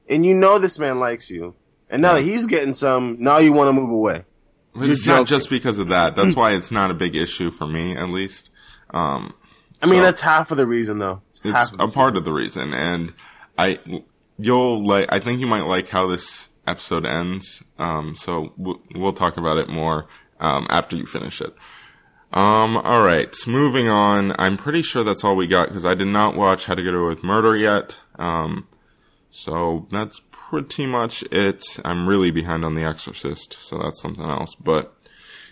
and 0.10 0.26
you 0.26 0.34
know 0.34 0.58
this 0.60 0.78
man 0.80 1.00
likes 1.00 1.30
you, 1.30 1.56
and 1.90 2.02
now 2.02 2.14
that 2.16 2.22
he's 2.24 2.46
getting 2.48 2.74
some, 2.74 3.18
now 3.20 3.38
you 3.40 3.54
want 3.54 3.68
to 3.70 3.74
move 3.74 3.90
away." 3.92 4.26
It's 4.74 5.06
You're 5.06 5.16
not 5.16 5.22
joking. 5.22 5.26
just 5.26 5.50
because 5.50 5.80
of 5.80 5.90
that. 5.90 6.16
That's 6.16 6.36
why 6.36 6.54
it's 6.54 6.72
not 6.72 6.92
a 6.92 6.94
big 6.94 7.14
issue 7.16 7.52
for 7.52 7.68
me, 7.68 7.96
at 7.98 8.10
least. 8.10 8.50
Um, 8.92 9.34
I 9.84 9.88
mean, 9.88 9.96
so- 10.00 10.02
that's 10.04 10.22
half 10.22 10.52
of 10.52 10.58
the 10.58 10.66
reason, 10.68 10.98
though. 10.98 11.22
it's 11.44 11.72
half 11.72 11.74
a 11.80 11.88
part 11.90 12.16
of 12.16 12.24
the 12.24 12.32
reason 12.32 12.72
and 12.74 13.14
i 13.58 13.80
you'll 14.38 14.86
like 14.86 15.08
i 15.12 15.20
think 15.20 15.40
you 15.40 15.48
might 15.48 15.66
like 15.66 15.90
how 15.90 16.06
this 16.08 16.52
episode 16.68 17.04
ends 17.06 17.64
um 17.80 18.14
so 18.16 18.54
we'll, 18.58 18.80
we'll 18.94 19.12
talk 19.12 19.38
about 19.38 19.58
it 19.58 19.68
more 19.68 20.06
um 20.40 20.68
after 20.70 20.96
you 20.96 21.06
finish 21.06 21.42
it 21.42 21.54
um 22.34 22.78
all 22.78 23.02
right 23.02 23.36
moving 23.46 23.88
on 23.88 24.34
i'm 24.40 24.58
pretty 24.58 24.82
sure 24.82 25.04
that's 25.04 25.24
all 25.24 25.36
we 25.36 25.48
got 25.48 25.68
because 25.68 25.86
i 25.86 25.94
did 25.94 26.08
not 26.08 26.36
watch 26.36 26.66
how 26.66 26.76
to 26.76 26.84
get 26.84 26.94
away 26.94 27.10
with 27.10 27.24
murder 27.24 27.56
yet 27.56 28.00
um 28.18 28.68
so 29.30 29.88
that's 29.92 30.22
pretty 30.32 30.86
much 30.86 31.24
it 31.32 31.64
i'm 31.84 32.08
really 32.08 32.32
behind 32.32 32.64
on 32.64 32.76
the 32.76 32.84
exorcist 32.84 33.54
so 33.54 33.78
that's 33.78 34.02
something 34.02 34.30
else 34.30 34.56
but 34.56 34.96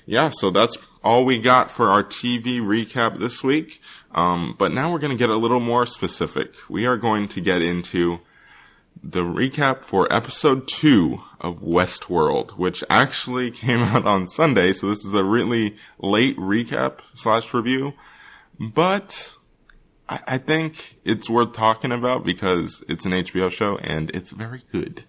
yeah, 0.10 0.32
so 0.32 0.50
that's 0.50 0.76
all 1.04 1.24
we 1.24 1.40
got 1.40 1.70
for 1.70 1.90
our 1.90 2.04
TV 2.04 2.60
recap 2.62 3.20
this 3.20 3.44
week. 3.44 3.80
Um, 4.12 4.56
but 4.58 4.74
now 4.74 4.92
we're 4.92 4.98
going 4.98 5.12
to 5.12 5.18
get 5.18 5.30
a 5.30 5.36
little 5.36 5.60
more 5.60 5.86
specific. 5.86 6.56
We 6.68 6.88
are 6.88 6.98
going 6.98 7.28
to 7.28 7.40
get 7.40 7.62
into 7.62 8.20
the 9.02 9.22
recap 9.22 9.84
for 9.84 10.12
episode 10.14 10.68
two 10.68 11.22
of 11.40 11.62
Westworld, 11.62 12.52
which 12.52 12.84
actually 12.90 13.52
came 13.66 13.80
out 13.80 14.06
on 14.06 14.28
Sunday. 14.28 14.74
So 14.74 14.88
this 14.88 15.06
is 15.06 15.14
a 15.14 15.24
really 15.24 15.78
late 16.00 16.38
recap 16.38 17.00
slash 17.14 17.54
review, 17.54 17.94
but 18.60 19.36
I, 20.08 20.20
I 20.28 20.38
think 20.38 21.00
it's 21.06 21.30
worth 21.30 21.54
talking 21.54 21.92
about 21.92 22.26
because 22.26 22.84
it's 22.90 23.06
an 23.06 23.12
HBO 23.12 23.52
show 23.52 23.78
and 23.78 24.10
it's 24.12 24.32
very 24.32 24.64
good. 24.72 25.04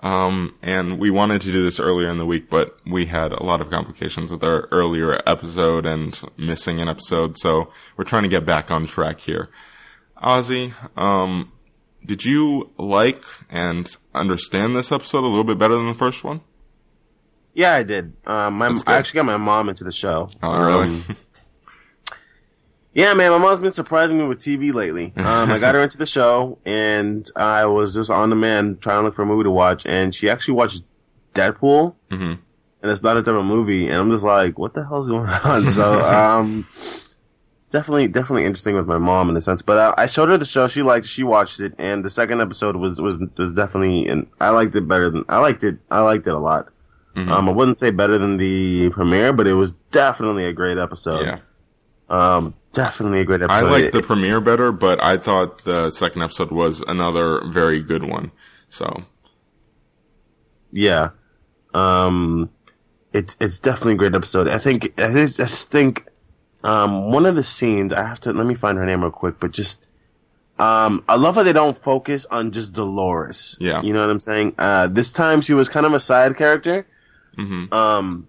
Um, 0.00 0.54
and 0.62 0.98
we 0.98 1.10
wanted 1.10 1.40
to 1.42 1.52
do 1.52 1.64
this 1.64 1.80
earlier 1.80 2.08
in 2.08 2.18
the 2.18 2.26
week, 2.26 2.48
but 2.48 2.78
we 2.86 3.06
had 3.06 3.32
a 3.32 3.42
lot 3.42 3.60
of 3.60 3.68
complications 3.68 4.30
with 4.30 4.44
our 4.44 4.68
earlier 4.70 5.20
episode 5.26 5.86
and 5.86 6.20
missing 6.36 6.80
an 6.80 6.88
episode. 6.88 7.36
So 7.38 7.72
we're 7.96 8.04
trying 8.04 8.22
to 8.22 8.28
get 8.28 8.46
back 8.46 8.70
on 8.70 8.86
track 8.86 9.20
here. 9.20 9.48
Ozzy, 10.22 10.72
um, 10.96 11.52
did 12.04 12.24
you 12.24 12.70
like 12.78 13.24
and 13.50 13.88
understand 14.14 14.76
this 14.76 14.92
episode 14.92 15.24
a 15.24 15.28
little 15.28 15.44
bit 15.44 15.58
better 15.58 15.74
than 15.74 15.86
the 15.86 15.94
first 15.94 16.24
one? 16.24 16.40
Yeah, 17.54 17.74
I 17.74 17.82
did. 17.82 18.14
Um, 18.26 18.54
my, 18.54 18.78
I 18.86 18.94
actually 18.96 19.18
got 19.18 19.26
my 19.26 19.36
mom 19.36 19.68
into 19.68 19.84
the 19.84 19.92
show. 19.92 20.28
Oh, 20.42 20.64
really? 20.64 20.86
Um, 20.86 21.04
yeah, 22.94 23.14
man, 23.14 23.30
my 23.32 23.38
mom's 23.38 23.60
been 23.60 23.72
surprising 23.72 24.18
me 24.18 24.26
with 24.26 24.38
TV 24.38 24.72
lately. 24.72 25.12
Um, 25.16 25.50
I 25.50 25.58
got 25.58 25.74
her 25.74 25.82
into 25.82 25.98
the 25.98 26.06
show, 26.06 26.58
and 26.64 27.28
I 27.36 27.66
was 27.66 27.94
just 27.94 28.10
on 28.10 28.30
demand 28.30 28.80
trying 28.80 29.00
to 29.00 29.02
look 29.04 29.14
for 29.14 29.22
a 29.22 29.26
movie 29.26 29.44
to 29.44 29.50
watch, 29.50 29.86
and 29.86 30.14
she 30.14 30.30
actually 30.30 30.54
watched 30.54 30.82
Deadpool, 31.34 31.94
hmm 32.10 32.34
and 32.80 32.92
it's 32.92 33.02
not 33.02 33.16
a 33.16 33.22
type 33.24 33.34
of 33.34 33.44
movie, 33.44 33.88
and 33.88 33.96
I'm 33.96 34.10
just 34.12 34.22
like, 34.22 34.56
what 34.56 34.72
the 34.72 34.86
hell's 34.86 35.08
going 35.08 35.28
on? 35.44 35.68
So, 35.68 36.00
um, 36.00 36.64
it's 37.68 37.72
definitely, 37.74 38.08
definitely 38.08 38.46
interesting 38.46 38.74
with 38.76 38.86
my 38.86 38.96
mom 38.96 39.28
in 39.28 39.36
a 39.36 39.42
sense. 39.42 39.60
But 39.60 39.76
uh, 39.76 39.94
I 39.98 40.06
showed 40.06 40.30
her 40.30 40.38
the 40.38 40.46
show, 40.46 40.68
she 40.68 40.80
liked, 40.80 41.04
it, 41.04 41.08
she 41.10 41.22
watched 41.22 41.60
it, 41.60 41.74
and 41.76 42.02
the 42.02 42.08
second 42.08 42.40
episode 42.40 42.76
was 42.76 42.98
was 42.98 43.18
was 43.36 43.52
definitely, 43.52 44.08
and 44.08 44.26
I 44.40 44.48
liked 44.50 44.74
it 44.74 44.88
better 44.88 45.10
than 45.10 45.26
I 45.28 45.38
liked 45.38 45.64
it. 45.64 45.76
I 45.90 46.00
liked 46.00 46.26
it 46.26 46.32
a 46.32 46.38
lot. 46.38 46.68
Mhm. 47.14 47.28
Um, 47.30 47.46
I 47.46 47.52
wouldn't 47.52 47.76
say 47.76 47.90
better 47.90 48.16
than 48.16 48.38
the 48.38 48.88
premiere, 48.88 49.34
but 49.34 49.46
it 49.46 49.52
was 49.52 49.74
definitely 49.90 50.46
a 50.46 50.52
great 50.54 50.78
episode. 50.78 51.26
yeah. 51.26 51.38
Um, 52.08 52.54
definitely 52.72 53.20
a 53.20 53.24
great 53.26 53.42
episode. 53.42 53.66
I 53.66 53.70
liked 53.70 53.86
It- 53.88 53.92
the 53.92 54.02
premiere 54.02 54.40
better, 54.40 54.72
but 54.72 55.02
I 55.04 55.18
thought 55.18 55.64
the 55.64 55.90
second 55.90 56.22
episode 56.22 56.50
was 56.50 56.82
another 56.88 57.42
very 57.48 57.82
good 57.82 58.02
one. 58.04 58.30
So, 58.70 59.02
yeah. 60.72 61.10
Um, 61.74 62.48
it's 63.12 63.36
it's 63.40 63.60
definitely 63.60 63.92
a 63.94 63.96
great 63.96 64.14
episode. 64.14 64.48
I 64.48 64.58
think 64.58 64.98
I 64.98 65.12
just 65.26 65.70
think 65.70 66.06
um 66.64 67.12
one 67.12 67.26
of 67.26 67.36
the 67.36 67.42
scenes 67.42 67.92
I 67.92 68.04
have 68.04 68.20
to 68.20 68.32
let 68.32 68.46
me 68.46 68.54
find 68.54 68.78
her 68.78 68.86
name 68.86 69.02
real 69.02 69.10
quick, 69.10 69.38
but 69.40 69.52
just 69.52 69.86
um 70.58 71.04
I 71.08 71.16
love 71.16 71.36
how 71.36 71.42
they 71.42 71.52
don't 71.52 71.76
focus 71.76 72.26
on 72.26 72.52
just 72.52 72.72
Dolores. 72.72 73.56
Yeah. 73.60 73.82
you 73.82 73.92
know 73.92 74.00
what 74.00 74.10
I'm 74.10 74.20
saying. 74.20 74.54
Uh, 74.58 74.88
this 74.88 75.12
time 75.12 75.40
she 75.40 75.54
was 75.54 75.68
kind 75.68 75.86
of 75.86 75.94
a 75.94 76.00
side 76.00 76.36
character. 76.36 76.86
mm-hmm. 77.38 77.72
um, 77.72 78.28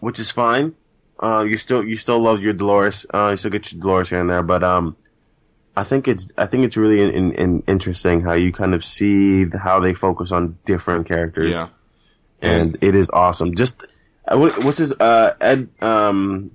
which 0.00 0.18
is 0.18 0.30
fine. 0.30 0.74
Uh, 1.22 1.44
you 1.44 1.56
still 1.56 1.84
you 1.84 1.96
still 1.96 2.20
love 2.20 2.40
your 2.40 2.52
Dolores. 2.52 3.06
Uh, 3.12 3.28
you 3.30 3.36
still 3.36 3.50
get 3.50 3.72
your 3.72 3.80
Dolores 3.80 4.10
here 4.10 4.20
and 4.20 4.28
there, 4.28 4.42
but 4.42 4.64
um, 4.64 4.96
I 5.76 5.84
think 5.84 6.08
it's 6.08 6.32
I 6.36 6.46
think 6.46 6.64
it's 6.64 6.76
really 6.76 7.00
in, 7.00 7.10
in, 7.10 7.32
in 7.34 7.62
interesting 7.68 8.20
how 8.20 8.32
you 8.32 8.52
kind 8.52 8.74
of 8.74 8.84
see 8.84 9.44
the, 9.44 9.58
how 9.58 9.80
they 9.80 9.94
focus 9.94 10.32
on 10.32 10.58
different 10.64 11.06
characters, 11.06 11.52
yeah. 11.52 11.68
and 12.40 12.78
it 12.80 12.94
is 12.94 13.10
awesome. 13.10 13.54
Just 13.54 13.86
uh, 14.26 14.36
what's 14.36 14.78
his 14.78 14.92
uh 14.92 15.34
Ed 15.40 15.68
um. 15.80 16.50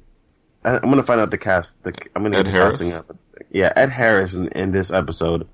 I- 0.67 0.75
I'm 0.77 0.89
gonna 0.89 1.03
find 1.03 1.19
out 1.21 1.31
the 1.31 1.37
cast. 1.37 1.81
The, 1.83 1.93
I'm 2.15 2.23
gonna 2.23 2.37
Ed 2.37 2.43
get 2.43 2.51
Harris? 2.53 2.77
casting 2.79 2.93
up. 2.93 3.15
Yeah, 3.51 3.71
Ed 3.75 3.89
Harris 3.89 4.33
in, 4.33 4.47
in 4.49 4.71
this 4.71 4.91
episode. 4.91 5.47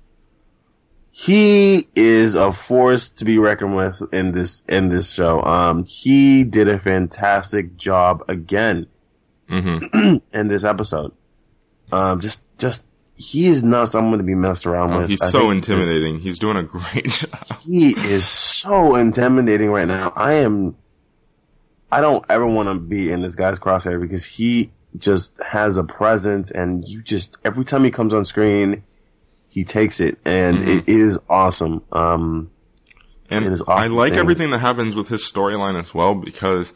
He 1.10 1.88
is 1.94 2.34
a 2.34 2.50
force 2.50 3.10
to 3.10 3.24
be 3.24 3.38
reckoned 3.38 3.76
with 3.76 4.02
in 4.12 4.32
this 4.32 4.64
in 4.68 4.88
this 4.88 5.12
show. 5.14 5.40
Um, 5.42 5.84
he 5.84 6.42
did 6.42 6.68
a 6.68 6.78
fantastic 6.80 7.76
job 7.76 8.24
again 8.28 8.86
hmm 9.48 9.78
in 10.32 10.48
this 10.48 10.64
episode. 10.64 11.12
Um, 11.92 12.20
just 12.20 12.42
just 12.58 12.84
he 13.14 13.46
is 13.46 13.62
not 13.62 13.88
someone 13.88 14.18
to 14.18 14.24
be 14.24 14.34
messed 14.34 14.66
around 14.66 14.92
Oh, 14.92 14.98
with. 15.02 15.10
he's 15.10 15.22
I 15.22 15.26
so 15.26 15.50
intimidating. 15.50 16.18
He's 16.18 16.40
doing 16.40 16.56
a 16.56 16.64
great 16.64 17.06
job. 17.10 17.60
He 17.60 17.90
is 17.90 18.26
so 18.26 18.96
intimidating 18.96 19.70
right 19.70 19.86
now. 19.86 20.12
I 20.16 20.34
am. 20.34 20.76
I 21.92 22.00
don't 22.00 22.24
ever 22.28 22.44
want 22.44 22.70
to 22.70 22.80
be 22.80 23.12
in 23.12 23.20
this 23.22 23.36
guy's 23.36 23.60
crosshair 23.60 24.00
because 24.00 24.24
he 24.24 24.72
just 24.96 25.42
has 25.42 25.76
a 25.76 25.84
presence, 25.84 26.50
and 26.50 26.84
you 26.84 27.02
just 27.02 27.38
every 27.44 27.64
time 27.64 27.84
he 27.84 27.90
comes 27.90 28.14
on 28.14 28.24
screen, 28.24 28.82
he 29.48 29.64
takes 29.64 30.00
it, 30.00 30.18
and 30.24 30.58
Mhm. 30.58 30.78
it 30.78 30.88
is 30.88 31.18
awesome. 31.28 31.82
Um, 31.92 32.50
And 33.30 33.46
It 33.46 33.52
is 33.52 33.62
awesome 33.62 33.72
I 33.72 33.86
like 33.96 34.08
seeing- 34.10 34.20
everything 34.20 34.50
that 34.50 34.58
happens 34.58 34.94
with 34.94 35.08
his 35.08 35.22
storyline 35.24 35.80
as 35.80 35.94
well 35.94 36.14
because 36.14 36.74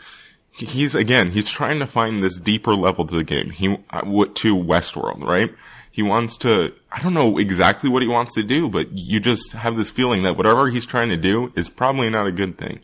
he's 0.51 0.95
again 0.95 1.31
he's 1.31 1.45
trying 1.45 1.79
to 1.79 1.87
find 1.87 2.23
this 2.23 2.41
deeper 2.41 2.75
level 2.75 3.07
to 3.07 3.15
the 3.15 3.23
game. 3.23 3.51
He 3.51 3.77
uh, 3.91 4.01
what 4.05 4.35
to 4.37 4.57
Westworld, 4.57 5.23
right? 5.25 5.55
He 5.93 6.03
wants 6.03 6.37
to. 6.39 6.73
I 6.91 7.01
don't 7.03 7.13
know 7.15 7.37
exactly 7.39 7.91
what 7.91 8.03
he 8.03 8.09
wants 8.09 8.35
to 8.35 8.43
do, 8.43 8.69
but 8.71 8.87
you 8.97 9.21
just 9.21 9.53
have 9.53 9.77
this 9.77 9.91
feeling 9.91 10.23
that 10.23 10.37
whatever 10.39 10.71
he's 10.71 10.87
trying 10.87 11.11
to 11.11 11.17
do 11.19 11.53
is 11.55 11.69
probably 11.69 12.09
not 12.09 12.27
a 12.27 12.33
good 12.33 12.57
thing. 12.57 12.81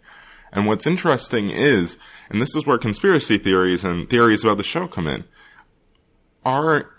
And 0.52 0.66
what's 0.66 0.86
interesting 0.86 1.48
is, 1.50 1.96
and 2.30 2.40
this 2.40 2.54
is 2.56 2.66
where 2.66 2.78
conspiracy 2.78 3.38
theories 3.38 3.84
and 3.84 4.08
theories 4.08 4.44
about 4.44 4.56
the 4.56 4.62
show 4.62 4.86
come 4.88 5.06
in. 5.06 5.24
Are 6.44 6.90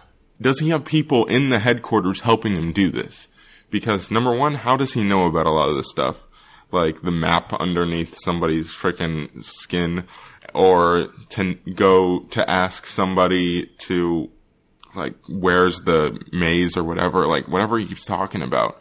does 0.41 0.59
he 0.59 0.69
have 0.69 0.85
people 0.85 1.25
in 1.25 1.49
the 1.49 1.59
headquarters 1.59 2.21
helping 2.21 2.55
him 2.55 2.73
do 2.73 2.89
this? 2.89 3.29
Because 3.69 4.11
number 4.11 4.35
one, 4.35 4.55
how 4.55 4.77
does 4.77 4.93
he 4.93 5.03
know 5.03 5.25
about 5.25 5.45
a 5.45 5.51
lot 5.51 5.69
of 5.69 5.75
this 5.75 5.89
stuff? 5.89 6.27
Like 6.71 7.01
the 7.01 7.11
map 7.11 7.53
underneath 7.53 8.17
somebody's 8.17 8.69
freaking 8.69 9.43
skin, 9.43 10.05
or 10.53 11.09
to 11.29 11.55
go 11.73 12.21
to 12.31 12.49
ask 12.49 12.87
somebody 12.87 13.67
to, 13.79 14.29
like, 14.95 15.15
where's 15.27 15.81
the 15.81 16.19
maze 16.31 16.75
or 16.75 16.83
whatever, 16.83 17.27
like, 17.27 17.47
whatever 17.47 17.77
he 17.77 17.85
keeps 17.85 18.05
talking 18.05 18.41
about. 18.41 18.79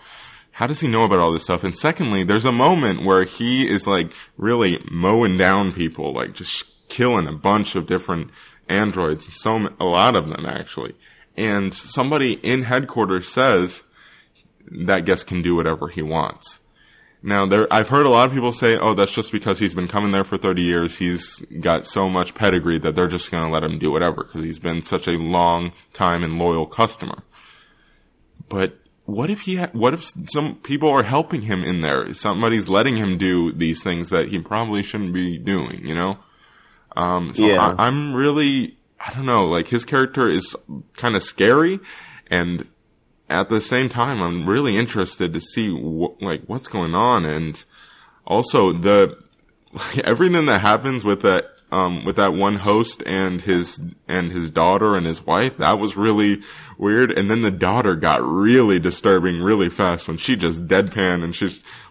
How 0.55 0.69
does 0.69 0.81
he 0.81 0.89
know 0.89 1.05
about 1.05 1.19
all 1.19 1.33
this 1.33 1.45
stuff? 1.45 1.65
And 1.65 1.77
secondly, 1.77 2.23
there's 2.23 2.45
a 2.45 2.53
moment 2.53 3.05
where 3.05 3.25
he 3.25 3.69
is 3.69 3.89
like 3.89 4.13
really 4.37 4.79
mowing 4.89 5.37
down 5.37 5.73
people, 5.73 6.13
like 6.13 6.33
just 6.33 6.89
killing 6.89 7.27
a 7.27 7.33
bunch 7.33 7.75
of 7.75 7.89
different 7.89 8.31
androids, 8.69 9.37
so 9.37 9.75
a 9.81 9.85
lot 9.85 10.15
of 10.15 10.29
them 10.29 10.47
actually. 10.47 10.95
And 11.37 11.75
somebody 11.75 12.35
in 12.35 12.63
headquarters 12.63 13.29
says 13.29 13.83
that 14.71 15.05
guest 15.05 15.27
can 15.27 15.43
do 15.43 15.57
whatever 15.57 15.89
he 15.89 16.03
wants. 16.03 16.61
Now, 17.21 17.47
there, 17.47 17.67
I've 17.73 17.89
heard 17.89 18.07
a 18.07 18.11
lot 18.11 18.29
of 18.29 18.35
people 18.35 18.53
say, 18.53 18.77
"Oh, 18.77 18.95
that's 18.95 19.11
just 19.11 19.33
because 19.33 19.59
he's 19.59 19.75
been 19.75 19.89
coming 19.89 20.13
there 20.13 20.25
for 20.25 20.37
30 20.37 20.63
years. 20.63 20.99
He's 20.99 21.41
got 21.59 21.85
so 21.85 22.09
much 22.09 22.35
pedigree 22.35 22.79
that 22.79 22.95
they're 22.95 23.09
just 23.09 23.31
going 23.31 23.45
to 23.45 23.53
let 23.53 23.65
him 23.65 23.79
do 23.79 23.91
whatever 23.91 24.23
because 24.23 24.45
he's 24.45 24.59
been 24.61 24.83
such 24.83 25.09
a 25.09 25.19
long 25.19 25.73
time 25.93 26.23
and 26.23 26.39
loyal 26.39 26.67
customer." 26.67 27.25
But 28.49 28.79
what 29.05 29.31
if 29.31 29.43
he? 29.43 29.57
Ha- 29.57 29.71
what 29.73 29.95
if 29.95 30.11
some 30.29 30.57
people 30.57 30.89
are 30.89 31.03
helping 31.03 31.43
him 31.43 31.63
in 31.63 31.81
there? 31.83 32.13
Somebody's 32.15 32.69
letting 32.69 32.97
him 32.97 33.19
do 33.19 33.53
these 33.53 33.83
things 33.83 34.09
that 34.11 34.29
he 34.29 34.39
probably 34.39 34.83
shouldn't 34.83 35.13
be 35.13 35.39
doing. 35.39 35.87
You 35.87 35.95
know. 35.95 36.19
Um, 36.97 37.35
so 37.35 37.47
Yeah. 37.47 37.75
I, 37.79 37.87
I'm 37.87 38.15
really, 38.15 38.77
I 39.01 39.13
don't 39.13 39.27
know. 39.27 39.47
Like 39.47 39.69
his 39.69 39.85
character 39.85 40.29
is 40.29 40.55
kind 40.97 41.17
of 41.17 41.23
scary, 41.23 41.81
and 42.31 42.67
at 43.29 43.49
the 43.49 43.61
same 43.61 43.89
time, 43.89 44.23
I'm 44.23 44.49
really 44.49 44.77
interested 44.77 45.33
to 45.33 45.41
see 45.41 45.71
wh- 45.71 46.21
like 46.23 46.43
what's 46.47 46.69
going 46.69 46.95
on, 46.95 47.25
and 47.25 47.63
also 48.27 48.73
the 48.73 49.19
like, 49.73 49.99
everything 50.05 50.47
that 50.47 50.61
happens 50.61 51.05
with 51.05 51.23
that 51.23 51.47
um, 51.75 52.05
with 52.05 52.15
that 52.15 52.35
one 52.35 52.55
host 52.55 53.03
and 53.05 53.41
his 53.41 53.81
and 54.07 54.31
his 54.31 54.49
daughter 54.49 54.95
and 54.95 55.07
his 55.07 55.27
wife. 55.27 55.57
That 55.57 55.81
was 55.81 55.97
really 55.97 56.41
weird. 56.79 57.11
And 57.11 57.29
then 57.29 57.43
the 57.43 57.51
daughter 57.51 57.97
got 57.97 58.23
really 58.23 58.79
disturbing 58.79 59.41
really 59.41 59.69
fast 59.69 60.07
when 60.07 60.17
she 60.17 60.37
just 60.37 60.69
deadpan 60.69 61.25
and 61.25 61.35
she 61.35 61.51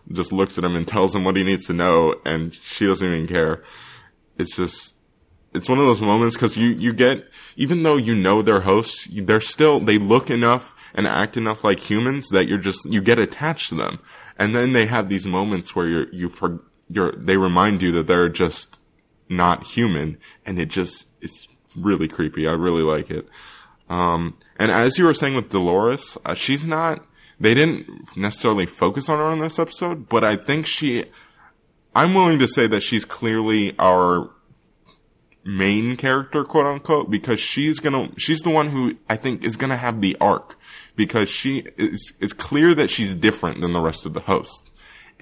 just 0.09 0.31
looks 0.31 0.57
at 0.57 0.63
him 0.63 0.77
and 0.77 0.87
tells 0.87 1.13
him 1.13 1.25
what 1.25 1.35
he 1.35 1.43
needs 1.43 1.67
to 1.67 1.73
know, 1.73 2.15
and 2.25 2.55
she 2.55 2.87
doesn't 2.87 3.05
even 3.05 3.27
care. 3.27 3.61
It's 4.37 4.55
just 4.55 4.95
it's 5.53 5.67
one 5.67 5.79
of 5.79 5.85
those 5.85 6.01
moments 6.01 6.37
because 6.37 6.55
you 6.55 6.69
you 6.69 6.93
get 6.93 7.27
even 7.57 7.83
though 7.83 7.97
you 7.97 8.15
know 8.15 8.41
they're 8.41 8.61
hosts, 8.61 9.09
they're 9.11 9.41
still 9.41 9.81
they 9.81 9.97
look 9.97 10.29
enough 10.29 10.73
and 10.95 11.05
act 11.05 11.35
enough 11.35 11.61
like 11.61 11.81
humans 11.81 12.29
that 12.29 12.47
you're 12.47 12.57
just 12.57 12.85
you 12.85 13.01
get 13.01 13.19
attached 13.19 13.67
to 13.67 13.75
them, 13.75 13.99
and 14.39 14.55
then 14.55 14.71
they 14.71 14.85
have 14.85 15.09
these 15.09 15.27
moments 15.27 15.75
where 15.75 15.87
you're 15.87 16.13
you 16.13 16.29
for 16.29 16.61
you're 16.89 17.11
they 17.11 17.35
remind 17.35 17.81
you 17.81 17.91
that 17.91 18.07
they're 18.07 18.29
just 18.29 18.79
not 19.35 19.63
human, 19.63 20.17
and 20.45 20.59
it 20.59 20.69
just 20.69 21.07
is 21.21 21.47
really 21.75 22.07
creepy. 22.07 22.47
I 22.47 22.53
really 22.53 22.83
like 22.83 23.09
it. 23.09 23.27
Um, 23.89 24.37
and 24.57 24.71
as 24.71 24.97
you 24.97 25.05
were 25.05 25.13
saying 25.13 25.35
with 25.35 25.49
Dolores, 25.49 26.17
uh, 26.25 26.33
she's 26.33 26.65
not. 26.65 27.05
They 27.39 27.53
didn't 27.53 28.15
necessarily 28.15 28.65
focus 28.65 29.09
on 29.09 29.19
her 29.19 29.31
in 29.31 29.39
this 29.39 29.59
episode, 29.59 30.07
but 30.07 30.23
I 30.23 30.35
think 30.35 30.65
she. 30.65 31.05
I'm 31.95 32.13
willing 32.13 32.39
to 32.39 32.47
say 32.47 32.67
that 32.67 32.81
she's 32.81 33.05
clearly 33.05 33.75
our 33.77 34.31
main 35.43 35.95
character, 35.95 36.43
quote 36.43 36.65
unquote, 36.65 37.09
because 37.09 37.39
she's 37.39 37.79
gonna, 37.79 38.09
she's 38.17 38.39
the 38.39 38.49
one 38.49 38.69
who 38.69 38.97
I 39.09 39.15
think 39.15 39.43
is 39.43 39.57
gonna 39.57 39.77
have 39.77 40.01
the 40.01 40.17
arc 40.19 40.57
because 40.95 41.29
she 41.29 41.65
is, 41.77 42.13
it's 42.19 42.33
clear 42.33 42.73
that 42.75 42.89
she's 42.89 43.13
different 43.13 43.61
than 43.61 43.73
the 43.73 43.81
rest 43.81 44.05
of 44.05 44.13
the 44.13 44.21
hosts. 44.21 44.69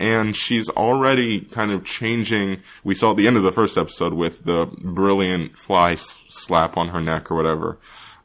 And 0.02 0.36
she's 0.36 0.68
already 0.70 1.42
kind 1.42 1.72
of 1.72 1.86
changing. 1.86 2.62
We 2.84 2.96
saw 2.96 3.12
at 3.12 3.18
the 3.18 3.28
end 3.28 3.38
of 3.38 3.44
the 3.44 3.52
first 3.52 3.78
episode 3.78 4.14
with 4.14 4.46
the 4.46 4.66
brilliant 4.66 5.60
fly 5.60 5.96
slap 5.96 6.76
on 6.76 6.90
her 6.90 7.02
neck 7.02 7.30
or 7.30 7.36
whatever. 7.36 7.78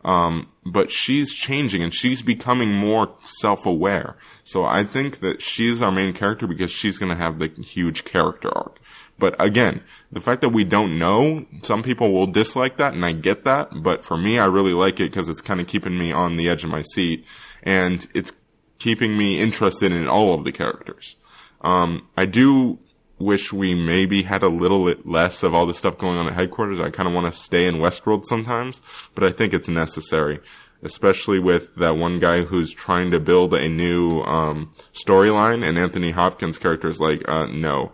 Um, 0.05 0.49
but 0.64 0.91
she's 0.91 1.35
changing 1.35 1.83
and 1.83 1.93
she's 1.93 2.22
becoming 2.22 2.72
more 2.72 3.12
self-aware. 3.24 4.16
So 4.45 4.64
I 4.64 4.85
think 4.85 5.20
that 5.20 5.43
she's 5.43 5.83
our 5.83 5.93
main 5.93 6.14
character 6.14 6.47
because 6.47 6.70
she's 6.70 6.97
going 6.97 7.11
to 7.11 7.16
have 7.16 7.39
the 7.39 7.49
huge 7.49 8.05
character 8.05 8.49
arc. 8.57 8.79
But 9.18 9.35
again, 9.39 9.83
the 10.12 10.20
fact 10.20 10.43
that 10.43 10.51
we 10.51 10.62
don't 10.62 10.99
know, 10.99 11.47
some 11.62 11.83
people 11.83 12.12
will 12.12 12.27
dislike 12.27 12.77
that 12.77 12.95
and 12.95 13.05
I 13.05 13.12
get 13.12 13.45
that. 13.45 13.83
But 13.83 14.05
for 14.05 14.16
me, 14.16 14.39
I 14.39 14.45
really 14.47 14.74
like 14.74 15.01
it 15.01 15.11
because 15.11 15.29
it's 15.29 15.41
kind 15.41 15.61
of 15.61 15.66
keeping 15.66 15.99
me 15.99 16.12
on 16.12 16.37
the 16.37 16.49
edge 16.49 16.64
of 16.64 16.70
my 16.70 16.83
seat. 16.83 17.27
And 17.62 18.07
it's, 18.14 18.33
keeping 18.79 19.16
me 19.16 19.41
interested 19.41 19.93
in 19.93 20.07
all 20.07 20.35
of 20.35 20.45
the 20.45 20.53
characters. 20.53 21.16
Um, 21.61 22.07
I 22.16 22.26
do 22.26 22.78
wish 23.18 23.52
we 23.52 23.74
maybe 23.74 24.22
had 24.24 24.42
a 24.42 24.48
little 24.48 24.84
bit 24.84 25.07
less 25.07 25.42
of 25.42 25.54
all 25.54 25.66
the 25.66 25.74
stuff 25.74 25.96
going 25.96 26.18
on 26.18 26.26
at 26.26 26.34
headquarters. 26.34 26.78
I 26.80 26.90
kind 26.90 27.09
of 27.09 27.14
want 27.14 27.32
to 27.32 27.38
stay 27.38 27.66
in 27.66 27.76
Westworld 27.76 28.24
sometimes, 28.26 28.80
but 29.14 29.24
I 29.24 29.30
think 29.30 29.54
it's 29.54 29.68
necessary, 29.68 30.40
especially 30.82 31.38
with 31.38 31.74
that 31.76 31.96
one 31.96 32.18
guy 32.18 32.42
who's 32.42 32.72
trying 32.74 33.11
to 33.12 33.18
build 33.20 33.54
a 33.54 33.68
new 33.68 34.20
um, 34.22 34.74
storyline, 34.92 35.66
and 35.66 35.78
Anthony 35.78 36.11
Hopkins' 36.11 36.59
character 36.59 36.88
is 36.88 37.00
like, 37.00 37.26
uh, 37.28 37.46
no. 37.46 37.92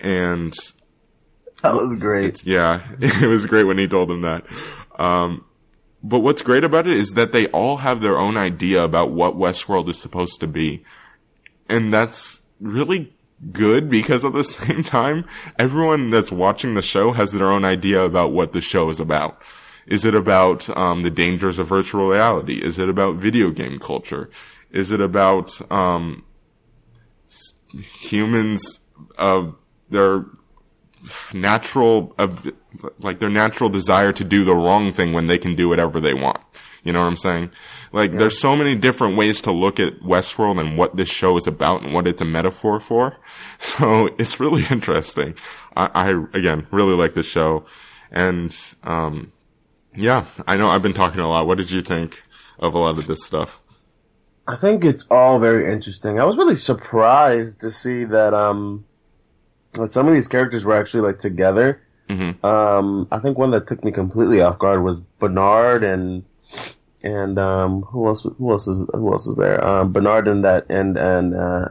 And 0.00 0.54
That 1.62 1.74
was 1.74 1.94
great. 1.96 2.42
yeah, 2.44 2.86
it 3.00 3.28
was 3.28 3.44
great 3.46 3.64
when 3.64 3.76
he 3.76 3.86
told 3.86 4.10
him 4.10 4.22
that. 4.22 4.46
Um, 4.98 5.44
but 6.02 6.20
what's 6.20 6.40
great 6.40 6.64
about 6.64 6.86
it 6.86 6.96
is 6.96 7.10
that 7.10 7.32
they 7.32 7.46
all 7.48 7.78
have 7.78 8.00
their 8.00 8.18
own 8.18 8.38
idea 8.38 8.82
about 8.82 9.10
what 9.10 9.36
Westworld 9.36 9.88
is 9.90 10.00
supposed 10.00 10.40
to 10.40 10.46
be. 10.46 10.82
And 11.68 11.92
that's 11.92 12.39
really 12.60 13.12
good 13.52 13.88
because 13.88 14.24
at 14.24 14.32
the 14.32 14.44
same 14.58 14.82
time, 14.82 15.24
everyone 15.58 16.10
that's 16.10 16.32
watching 16.32 16.74
the 16.74 16.82
show 16.82 17.12
has 17.12 17.32
their 17.32 17.48
own 17.48 17.64
idea 17.64 18.02
about 18.02 18.32
what 18.32 18.52
the 18.52 18.60
show 18.60 18.88
is 18.88 19.00
about. 19.00 19.40
Is 19.86 20.04
it 20.04 20.14
about 20.14 20.68
um, 20.76 21.02
the 21.02 21.10
dangers 21.10 21.58
of 21.58 21.66
virtual 21.66 22.08
reality? 22.08 22.62
Is 22.62 22.78
it 22.78 22.88
about 22.88 23.16
video 23.16 23.50
game 23.50 23.78
culture? 23.78 24.30
Is 24.70 24.92
it 24.92 25.00
about 25.00 25.58
um, 25.72 26.24
humans 27.72 28.80
uh, 29.18 29.50
their 29.88 30.26
natural 31.32 32.14
uh, 32.18 32.28
like 32.98 33.18
their 33.20 33.30
natural 33.30 33.70
desire 33.70 34.12
to 34.12 34.24
do 34.24 34.44
the 34.44 34.54
wrong 34.54 34.92
thing 34.92 35.12
when 35.12 35.26
they 35.26 35.38
can 35.38 35.54
do 35.54 35.68
whatever 35.68 36.00
they 36.00 36.14
want. 36.14 36.40
You 36.82 36.92
know 36.92 37.00
what 37.00 37.08
I'm 37.08 37.16
saying? 37.16 37.50
Like 37.92 38.16
there's 38.16 38.38
so 38.38 38.54
many 38.54 38.76
different 38.76 39.16
ways 39.16 39.40
to 39.42 39.50
look 39.50 39.80
at 39.80 40.00
Westworld 40.00 40.60
and 40.60 40.78
what 40.78 40.96
this 40.96 41.08
show 41.08 41.36
is 41.36 41.46
about 41.46 41.82
and 41.82 41.92
what 41.92 42.06
it's 42.06 42.20
a 42.20 42.24
metaphor 42.24 42.80
for. 42.80 43.16
So 43.58 44.08
it's 44.18 44.40
really 44.40 44.64
interesting. 44.70 45.34
I, 45.76 45.90
I 45.94 46.08
again 46.32 46.66
really 46.70 46.94
like 46.94 47.14
the 47.14 47.22
show, 47.22 47.64
and 48.10 48.56
um, 48.84 49.32
yeah, 49.94 50.24
I 50.46 50.56
know 50.56 50.68
I've 50.70 50.82
been 50.82 50.94
talking 50.94 51.20
a 51.20 51.28
lot. 51.28 51.46
What 51.46 51.58
did 51.58 51.70
you 51.70 51.80
think 51.82 52.22
of 52.58 52.74
a 52.74 52.78
lot 52.78 52.98
of 52.98 53.06
this 53.06 53.24
stuff? 53.24 53.60
I 54.46 54.56
think 54.56 54.84
it's 54.84 55.06
all 55.10 55.38
very 55.38 55.72
interesting. 55.72 56.18
I 56.18 56.24
was 56.24 56.36
really 56.36 56.54
surprised 56.56 57.60
to 57.60 57.70
see 57.70 58.04
that 58.04 58.34
um 58.34 58.84
that 59.72 59.92
some 59.92 60.08
of 60.08 60.14
these 60.14 60.28
characters 60.28 60.64
were 60.64 60.74
actually 60.76 61.02
like 61.02 61.18
together. 61.18 61.80
Mhm. 62.08 62.42
Um, 62.44 63.06
I 63.12 63.20
think 63.20 63.38
one 63.38 63.52
that 63.52 63.68
took 63.68 63.84
me 63.84 63.92
completely 63.92 64.40
off 64.40 64.58
guard 64.58 64.82
was 64.82 65.00
Bernard 65.20 65.84
and 65.84 66.24
and 67.02 67.38
um 67.38 67.82
who 67.82 68.06
else 68.06 68.22
who 68.38 68.50
else 68.50 68.66
is 68.68 68.86
who 68.92 69.12
else 69.12 69.26
is 69.26 69.36
there? 69.36 69.64
Um, 69.64 69.92
Bernard 69.92 70.28
and 70.28 70.44
that 70.44 70.66
and 70.70 70.96
and 70.96 71.34
uh 71.34 71.68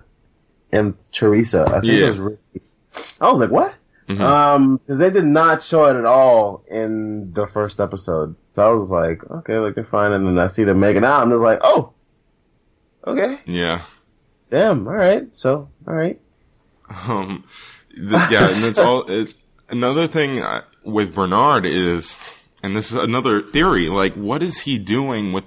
and 0.71 0.97
Theresa. 1.11 1.63
I 1.67 1.79
think 1.81 1.85
Yeah. 1.85 2.05
it 2.05 2.09
was 2.09 2.19
really. 2.19 2.37
I 3.21 3.29
was 3.29 3.39
like, 3.39 3.51
what? 3.51 3.73
Mhm. 4.07 4.19
Um, 4.21 4.77
because 4.77 4.97
they 4.97 5.11
did 5.11 5.25
not 5.25 5.61
show 5.61 5.85
it 5.85 5.95
at 5.95 6.05
all 6.05 6.63
in 6.69 7.31
the 7.33 7.45
first 7.47 7.79
episode. 7.79 8.35
So 8.51 8.67
I 8.67 8.73
was 8.73 8.89
like, 8.89 9.23
okay, 9.29 9.57
like 9.59 9.75
they're 9.75 9.83
fine. 9.83 10.11
And 10.13 10.25
then 10.25 10.39
I 10.39 10.47
see 10.47 10.63
them 10.63 10.79
making 10.79 11.03
out. 11.03 11.21
I'm 11.21 11.29
just 11.29 11.43
like, 11.43 11.59
oh, 11.61 11.93
okay, 13.05 13.39
Yeah. 13.45 13.81
damn, 14.49 14.87
all 14.87 14.93
right. 14.95 15.33
So, 15.35 15.69
all 15.87 15.93
right. 15.93 16.19
Um, 17.07 17.43
th- 17.95 18.09
yeah, 18.31 18.47
and 18.47 18.65
it's 18.65 18.79
all. 18.79 19.03
It's, 19.07 19.35
another 19.69 20.07
thing 20.07 20.39
uh, 20.41 20.63
with 20.83 21.13
Bernard 21.13 21.65
is, 21.67 22.17
and 22.61 22.75
this 22.75 22.91
is 22.91 22.97
another 22.97 23.41
theory. 23.41 23.87
Like, 23.87 24.13
what 24.15 24.43
is 24.43 24.61
he 24.61 24.77
doing 24.77 25.31
with 25.31 25.45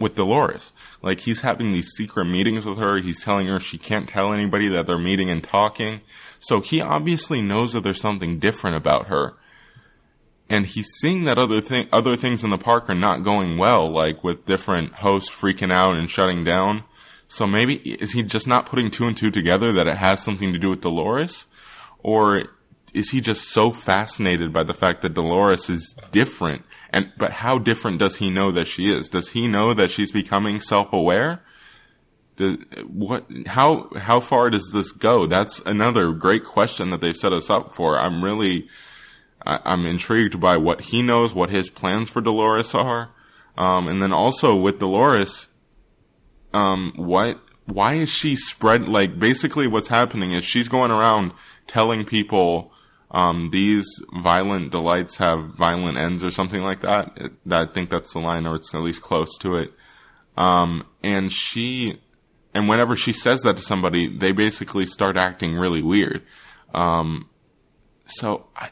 with 0.00 0.14
Dolores? 0.14 0.72
Like, 1.02 1.20
he's 1.20 1.40
having 1.40 1.72
these 1.72 1.90
secret 1.90 2.26
meetings 2.26 2.66
with 2.66 2.78
her. 2.78 2.98
He's 2.98 3.22
telling 3.22 3.48
her 3.48 3.58
she 3.58 3.78
can't 3.78 4.08
tell 4.08 4.32
anybody 4.32 4.68
that 4.68 4.86
they're 4.86 4.98
meeting 4.98 5.30
and 5.30 5.42
talking. 5.42 6.00
So 6.38 6.60
he 6.60 6.80
obviously 6.80 7.42
knows 7.42 7.72
that 7.72 7.82
there's 7.82 8.00
something 8.00 8.38
different 8.38 8.76
about 8.76 9.08
her. 9.08 9.34
And 10.50 10.66
he's 10.66 10.88
seeing 11.00 11.24
that 11.24 11.38
other 11.38 11.60
thing, 11.60 11.88
other 11.92 12.16
things 12.16 12.42
in 12.42 12.50
the 12.50 12.58
park 12.58 12.88
are 12.88 12.94
not 12.94 13.22
going 13.22 13.58
well, 13.58 13.90
like 13.90 14.24
with 14.24 14.46
different 14.46 14.94
hosts 14.94 15.30
freaking 15.30 15.72
out 15.72 15.96
and 15.96 16.08
shutting 16.08 16.42
down. 16.42 16.84
So 17.26 17.46
maybe 17.46 17.76
is 17.76 18.12
he 18.12 18.22
just 18.22 18.48
not 18.48 18.64
putting 18.64 18.90
two 18.90 19.06
and 19.06 19.16
two 19.16 19.30
together 19.30 19.72
that 19.72 19.86
it 19.86 19.98
has 19.98 20.22
something 20.22 20.52
to 20.54 20.58
do 20.58 20.70
with 20.70 20.80
Dolores, 20.80 21.46
or 21.98 22.44
is 22.94 23.10
he 23.10 23.20
just 23.20 23.48
so 23.50 23.70
fascinated 23.70 24.52
by 24.52 24.62
the 24.62 24.74
fact 24.74 25.02
that 25.02 25.14
Dolores 25.14 25.68
is 25.68 25.94
different? 26.10 26.62
And 26.90 27.12
but 27.16 27.32
how 27.32 27.58
different 27.58 27.98
does 27.98 28.16
he 28.16 28.30
know 28.30 28.50
that 28.52 28.66
she 28.66 28.92
is? 28.92 29.08
Does 29.08 29.30
he 29.30 29.48
know 29.48 29.74
that 29.74 29.90
she's 29.90 30.12
becoming 30.12 30.60
self-aware? 30.60 31.42
The, 32.36 32.56
what? 32.86 33.26
How 33.46 33.90
how 33.96 34.20
far 34.20 34.50
does 34.50 34.70
this 34.72 34.92
go? 34.92 35.26
That's 35.26 35.60
another 35.66 36.12
great 36.12 36.44
question 36.44 36.90
that 36.90 37.00
they've 37.00 37.16
set 37.16 37.32
us 37.32 37.50
up 37.50 37.74
for. 37.74 37.98
I'm 37.98 38.22
really 38.22 38.68
I, 39.44 39.60
I'm 39.64 39.86
intrigued 39.86 40.40
by 40.40 40.56
what 40.56 40.82
he 40.82 41.02
knows, 41.02 41.34
what 41.34 41.50
his 41.50 41.68
plans 41.68 42.10
for 42.10 42.20
Dolores 42.20 42.74
are, 42.74 43.10
um, 43.56 43.88
and 43.88 44.02
then 44.02 44.12
also 44.12 44.54
with 44.54 44.78
Dolores, 44.78 45.48
um, 46.52 46.92
what, 46.96 47.40
why 47.66 47.94
is 47.94 48.08
she 48.08 48.36
spread, 48.36 48.88
like, 48.88 49.18
basically 49.18 49.66
what's 49.66 49.88
happening 49.88 50.32
is 50.32 50.44
she's 50.44 50.68
going 50.68 50.90
around 50.90 51.32
telling 51.66 52.04
people, 52.04 52.72
um, 53.10 53.50
these 53.50 53.86
violent 54.12 54.70
delights 54.70 55.16
have 55.16 55.54
violent 55.54 55.96
ends 55.96 56.22
or 56.22 56.30
something 56.30 56.62
like 56.62 56.80
that. 56.82 57.12
It, 57.16 57.32
I 57.50 57.64
think 57.66 57.90
that's 57.90 58.12
the 58.12 58.20
line, 58.20 58.46
or 58.46 58.54
it's 58.54 58.74
at 58.74 58.82
least 58.82 59.02
close 59.02 59.36
to 59.38 59.56
it. 59.56 59.72
Um, 60.36 60.86
and 61.02 61.32
she, 61.32 62.00
and 62.54 62.68
whenever 62.68 62.96
she 62.96 63.12
says 63.12 63.40
that 63.42 63.56
to 63.56 63.62
somebody, 63.62 64.06
they 64.06 64.32
basically 64.32 64.86
start 64.86 65.16
acting 65.16 65.56
really 65.56 65.82
weird. 65.82 66.22
Um, 66.74 67.28
so 68.06 68.46
I, 68.54 68.70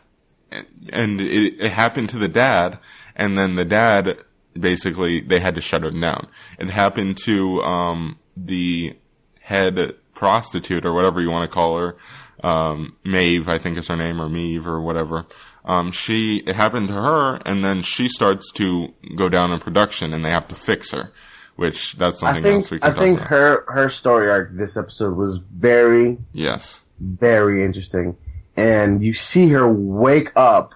and 0.91 1.20
it, 1.20 1.61
it 1.61 1.72
happened 1.72 2.11
to 2.11 2.18
the 2.18 2.28
dad, 2.28 2.78
and 3.14 3.39
then 3.39 3.55
the 3.55 3.64
dad 3.64 4.18
basically 4.59 5.20
they 5.20 5.41
had 5.41 5.55
to 5.55 5.61
shut 5.61 5.82
her 5.82 5.91
down. 5.91 6.28
It 6.59 6.70
happened 6.70 7.16
to 7.24 7.62
um, 7.62 8.18
the 8.37 8.97
head 9.41 9.95
prostitute 10.14 10.84
or 10.84 10.93
whatever 10.93 11.20
you 11.20 11.30
want 11.30 11.49
to 11.51 11.55
call 11.55 11.78
her, 11.78 11.97
um, 12.43 12.97
Maeve, 13.05 13.49
I 13.49 13.59
think 13.59 13.76
is 13.78 13.89
her 13.89 13.97
name, 13.97 14.20
or 14.20 14.28
Meave 14.28 14.66
or 14.66 14.80
whatever. 14.80 15.26
Um, 15.64 15.91
she 15.91 16.39
it 16.47 16.55
happened 16.57 16.89
to 16.89 16.95
her, 16.95 17.41
and 17.45 17.64
then 17.64 17.82
she 17.82 18.09
starts 18.09 18.53
to 18.53 18.95
go 19.16 19.28
down 19.28 19.51
in 19.53 19.59
production, 19.59 20.12
and 20.12 20.24
they 20.24 20.30
have 20.30 20.49
to 20.49 20.55
fix 20.55 20.93
her. 20.93 21.12
Which 21.57 21.95
that's 21.95 22.22
I 22.22 22.34
something 22.34 22.55
else 22.57 22.70
we 22.70 22.78
think 22.78 22.82
can 22.82 22.93
I 22.93 22.95
think 22.99 23.18
about. 23.18 23.28
her 23.30 23.64
her 23.68 23.89
story 23.89 24.30
arc 24.30 24.51
this 24.57 24.76
episode 24.76 25.16
was 25.16 25.39
very 25.39 26.18
yes. 26.32 26.82
very 27.01 27.64
interesting, 27.64 28.16
and 28.57 29.03
you 29.03 29.14
see 29.14 29.49
her 29.49 29.66
wake 29.66 30.32
up 30.37 30.74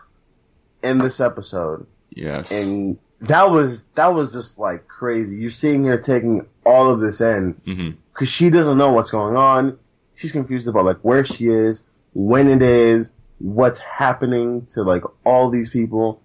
in 0.83 0.97
this 0.99 1.21
episode, 1.21 1.87
Yes. 2.09 2.51
and 2.51 2.99
that 3.21 3.51
was 3.51 3.85
that 3.95 4.15
was 4.15 4.33
just 4.33 4.59
like 4.59 4.89
crazy. 4.89 5.37
You're 5.37 5.51
seeing 5.51 5.85
her 5.85 5.99
taking 5.99 6.47
all 6.65 6.91
of 6.91 7.01
this 7.01 7.21
in 7.21 7.97
because 8.15 8.31
she 8.31 8.49
doesn't 8.49 8.79
know 8.79 8.93
what's 8.93 9.11
going 9.11 9.37
on. 9.37 9.79
She's 10.15 10.33
confused 10.33 10.69
about 10.69 10.85
like 10.85 10.99
where 11.03 11.25
she 11.25 11.49
is, 11.49 11.87
when 12.13 12.49
it 12.49 12.63
is, 12.63 13.11
what's 13.39 13.79
happening 13.81 14.67
to 14.75 14.83
like 14.83 15.03
all 15.25 15.51
these 15.51 15.71
people. 15.71 16.23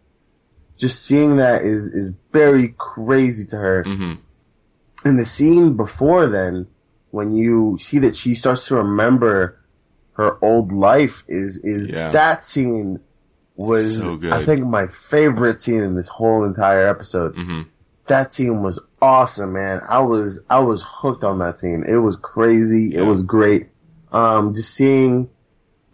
Just 0.77 1.05
seeing 1.05 1.37
that 1.37 1.63
is 1.63 1.87
is 1.87 2.11
very 2.33 2.75
crazy 2.77 3.45
to 3.47 3.57
her. 3.57 3.83
hmm 3.83 4.13
And 5.05 5.17
the 5.19 5.25
scene 5.25 5.77
before 5.77 6.27
then, 6.27 6.67
when 7.11 7.31
you 7.31 7.77
see 7.79 7.99
that 7.99 8.15
she 8.17 8.35
starts 8.35 8.67
to 8.67 8.77
remember 8.77 9.59
her 10.13 10.37
old 10.43 10.71
life, 10.73 11.23
is 11.27 11.57
is 11.59 11.87
Yeah. 11.87 12.11
that 12.11 12.43
scene 12.43 12.99
was 13.55 13.99
So. 13.99 14.19
I 14.31 14.43
think 14.43 14.65
my 14.65 14.87
favorite 14.87 15.61
scene 15.61 15.81
in 15.81 15.95
this 15.95 16.09
whole 16.09 16.43
entire 16.43 16.87
episode. 16.87 17.35
hmm 17.35 17.61
That 18.07 18.33
scene 18.33 18.61
was 18.61 18.81
awesome, 19.01 19.53
man. 19.53 19.81
I 19.87 20.01
was 20.01 20.43
I 20.49 20.59
was 20.59 20.83
hooked 20.85 21.23
on 21.23 21.39
that 21.39 21.59
scene. 21.59 21.85
It 21.87 21.95
was 21.97 22.17
crazy. 22.17 22.89
Yeah. 22.91 22.99
It 22.99 23.03
was 23.03 23.23
great. 23.23 23.69
Um, 24.15 24.53
just 24.53 24.73
seeing, 24.73 25.29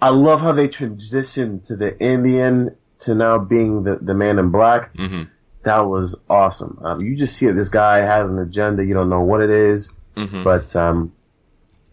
I 0.01 0.09
love 0.09 0.41
how 0.41 0.51
they 0.51 0.67
transitioned 0.67 1.67
to 1.67 1.75
the 1.75 1.99
Indian 1.99 2.75
to 2.99 3.15
now 3.15 3.39
being 3.39 3.83
the 3.83 3.95
the 3.95 4.13
man 4.13 4.37
in 4.39 4.49
black. 4.51 4.95
hmm 4.95 5.23
That 5.63 5.81
was 5.81 6.19
awesome. 6.29 6.79
Um, 6.83 7.01
you 7.01 7.15
just 7.15 7.35
see 7.35 7.47
it. 7.47 7.53
This 7.53 7.69
guy 7.69 7.97
has 7.99 8.29
an 8.29 8.39
agenda. 8.39 8.85
You 8.85 8.93
don't 8.93 9.09
know 9.09 9.21
what 9.21 9.41
it 9.41 9.49
is, 9.49 9.91
hmm 10.15 10.43
but 10.43 10.75
um, 10.75 11.13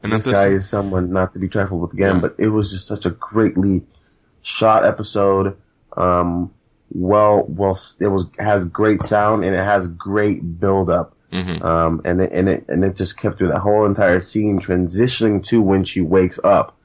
And 0.03 0.13
this 0.13 0.25
this, 0.27 0.35
guy 0.35 0.49
is 0.49 0.69
someone 0.69 1.13
not 1.13 1.33
to 1.33 1.39
be 1.39 1.49
trifled 1.49 1.81
with 1.81 1.93
again. 1.95 2.17
Yeah. 2.17 2.21
But 2.21 2.37
it 2.39 2.49
was 2.49 2.71
just 2.71 2.87
such 2.87 3.07
a 3.07 3.11
greatly 3.11 3.85
shot 4.43 4.85
episode. 4.85 5.57
Um, 5.97 6.53
well, 6.91 7.45
well, 7.49 7.79
it 8.01 8.07
was 8.09 8.27
has 8.39 8.67
great 8.67 9.03
sound 9.03 9.45
and 9.45 9.55
it 9.55 9.65
has 9.65 9.89
great 9.89 10.61
build 10.61 10.89
up. 10.91 11.15
Hmm 11.33 11.63
Um, 11.63 12.01
and 12.05 12.21
it, 12.23 12.33
and 12.33 12.49
it 12.49 12.65
and 12.69 12.85
it 12.85 12.97
just 12.97 13.19
kept 13.19 13.39
through 13.39 13.49
that 13.49 13.59
whole 13.61 13.85
entire 13.87 14.21
scene, 14.21 14.61
transitioning 14.61 15.43
to 15.45 15.61
when 15.61 15.85
she 15.85 16.01
wakes 16.01 16.39
up. 16.43 16.77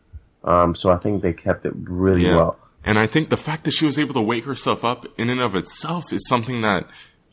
Um, 0.43 0.75
so 0.75 0.91
I 0.91 0.97
think 0.97 1.21
they 1.21 1.33
kept 1.33 1.65
it 1.65 1.73
really 1.75 2.25
Yeah. 2.25 2.35
well. 2.35 2.57
And 2.85 2.99
I 2.99 3.07
think 3.07 3.29
the 3.29 3.37
fact 3.37 3.63
that 3.63 3.71
she 3.71 3.85
was 3.85 3.97
able 3.97 4.13
to 4.15 4.21
wake 4.21 4.43
herself 4.43 4.83
up 4.83 5.05
in 5.17 5.29
and 5.29 5.39
of 5.39 5.55
itself 5.55 6.11
is 6.11 6.27
something 6.27 6.61
that 6.63 6.85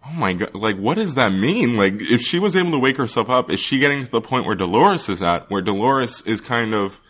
oh 0.06 0.12
my 0.12 0.32
god, 0.32 0.54
like 0.54 0.76
what 0.78 0.94
does 0.94 1.16
that 1.16 1.30
mean? 1.32 1.76
Like 1.76 1.94
if 2.00 2.20
she 2.20 2.38
was 2.38 2.54
able 2.54 2.70
to 2.70 2.78
wake 2.78 2.96
herself 2.96 3.28
up, 3.28 3.50
is 3.50 3.58
she 3.60 3.80
getting 3.80 4.04
to 4.04 4.10
the 4.10 4.20
point 4.20 4.46
where 4.46 4.54
Dolores 4.54 5.08
is 5.08 5.20
at, 5.22 5.50
where 5.50 5.60
Dolores 5.60 6.22
is 6.24 6.40
kind 6.40 6.72
of 6.72 7.00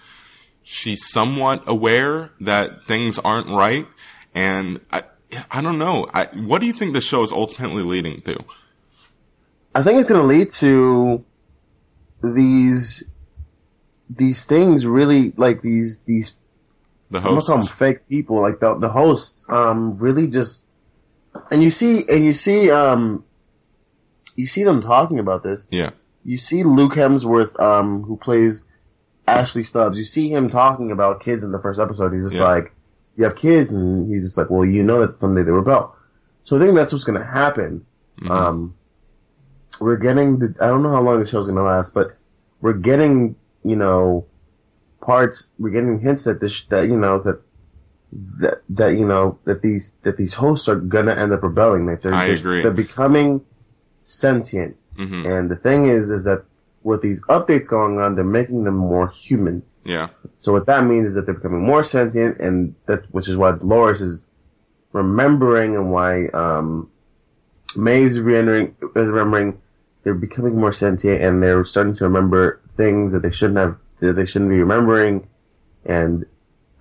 she's 0.63 1.07
somewhat 1.11 1.63
aware 1.67 2.31
that 2.41 2.85
things 2.87 3.19
aren't 3.19 3.49
right, 3.49 3.87
and 4.35 4.81
I 4.91 5.03
I 5.51 5.61
don't 5.61 5.79
know. 5.79 6.09
I, 6.15 6.25
what 6.35 6.61
do 6.61 6.67
you 6.67 6.73
think 6.73 6.93
the 6.95 7.01
show 7.01 7.23
is 7.23 7.31
ultimately 7.33 7.83
leading 7.85 8.21
to? 8.23 8.39
I 9.75 9.83
think 9.83 10.01
it's 10.01 10.09
going 10.09 10.21
to 10.21 10.27
lead 10.27 10.51
to 10.53 11.25
these 12.23 13.05
these 14.09 14.45
things 14.45 14.87
really 14.87 15.33
like 15.37 15.63
these 15.63 16.01
these 16.01 16.37
The 17.11 17.19
I'm 17.19 17.25
gonna 17.25 17.41
call 17.43 17.59
them 17.59 17.67
fake 17.67 18.09
people 18.09 18.41
like 18.43 18.61
the 18.61 18.77
the 18.79 18.89
hosts 18.89 19.49
um 19.49 19.97
really 19.99 20.29
just 20.29 20.67
and 21.51 21.63
you 21.63 21.71
see 21.71 22.05
and 22.09 22.25
you 22.25 22.33
see 22.33 22.71
um 22.71 23.25
you 24.37 24.47
see 24.47 24.65
them 24.65 24.81
talking 24.81 25.19
about 25.19 25.43
this. 25.43 25.67
Yeah, 25.71 25.91
you 26.25 26.37
see 26.37 26.63
Luke 26.65 26.93
Hemsworth 26.93 27.59
um 27.61 28.03
who 28.03 28.17
plays 28.17 28.65
Ashley 29.27 29.63
Stubbs. 29.63 29.97
You 29.99 30.05
see 30.05 30.29
him 30.31 30.51
talking 30.51 30.91
about 30.91 31.21
kids 31.21 31.45
in 31.45 31.53
the 31.53 31.61
first 31.61 31.79
episode. 31.81 32.13
He's 32.13 32.25
just 32.25 32.37
Yeah. 32.37 32.49
like 32.49 32.73
you 33.17 33.25
have 33.25 33.37
kids 33.37 33.71
and 33.71 34.11
he's 34.11 34.23
just 34.23 34.37
like 34.37 34.51
well 34.51 34.65
you 34.65 34.83
know 34.83 35.07
that 35.07 35.21
someday 35.21 35.43
they 35.43 35.53
rebel. 35.53 35.95
So 36.45 36.57
I 36.57 36.61
think 36.61 36.75
that's 36.75 36.93
what's 36.93 37.05
gonna 37.05 37.25
happen. 37.25 37.87
Mhm. 38.21 38.31
um 38.31 38.75
we're 39.81 39.97
getting 39.97 40.39
the 40.39 40.55
I 40.61 40.67
don't 40.69 40.83
know 40.83 40.91
how 40.91 41.01
long 41.03 41.21
the 41.21 41.27
show's 41.27 41.47
gonna 41.47 41.63
last 41.63 41.95
but 41.95 42.17
we're 42.61 42.75
getting 42.75 43.37
you 43.65 43.77
know 43.77 44.27
parts 45.01 45.49
we're 45.59 45.71
getting 45.71 46.01
hints 46.01 46.25
that 46.25 46.41
this 46.41 46.65
that 46.67 46.83
you 46.89 46.97
know 46.97 47.19
that 47.21 47.41
that 48.41 48.63
that 48.71 48.89
you 48.99 49.07
know 49.07 49.39
that 49.45 49.63
these 49.63 49.93
that 50.03 50.17
these 50.17 50.35
hosts 50.35 50.69
are 50.69 50.77
gonna 50.77 51.15
end 51.15 51.33
up 51.33 51.43
rebelling. 51.43 51.87
Like 51.87 52.01
they're 52.03 52.13
I 52.15 52.27
they're- 52.29 52.37
agree. 52.37 52.63
they're 52.63 52.71
becoming 52.73 53.45
sentient. 54.03 54.77
Hmm 54.97 55.25
and 55.27 55.51
the 55.51 55.57
thing 55.57 55.87
is 55.89 56.11
is 56.11 56.25
that 56.25 56.45
with 56.83 57.01
these 57.03 57.25
updates 57.27 57.69
going 57.69 58.01
on 58.01 58.15
they're 58.17 58.25
making 58.25 58.65
them 58.65 58.77
more 58.77 59.09
human. 59.09 59.63
Yeah, 59.85 60.09
so 60.41 60.53
what 60.53 60.67
that 60.67 60.85
means 60.85 61.11
is 61.11 61.15
that 61.15 61.25
they're 61.25 61.35
becoming 61.35 61.65
more 61.65 61.83
sentient 61.85 62.39
and 62.41 62.75
that 62.87 63.05
which 63.15 63.29
is 63.29 63.37
why 63.37 63.53
Dolores 63.53 64.03
is 64.03 64.25
remembering 64.93 65.75
and 65.77 65.91
why 65.91 66.27
um 66.27 66.91
is 67.77 68.19
remembering 68.21 69.63
they're 70.03 70.15
becoming 70.15 70.59
more 70.59 70.73
sentient 70.73 71.23
and 71.23 71.43
they're 71.43 71.65
starting 71.65 71.93
to 71.95 72.05
remember 72.05 72.61
things 72.71 73.13
that 73.13 73.23
they 73.23 73.31
shouldn't 73.31 73.59
have 73.59 73.77
that 74.01 74.15
they 74.15 74.25
shouldn't 74.25 74.51
be 74.51 74.59
remembering 74.59 75.29
and 75.85 76.25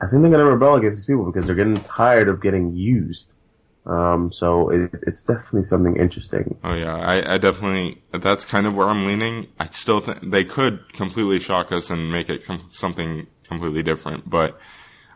I 0.02 0.08
think 0.08 0.22
they're 0.22 0.32
gonna 0.32 0.46
rebel 0.46 0.76
against 0.76 1.02
these 1.02 1.06
people 1.06 1.26
because 1.26 1.46
they're 1.46 1.56
getting 1.56 1.82
tired 1.82 2.30
of 2.30 2.42
getting 2.42 2.76
used. 2.76 3.32
Um, 3.86 4.32
so 4.32 4.70
it, 4.70 4.92
it's 5.08 5.24
definitely 5.24 5.64
something 5.64 5.96
interesting. 5.96 6.58
oh 6.64 6.76
yeah. 6.76 6.96
I, 6.96 7.36
I 7.36 7.38
definitely 7.38 8.02
that's 8.12 8.46
kind 8.46 8.68
of 8.68 8.76
where 8.76 8.88
I'm 8.88 9.06
leaning. 9.06 9.48
I 9.60 9.66
still 9.68 10.00
think 10.00 10.32
they 10.32 10.44
could 10.44 10.94
completely 10.94 11.40
shock 11.40 11.72
us 11.72 11.90
and 11.90 12.12
make 12.12 12.30
it 12.30 12.46
com- 12.46 12.68
something 12.70 13.28
completely 13.44 13.84
different, 13.84 14.30
but 14.30 14.60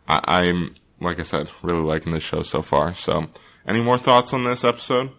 I, 0.07 0.21
I'm 0.25 0.75
like 0.99 1.19
I 1.19 1.23
said, 1.23 1.49
really 1.61 1.81
liking 1.81 2.13
this 2.13 2.23
show 2.23 2.41
so 2.41 2.61
far. 2.61 2.93
So, 2.93 3.27
any 3.67 3.81
more 3.81 3.97
thoughts 3.97 4.33
on 4.33 4.43
this 4.43 4.63
episode? 4.63 5.11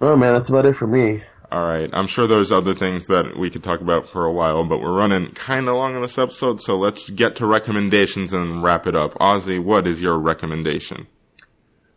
Oh 0.00 0.16
man, 0.16 0.32
that's 0.32 0.48
about 0.48 0.66
it 0.66 0.76
for 0.76 0.86
me. 0.86 1.22
All 1.50 1.66
right. 1.66 1.90
I'm 1.92 2.06
sure 2.06 2.28
there's 2.28 2.52
other 2.52 2.74
things 2.74 3.06
that 3.08 3.36
we 3.36 3.50
could 3.50 3.64
talk 3.64 3.80
about 3.80 4.08
for 4.08 4.24
a 4.24 4.32
while, 4.32 4.62
but 4.64 4.80
we're 4.80 4.92
running 4.92 5.32
kind 5.32 5.68
of 5.68 5.74
long 5.74 5.96
on 5.96 6.02
this 6.02 6.16
episode, 6.16 6.60
so 6.60 6.78
let's 6.78 7.10
get 7.10 7.34
to 7.36 7.46
recommendations 7.46 8.32
and 8.32 8.62
wrap 8.62 8.86
it 8.86 8.94
up. 8.94 9.14
Ozzy, 9.14 9.62
what 9.62 9.88
is 9.88 10.00
your 10.00 10.16
recommendation? 10.16 11.08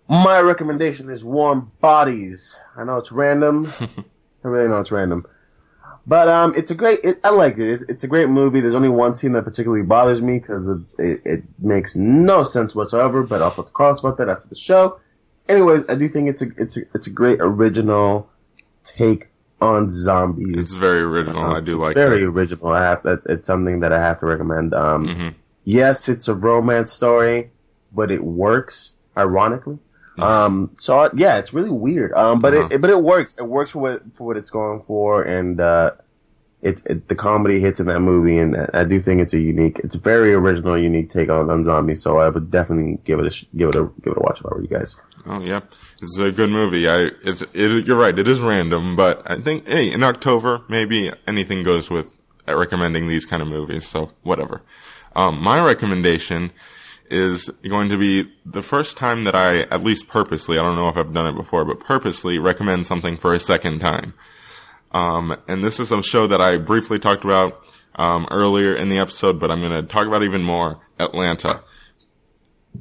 My 0.09 0.39
recommendation 0.39 1.09
is 1.09 1.23
Warm 1.23 1.71
Bodies. 1.81 2.59
I 2.75 2.83
know 2.83 2.97
it's 2.97 3.11
random. 3.11 3.71
I 3.79 4.47
really 4.47 4.67
know 4.67 4.79
it's 4.79 4.91
random. 4.91 5.25
But 6.05 6.27
um, 6.27 6.53
it's 6.57 6.71
a 6.71 6.75
great. 6.75 6.99
It, 7.03 7.19
I 7.23 7.29
like 7.29 7.57
it. 7.57 7.69
It's, 7.69 7.83
it's 7.87 8.03
a 8.03 8.07
great 8.07 8.27
movie. 8.27 8.59
There's 8.59 8.75
only 8.75 8.89
one 8.89 9.15
scene 9.15 9.31
that 9.33 9.43
particularly 9.43 9.83
bothers 9.83 10.21
me 10.21 10.39
because 10.39 10.67
it, 10.67 10.81
it, 10.97 11.21
it 11.25 11.43
makes 11.59 11.95
no 11.95 12.43
sense 12.43 12.75
whatsoever. 12.75 13.23
But 13.23 13.41
I'll 13.41 13.51
put 13.51 13.67
the 13.67 13.71
Carlos 13.71 14.01
about 14.01 14.17
that 14.17 14.27
after 14.27 14.49
the 14.49 14.55
show. 14.55 14.99
Anyways, 15.47 15.85
I 15.87 15.95
do 15.95 16.09
think 16.09 16.27
it's 16.27 16.41
a 16.41 16.47
it's 16.57 16.75
a 16.75 16.81
it's 16.93 17.07
a 17.07 17.11
great 17.11 17.39
original 17.39 18.29
take 18.83 19.29
on 19.61 19.89
zombies. 19.91 20.57
Is 20.71 20.77
very 20.77 21.01
original. 21.01 21.43
I 21.43 21.61
do 21.61 21.79
like 21.79 21.95
very 21.95 22.23
it. 22.23 22.27
original. 22.27 22.67
I 22.69 22.81
have 22.83 23.03
that. 23.03 23.21
It's 23.27 23.47
something 23.47 23.79
that 23.81 23.93
I 23.93 23.99
have 23.99 24.19
to 24.19 24.25
recommend. 24.25 24.73
Um, 24.73 25.07
Mhm. 25.07 25.33
yes, 25.63 26.09
it's 26.09 26.27
a 26.27 26.33
romance 26.35 26.91
story, 26.91 27.51
but 27.93 28.11
it 28.11 28.23
works 28.23 28.95
ironically. 29.17 29.79
Um, 30.19 30.71
so 30.77 31.09
yeah, 31.15 31.37
it's 31.37 31.53
really 31.53 31.71
weird. 31.71 32.13
Um, 32.13 32.39
but 32.39 32.53
Uh-huh. 32.53 32.67
it, 32.71 32.81
but 32.81 32.89
it 32.91 33.01
works. 33.01 33.35
It 33.39 33.43
works 33.47 33.71
for 33.71 33.79
what 33.79 34.01
for 34.15 34.27
what 34.27 34.37
it's 34.37 34.51
going 34.51 34.81
for, 34.85 35.23
and 35.23 35.59
uh, 35.59 35.91
it's 36.63 36.81
it, 36.85 37.09
the 37.09 37.15
comedy 37.15 37.59
hits 37.59 37.81
in 37.81 37.87
that 37.87 37.99
movie, 37.99 38.37
and 38.37 38.55
I 38.73 38.85
do 38.85 38.99
think 38.99 39.21
it's 39.21 39.33
a 39.33 39.39
unique, 39.39 39.79
it's 39.79 39.95
a 39.95 39.99
very 39.99 40.33
original, 40.33 40.81
unique 40.81 41.09
take 41.09 41.29
on, 41.29 41.49
on 41.49 41.65
zombies. 41.65 42.01
So 42.01 42.19
I 42.19 42.29
would 42.29 42.49
definitely 42.49 42.99
give 43.03 43.19
it 43.19 43.25
a 43.25 43.45
give 43.55 43.69
it 43.69 43.75
a 43.75 43.83
give 44.01 44.13
it 44.13 44.17
a 44.17 44.21
watch 44.21 44.39
if 44.39 44.45
I 44.45 44.49
were 44.49 44.61
you 44.61 44.69
guys. 44.69 44.99
Oh 45.25 45.41
yeah, 45.41 45.59
it's 46.01 46.17
a 46.17 46.31
good 46.31 46.49
movie. 46.49 46.87
I 46.87 47.11
it's 47.23 47.41
it, 47.53 47.85
you're 47.85 47.97
right. 47.97 48.17
It 48.17 48.27
is 48.27 48.39
random, 48.39 48.95
but 48.95 49.21
I 49.29 49.41
think 49.41 49.67
hey, 49.67 49.91
in 49.91 50.03
October 50.03 50.61
maybe 50.69 51.11
anything 51.27 51.63
goes 51.63 51.89
with 51.89 52.15
recommending 52.47 53.09
these 53.09 53.25
kind 53.25 53.41
of 53.41 53.49
movies. 53.49 53.85
So 53.85 54.11
whatever. 54.23 54.61
Um, 55.15 55.39
my 55.39 55.63
recommendation 55.63 56.51
is 57.09 57.49
going 57.67 57.89
to 57.89 57.97
be 57.97 58.31
the 58.45 58.63
first 58.63 58.97
time 58.97 59.25
that 59.25 59.35
I, 59.35 59.61
at 59.63 59.83
least 59.83 60.07
purposely, 60.07 60.57
I 60.57 60.63
don't 60.63 60.75
know 60.75 60.89
if 60.89 60.97
I've 60.97 61.13
done 61.13 61.27
it 61.27 61.35
before, 61.35 61.63
but 61.63 61.79
purposely 61.79 62.39
recommend 62.39 62.87
something 62.87 63.17
for 63.17 63.33
a 63.33 63.39
second 63.39 63.79
time. 63.79 64.13
Um, 64.93 65.35
and 65.47 65.63
this 65.63 65.79
is 65.79 65.91
a 65.91 66.01
show 66.03 66.27
that 66.27 66.41
I 66.41 66.57
briefly 66.57 66.99
talked 66.99 67.23
about 67.23 67.67
um, 67.95 68.27
earlier 68.31 68.75
in 68.75 68.89
the 68.89 68.99
episode, 68.99 69.39
but 69.39 69.51
I'm 69.51 69.59
going 69.61 69.71
to 69.71 69.83
talk 69.83 70.07
about 70.07 70.23
even 70.23 70.43
more. 70.43 70.79
Atlanta. 70.99 71.63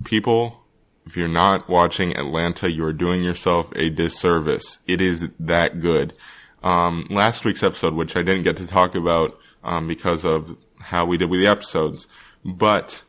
People, 0.05 0.65
if 1.07 1.17
you're 1.17 1.29
not 1.29 1.69
watching 1.69 2.17
Atlanta, 2.17 2.71
you 2.71 2.85
are 2.85 2.93
doing 2.93 3.23
yourself 3.23 3.73
a 3.77 3.91
disservice. 3.91 4.81
It 4.87 5.01
is 5.01 5.29
that 5.41 5.81
good. 5.81 6.15
Um, 6.63 7.07
last 7.11 7.45
week's 7.45 7.63
episode, 7.63 7.95
which 7.95 8.17
I 8.17 8.23
didn't 8.23 8.45
get 8.45 8.57
to 8.59 8.67
talk 8.67 8.95
about 8.95 9.39
um, 9.65 9.89
because 9.89 10.25
of 10.25 10.57
how 10.81 11.05
we 11.05 11.17
did 11.17 11.31
with 11.31 11.41
the 11.41 11.47
episodes, 11.47 12.09
but 12.45 13.03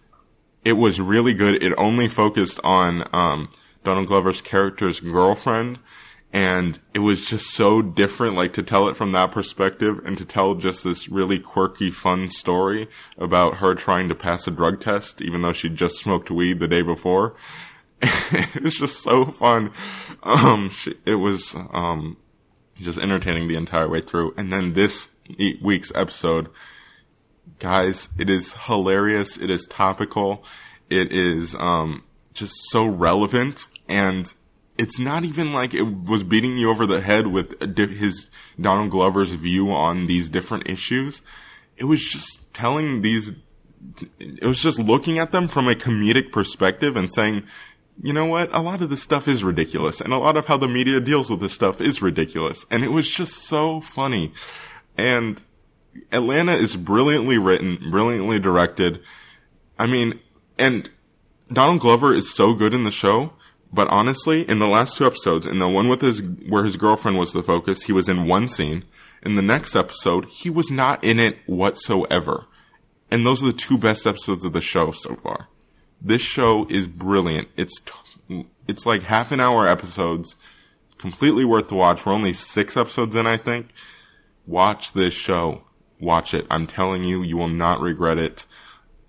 it 0.65 0.73
was 0.73 0.99
really 0.99 1.33
good. 1.33 1.61
It 1.61 1.73
only 1.77 2.07
focused 2.07 2.59
on 2.63 3.07
um, 3.13 3.47
Donald 3.83 4.07
Glover's 4.07 4.41
character's 4.41 4.99
girlfriend, 4.99 5.79
and 6.33 6.79
it 6.95 6.99
was 6.99 7.25
just 7.25 7.51
so 7.51 7.83
different. 7.83 8.35
Like 8.35 8.53
to 8.53 8.63
tell 8.63 8.89
it 8.89 8.97
from 8.97 9.11
that 9.11 9.31
perspective, 9.31 10.01
and 10.03 10.17
to 10.17 10.25
tell 10.25 10.55
just 10.55 10.83
this 10.83 11.07
really 11.07 11.39
quirky, 11.39 11.91
fun 11.91 12.27
story 12.27 12.89
about 13.17 13.57
her 13.57 13.75
trying 13.75 14.09
to 14.09 14.15
pass 14.15 14.47
a 14.47 14.51
drug 14.51 14.81
test, 14.81 15.21
even 15.21 15.43
though 15.43 15.53
she 15.53 15.69
just 15.69 15.97
smoked 15.97 16.31
weed 16.31 16.59
the 16.59 16.67
day 16.67 16.81
before. 16.81 17.35
it 18.01 18.63
was 18.63 18.75
just 18.75 19.01
so 19.01 19.25
fun. 19.25 19.71
Um, 20.23 20.69
she, 20.69 20.95
it 21.05 21.15
was 21.15 21.55
um, 21.71 22.17
just 22.81 22.97
entertaining 22.97 23.47
the 23.47 23.55
entire 23.55 23.87
way 23.87 24.01
through. 24.01 24.33
And 24.35 24.51
then 24.51 24.73
this 24.73 25.09
week's 25.61 25.91
episode 25.95 26.49
guys, 27.59 28.09
it 28.17 28.29
is 28.29 28.53
hilarious. 28.53 29.37
It 29.37 29.49
is 29.49 29.65
topical. 29.67 30.43
It 30.89 31.11
is 31.11 31.55
um, 31.55 32.03
just 32.33 32.69
so 32.69 32.85
relevant, 32.85 33.67
and 33.87 34.33
it's 34.77 34.99
not 34.99 35.23
even 35.23 35.53
like 35.53 35.73
it 35.73 35.83
was 35.83 36.23
beating 36.23 36.57
you 36.57 36.69
over 36.69 36.85
the 36.85 37.01
head 37.01 37.27
with 37.27 37.59
his 37.77 38.29
Donald 38.59 38.91
Glover's 38.91 39.33
view 39.33 39.71
on 39.71 40.07
these 40.07 40.29
different 40.29 40.67
issues. 40.69 41.21
It 41.77 41.85
was 41.85 42.03
just 42.03 42.53
telling 42.53 43.01
these. 43.01 43.33
It 44.19 44.45
was 44.45 44.59
just 44.61 44.79
looking 44.79 45.19
at 45.19 45.31
them 45.31 45.47
from 45.47 45.67
a 45.67 45.75
comedic 45.75 46.31
perspective 46.31 46.95
and 46.95 47.13
saying, 47.13 47.43
you 48.01 48.13
know 48.13 48.25
what? 48.25 48.53
A 48.53 48.61
lot 48.61 48.81
of 48.81 48.89
this 48.89 49.03
stuff 49.03 49.27
is 49.27 49.43
ridiculous, 49.43 50.01
and 50.01 50.13
a 50.13 50.17
lot 50.17 50.37
of 50.37 50.47
how 50.47 50.57
the 50.57 50.67
media 50.67 50.99
deals 50.99 51.29
with 51.29 51.41
this 51.41 51.53
stuff 51.53 51.81
is 51.81 52.01
ridiculous, 52.01 52.65
and 52.71 52.83
it 52.83 52.91
was 52.91 53.09
just 53.09 53.33
so 53.33 53.81
funny. 53.81 54.33
And 54.97 55.43
Atlanta 56.11 56.53
is 56.53 56.75
brilliantly 56.75 57.37
written, 57.37 57.91
brilliantly 57.91 58.39
directed. 58.39 59.01
I 59.77 59.85
mean, 59.85 60.19
and 60.57 60.89
Donald 61.51 61.81
Glover 61.81 62.13
is 62.13 62.33
so 62.33 62.53
good 62.55 62.73
in 62.73 62.83
the 62.83 62.91
show, 62.91 63.33
but 63.73 63.87
honestly, 63.89 64.47
in 64.47 64.59
the 64.59 64.67
last 64.67 64.97
two 64.97 65.05
episodes, 65.05 65.45
in 65.45 65.59
the 65.59 65.67
one 65.67 65.87
with 65.87 66.01
his 66.01 66.21
where 66.21 66.63
his 66.63 66.77
girlfriend 66.77 67.17
was 67.17 67.33
the 67.33 67.43
focus, 67.43 67.83
he 67.83 67.91
was 67.91 68.07
in 68.07 68.27
one 68.27 68.47
scene. 68.47 68.85
In 69.23 69.35
the 69.35 69.41
next 69.41 69.75
episode, 69.75 70.25
he 70.25 70.49
was 70.49 70.69
not 70.69 71.03
in 71.03 71.19
it 71.19 71.37
whatsoever. 71.45 72.45
And 73.09 73.25
those 73.25 73.41
are 73.41 73.47
the 73.47 73.53
two 73.53 73.77
best 73.77 74.05
episodes 74.05 74.43
of 74.45 74.53
the 74.53 74.61
show 74.61 74.91
so 74.91 75.15
far. 75.15 75.47
This 76.01 76.21
show 76.21 76.67
is 76.69 76.87
brilliant. 76.87 77.47
It's 77.55 77.79
t- 77.79 78.47
it's 78.67 78.85
like 78.85 79.03
half 79.03 79.31
an 79.31 79.39
hour 79.39 79.67
episodes, 79.67 80.35
completely 80.97 81.45
worth 81.45 81.67
the 81.69 81.75
watch. 81.75 82.05
We're 82.05 82.13
only 82.13 82.33
six 82.33 82.77
episodes 82.77 83.15
in, 83.15 83.27
I 83.27 83.37
think 83.37 83.69
watch 84.45 84.93
this 84.93 85.13
show. 85.13 85.63
Watch 85.99 86.33
it. 86.33 86.45
I'm 86.49 86.67
telling 86.67 87.03
you, 87.03 87.23
you 87.23 87.37
will 87.37 87.47
not 87.47 87.79
regret 87.79 88.17
it. 88.17 88.45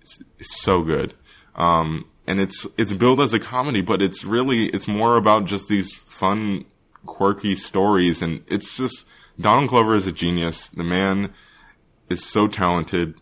It's, 0.01 0.21
it's 0.39 0.61
so 0.61 0.81
good. 0.81 1.13
Um, 1.55 2.07
and 2.27 2.39
it's, 2.39 2.65
it's 2.77 2.93
billed 2.93 3.19
as 3.19 3.33
a 3.33 3.39
comedy, 3.39 3.81
but 3.81 4.01
it's 4.01 4.23
really, 4.23 4.65
it's 4.67 4.87
more 4.87 5.17
about 5.17 5.45
just 5.45 5.67
these 5.67 5.95
fun, 5.95 6.65
quirky 7.05 7.55
stories, 7.55 8.21
and 8.21 8.43
it's 8.47 8.77
just 8.77 9.07
Donald 9.39 9.69
Glover 9.69 9.95
is 9.95 10.07
a 10.07 10.11
genius. 10.11 10.67
The 10.69 10.83
man 10.83 11.33
is 12.09 12.23
so 12.23 12.47
talented. 12.47 13.15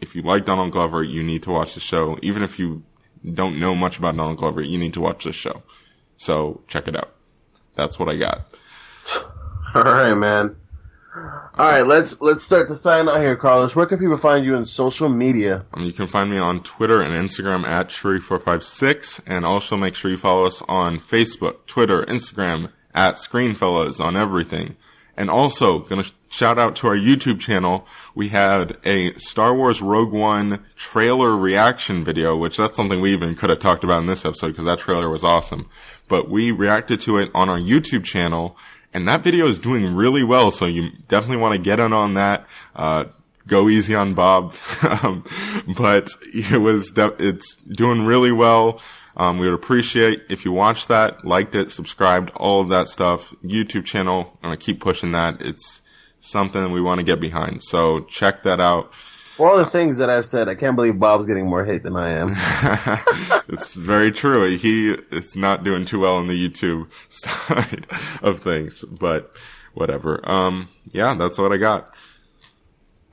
If 0.00 0.14
you 0.14 0.22
like 0.22 0.44
Donald 0.44 0.72
Glover, 0.72 1.02
you 1.02 1.22
need 1.22 1.42
to 1.44 1.50
watch 1.50 1.74
the 1.74 1.80
show. 1.80 2.18
Even 2.22 2.42
if 2.42 2.58
you 2.58 2.82
don't 3.32 3.58
know 3.58 3.74
much 3.74 3.98
about 3.98 4.16
Donald 4.16 4.36
Glover, 4.36 4.60
you 4.60 4.78
need 4.78 4.94
to 4.94 5.00
watch 5.00 5.24
this 5.24 5.36
show. 5.36 5.62
So 6.16 6.62
check 6.68 6.88
it 6.88 6.96
out. 6.96 7.14
That's 7.74 7.98
what 7.98 8.08
I 8.08 8.16
got. 8.16 8.54
All 9.74 9.82
right, 9.82 10.14
man. 10.14 10.56
All 11.16 11.68
right, 11.70 11.86
let's 11.86 12.20
let's 12.20 12.42
start 12.42 12.66
the 12.68 12.74
sign 12.74 13.08
out 13.08 13.20
here, 13.20 13.36
Carlos. 13.36 13.76
Where 13.76 13.86
can 13.86 13.98
people 13.98 14.16
find 14.16 14.44
you 14.44 14.56
in 14.56 14.66
social 14.66 15.08
media? 15.08 15.64
Um, 15.72 15.84
you 15.84 15.92
can 15.92 16.08
find 16.08 16.28
me 16.28 16.38
on 16.38 16.62
Twitter 16.64 17.00
and 17.00 17.12
Instagram 17.12 17.64
at 17.64 17.90
Shuri456, 17.90 19.20
and 19.24 19.44
also 19.44 19.76
make 19.76 19.94
sure 19.94 20.10
you 20.10 20.16
follow 20.16 20.44
us 20.44 20.60
on 20.66 20.98
Facebook, 20.98 21.66
Twitter, 21.66 22.02
Instagram 22.06 22.70
at 22.94 23.14
Screenfellas 23.14 24.00
on 24.00 24.16
everything. 24.16 24.76
And 25.16 25.30
also, 25.30 25.78
gonna 25.78 26.02
sh- 26.02 26.12
shout 26.28 26.58
out 26.58 26.74
to 26.76 26.88
our 26.88 26.96
YouTube 26.96 27.38
channel. 27.38 27.86
We 28.16 28.30
had 28.30 28.76
a 28.84 29.14
Star 29.14 29.54
Wars 29.54 29.80
Rogue 29.80 30.12
One 30.12 30.64
trailer 30.74 31.36
reaction 31.36 32.02
video, 32.02 32.36
which 32.36 32.56
that's 32.56 32.76
something 32.76 33.00
we 33.00 33.12
even 33.12 33.36
could 33.36 33.50
have 33.50 33.60
talked 33.60 33.84
about 33.84 34.00
in 34.00 34.06
this 34.06 34.24
episode 34.24 34.48
because 34.48 34.64
that 34.64 34.80
trailer 34.80 35.08
was 35.08 35.22
awesome. 35.22 35.68
But 36.08 36.28
we 36.28 36.50
reacted 36.50 36.98
to 37.00 37.18
it 37.18 37.30
on 37.34 37.48
our 37.48 37.58
YouTube 37.60 38.02
channel, 38.02 38.56
and 38.94 39.06
that 39.08 39.22
video 39.22 39.46
is 39.48 39.58
doing 39.58 39.94
really 39.94 40.22
well. 40.24 40.50
So 40.50 40.66
you 40.66 40.90
definitely 41.08 41.38
want 41.38 41.52
to 41.54 41.58
get 41.58 41.80
in 41.80 41.92
on 41.92 42.14
that. 42.14 42.46
Uh, 42.74 43.06
go 43.46 43.68
easy 43.68 43.94
on 43.94 44.14
Bob, 44.14 44.54
um, 45.02 45.24
but 45.76 46.08
it 46.32 46.60
was 46.60 46.90
de- 46.92 47.16
it's 47.18 47.56
doing 47.56 48.06
really 48.06 48.32
well. 48.32 48.80
Um, 49.16 49.38
we 49.38 49.46
would 49.46 49.54
appreciate 49.54 50.22
if 50.28 50.44
you 50.44 50.52
watched 50.52 50.88
that, 50.88 51.24
liked 51.24 51.54
it, 51.54 51.70
subscribed, 51.70 52.30
all 52.36 52.60
of 52.62 52.68
that 52.70 52.88
stuff. 52.88 53.34
YouTube 53.44 53.84
channel, 53.84 54.38
I'm 54.42 54.48
gonna 54.48 54.56
keep 54.56 54.80
pushing 54.80 55.12
that. 55.12 55.40
It's 55.40 55.82
something 56.18 56.72
we 56.72 56.80
want 56.80 57.00
to 57.00 57.04
get 57.04 57.20
behind. 57.20 57.62
So 57.62 58.00
check 58.00 58.42
that 58.44 58.60
out. 58.60 58.92
For 59.36 59.50
all 59.50 59.56
the 59.56 59.66
things 59.66 59.98
that 59.98 60.08
I've 60.08 60.24
said, 60.24 60.48
I 60.48 60.54
can't 60.54 60.76
believe 60.76 61.00
Bob's 61.00 61.26
getting 61.26 61.48
more 61.48 61.64
hate 61.64 61.82
than 61.82 61.96
I 61.96 62.12
am. 62.12 62.34
it's 63.48 63.74
very 63.74 64.12
true. 64.12 64.56
He 64.56 64.92
is 65.10 65.34
not 65.34 65.64
doing 65.64 65.84
too 65.84 65.98
well 65.98 66.14
on 66.14 66.28
the 66.28 66.48
YouTube 66.48 66.88
side 67.08 67.84
of 68.22 68.44
things, 68.44 68.84
but 68.84 69.34
whatever. 69.72 70.20
Um, 70.30 70.68
yeah, 70.92 71.14
that's 71.14 71.36
what 71.36 71.52
I 71.52 71.56
got. 71.56 71.92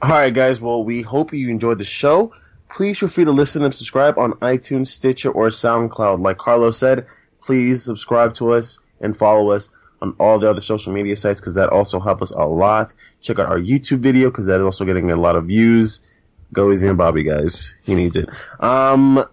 All 0.03 0.11
right, 0.11 0.31
guys. 0.31 0.61
Well, 0.61 0.83
we 0.83 1.01
hope 1.01 1.33
you 1.33 1.49
enjoyed 1.49 1.79
the 1.79 1.83
show. 1.83 2.33
Please 2.69 2.99
feel 2.99 3.09
free 3.09 3.25
to 3.25 3.31
listen 3.31 3.63
and 3.63 3.73
subscribe 3.73 4.19
on 4.19 4.33
iTunes, 4.33 4.87
Stitcher, 4.87 5.31
or 5.31 5.47
SoundCloud. 5.47 6.21
Like 6.21 6.37
Carlos 6.37 6.77
said, 6.77 7.07
please 7.41 7.83
subscribe 7.83 8.35
to 8.35 8.51
us 8.51 8.77
and 8.99 9.17
follow 9.17 9.49
us 9.49 9.71
on 10.03 10.15
all 10.19 10.37
the 10.37 10.47
other 10.47 10.61
social 10.61 10.93
media 10.93 11.15
sites 11.15 11.41
because 11.41 11.55
that 11.55 11.69
also 11.69 11.99
helps 11.99 12.21
us 12.21 12.31
a 12.31 12.45
lot. 12.45 12.93
Check 13.21 13.39
out 13.39 13.47
our 13.47 13.59
YouTube 13.59 13.99
video 13.99 14.29
because 14.29 14.45
that 14.45 14.57
is 14.59 14.65
also 14.65 14.85
getting 14.85 15.09
a 15.09 15.15
lot 15.15 15.35
of 15.35 15.45
views. 15.45 16.10
Go 16.53 16.71
easy 16.71 16.87
on 16.87 16.97
Bobby, 16.97 17.23
guys. 17.23 17.75
He 17.85 17.95
needs 17.95 18.17
it. 18.17 18.29
Um, 18.59 19.25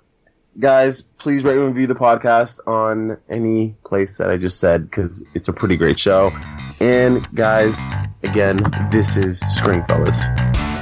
guys, 0.58 1.02
please 1.02 1.44
rate 1.44 1.56
and 1.56 1.66
review 1.66 1.86
the 1.86 1.94
podcast 1.94 2.60
on 2.66 3.18
any 3.28 3.74
place 3.84 4.18
that 4.18 4.30
I 4.30 4.36
just 4.36 4.60
said 4.60 4.88
because 4.88 5.24
it's 5.34 5.48
a 5.48 5.52
pretty 5.52 5.76
great 5.76 5.98
show. 5.98 6.30
And 6.80 7.26
guys, 7.34 7.78
again, 8.22 8.62
this 8.90 9.16
is 9.16 9.40
Screen 9.40 9.82
Screenfellas. 9.82 10.77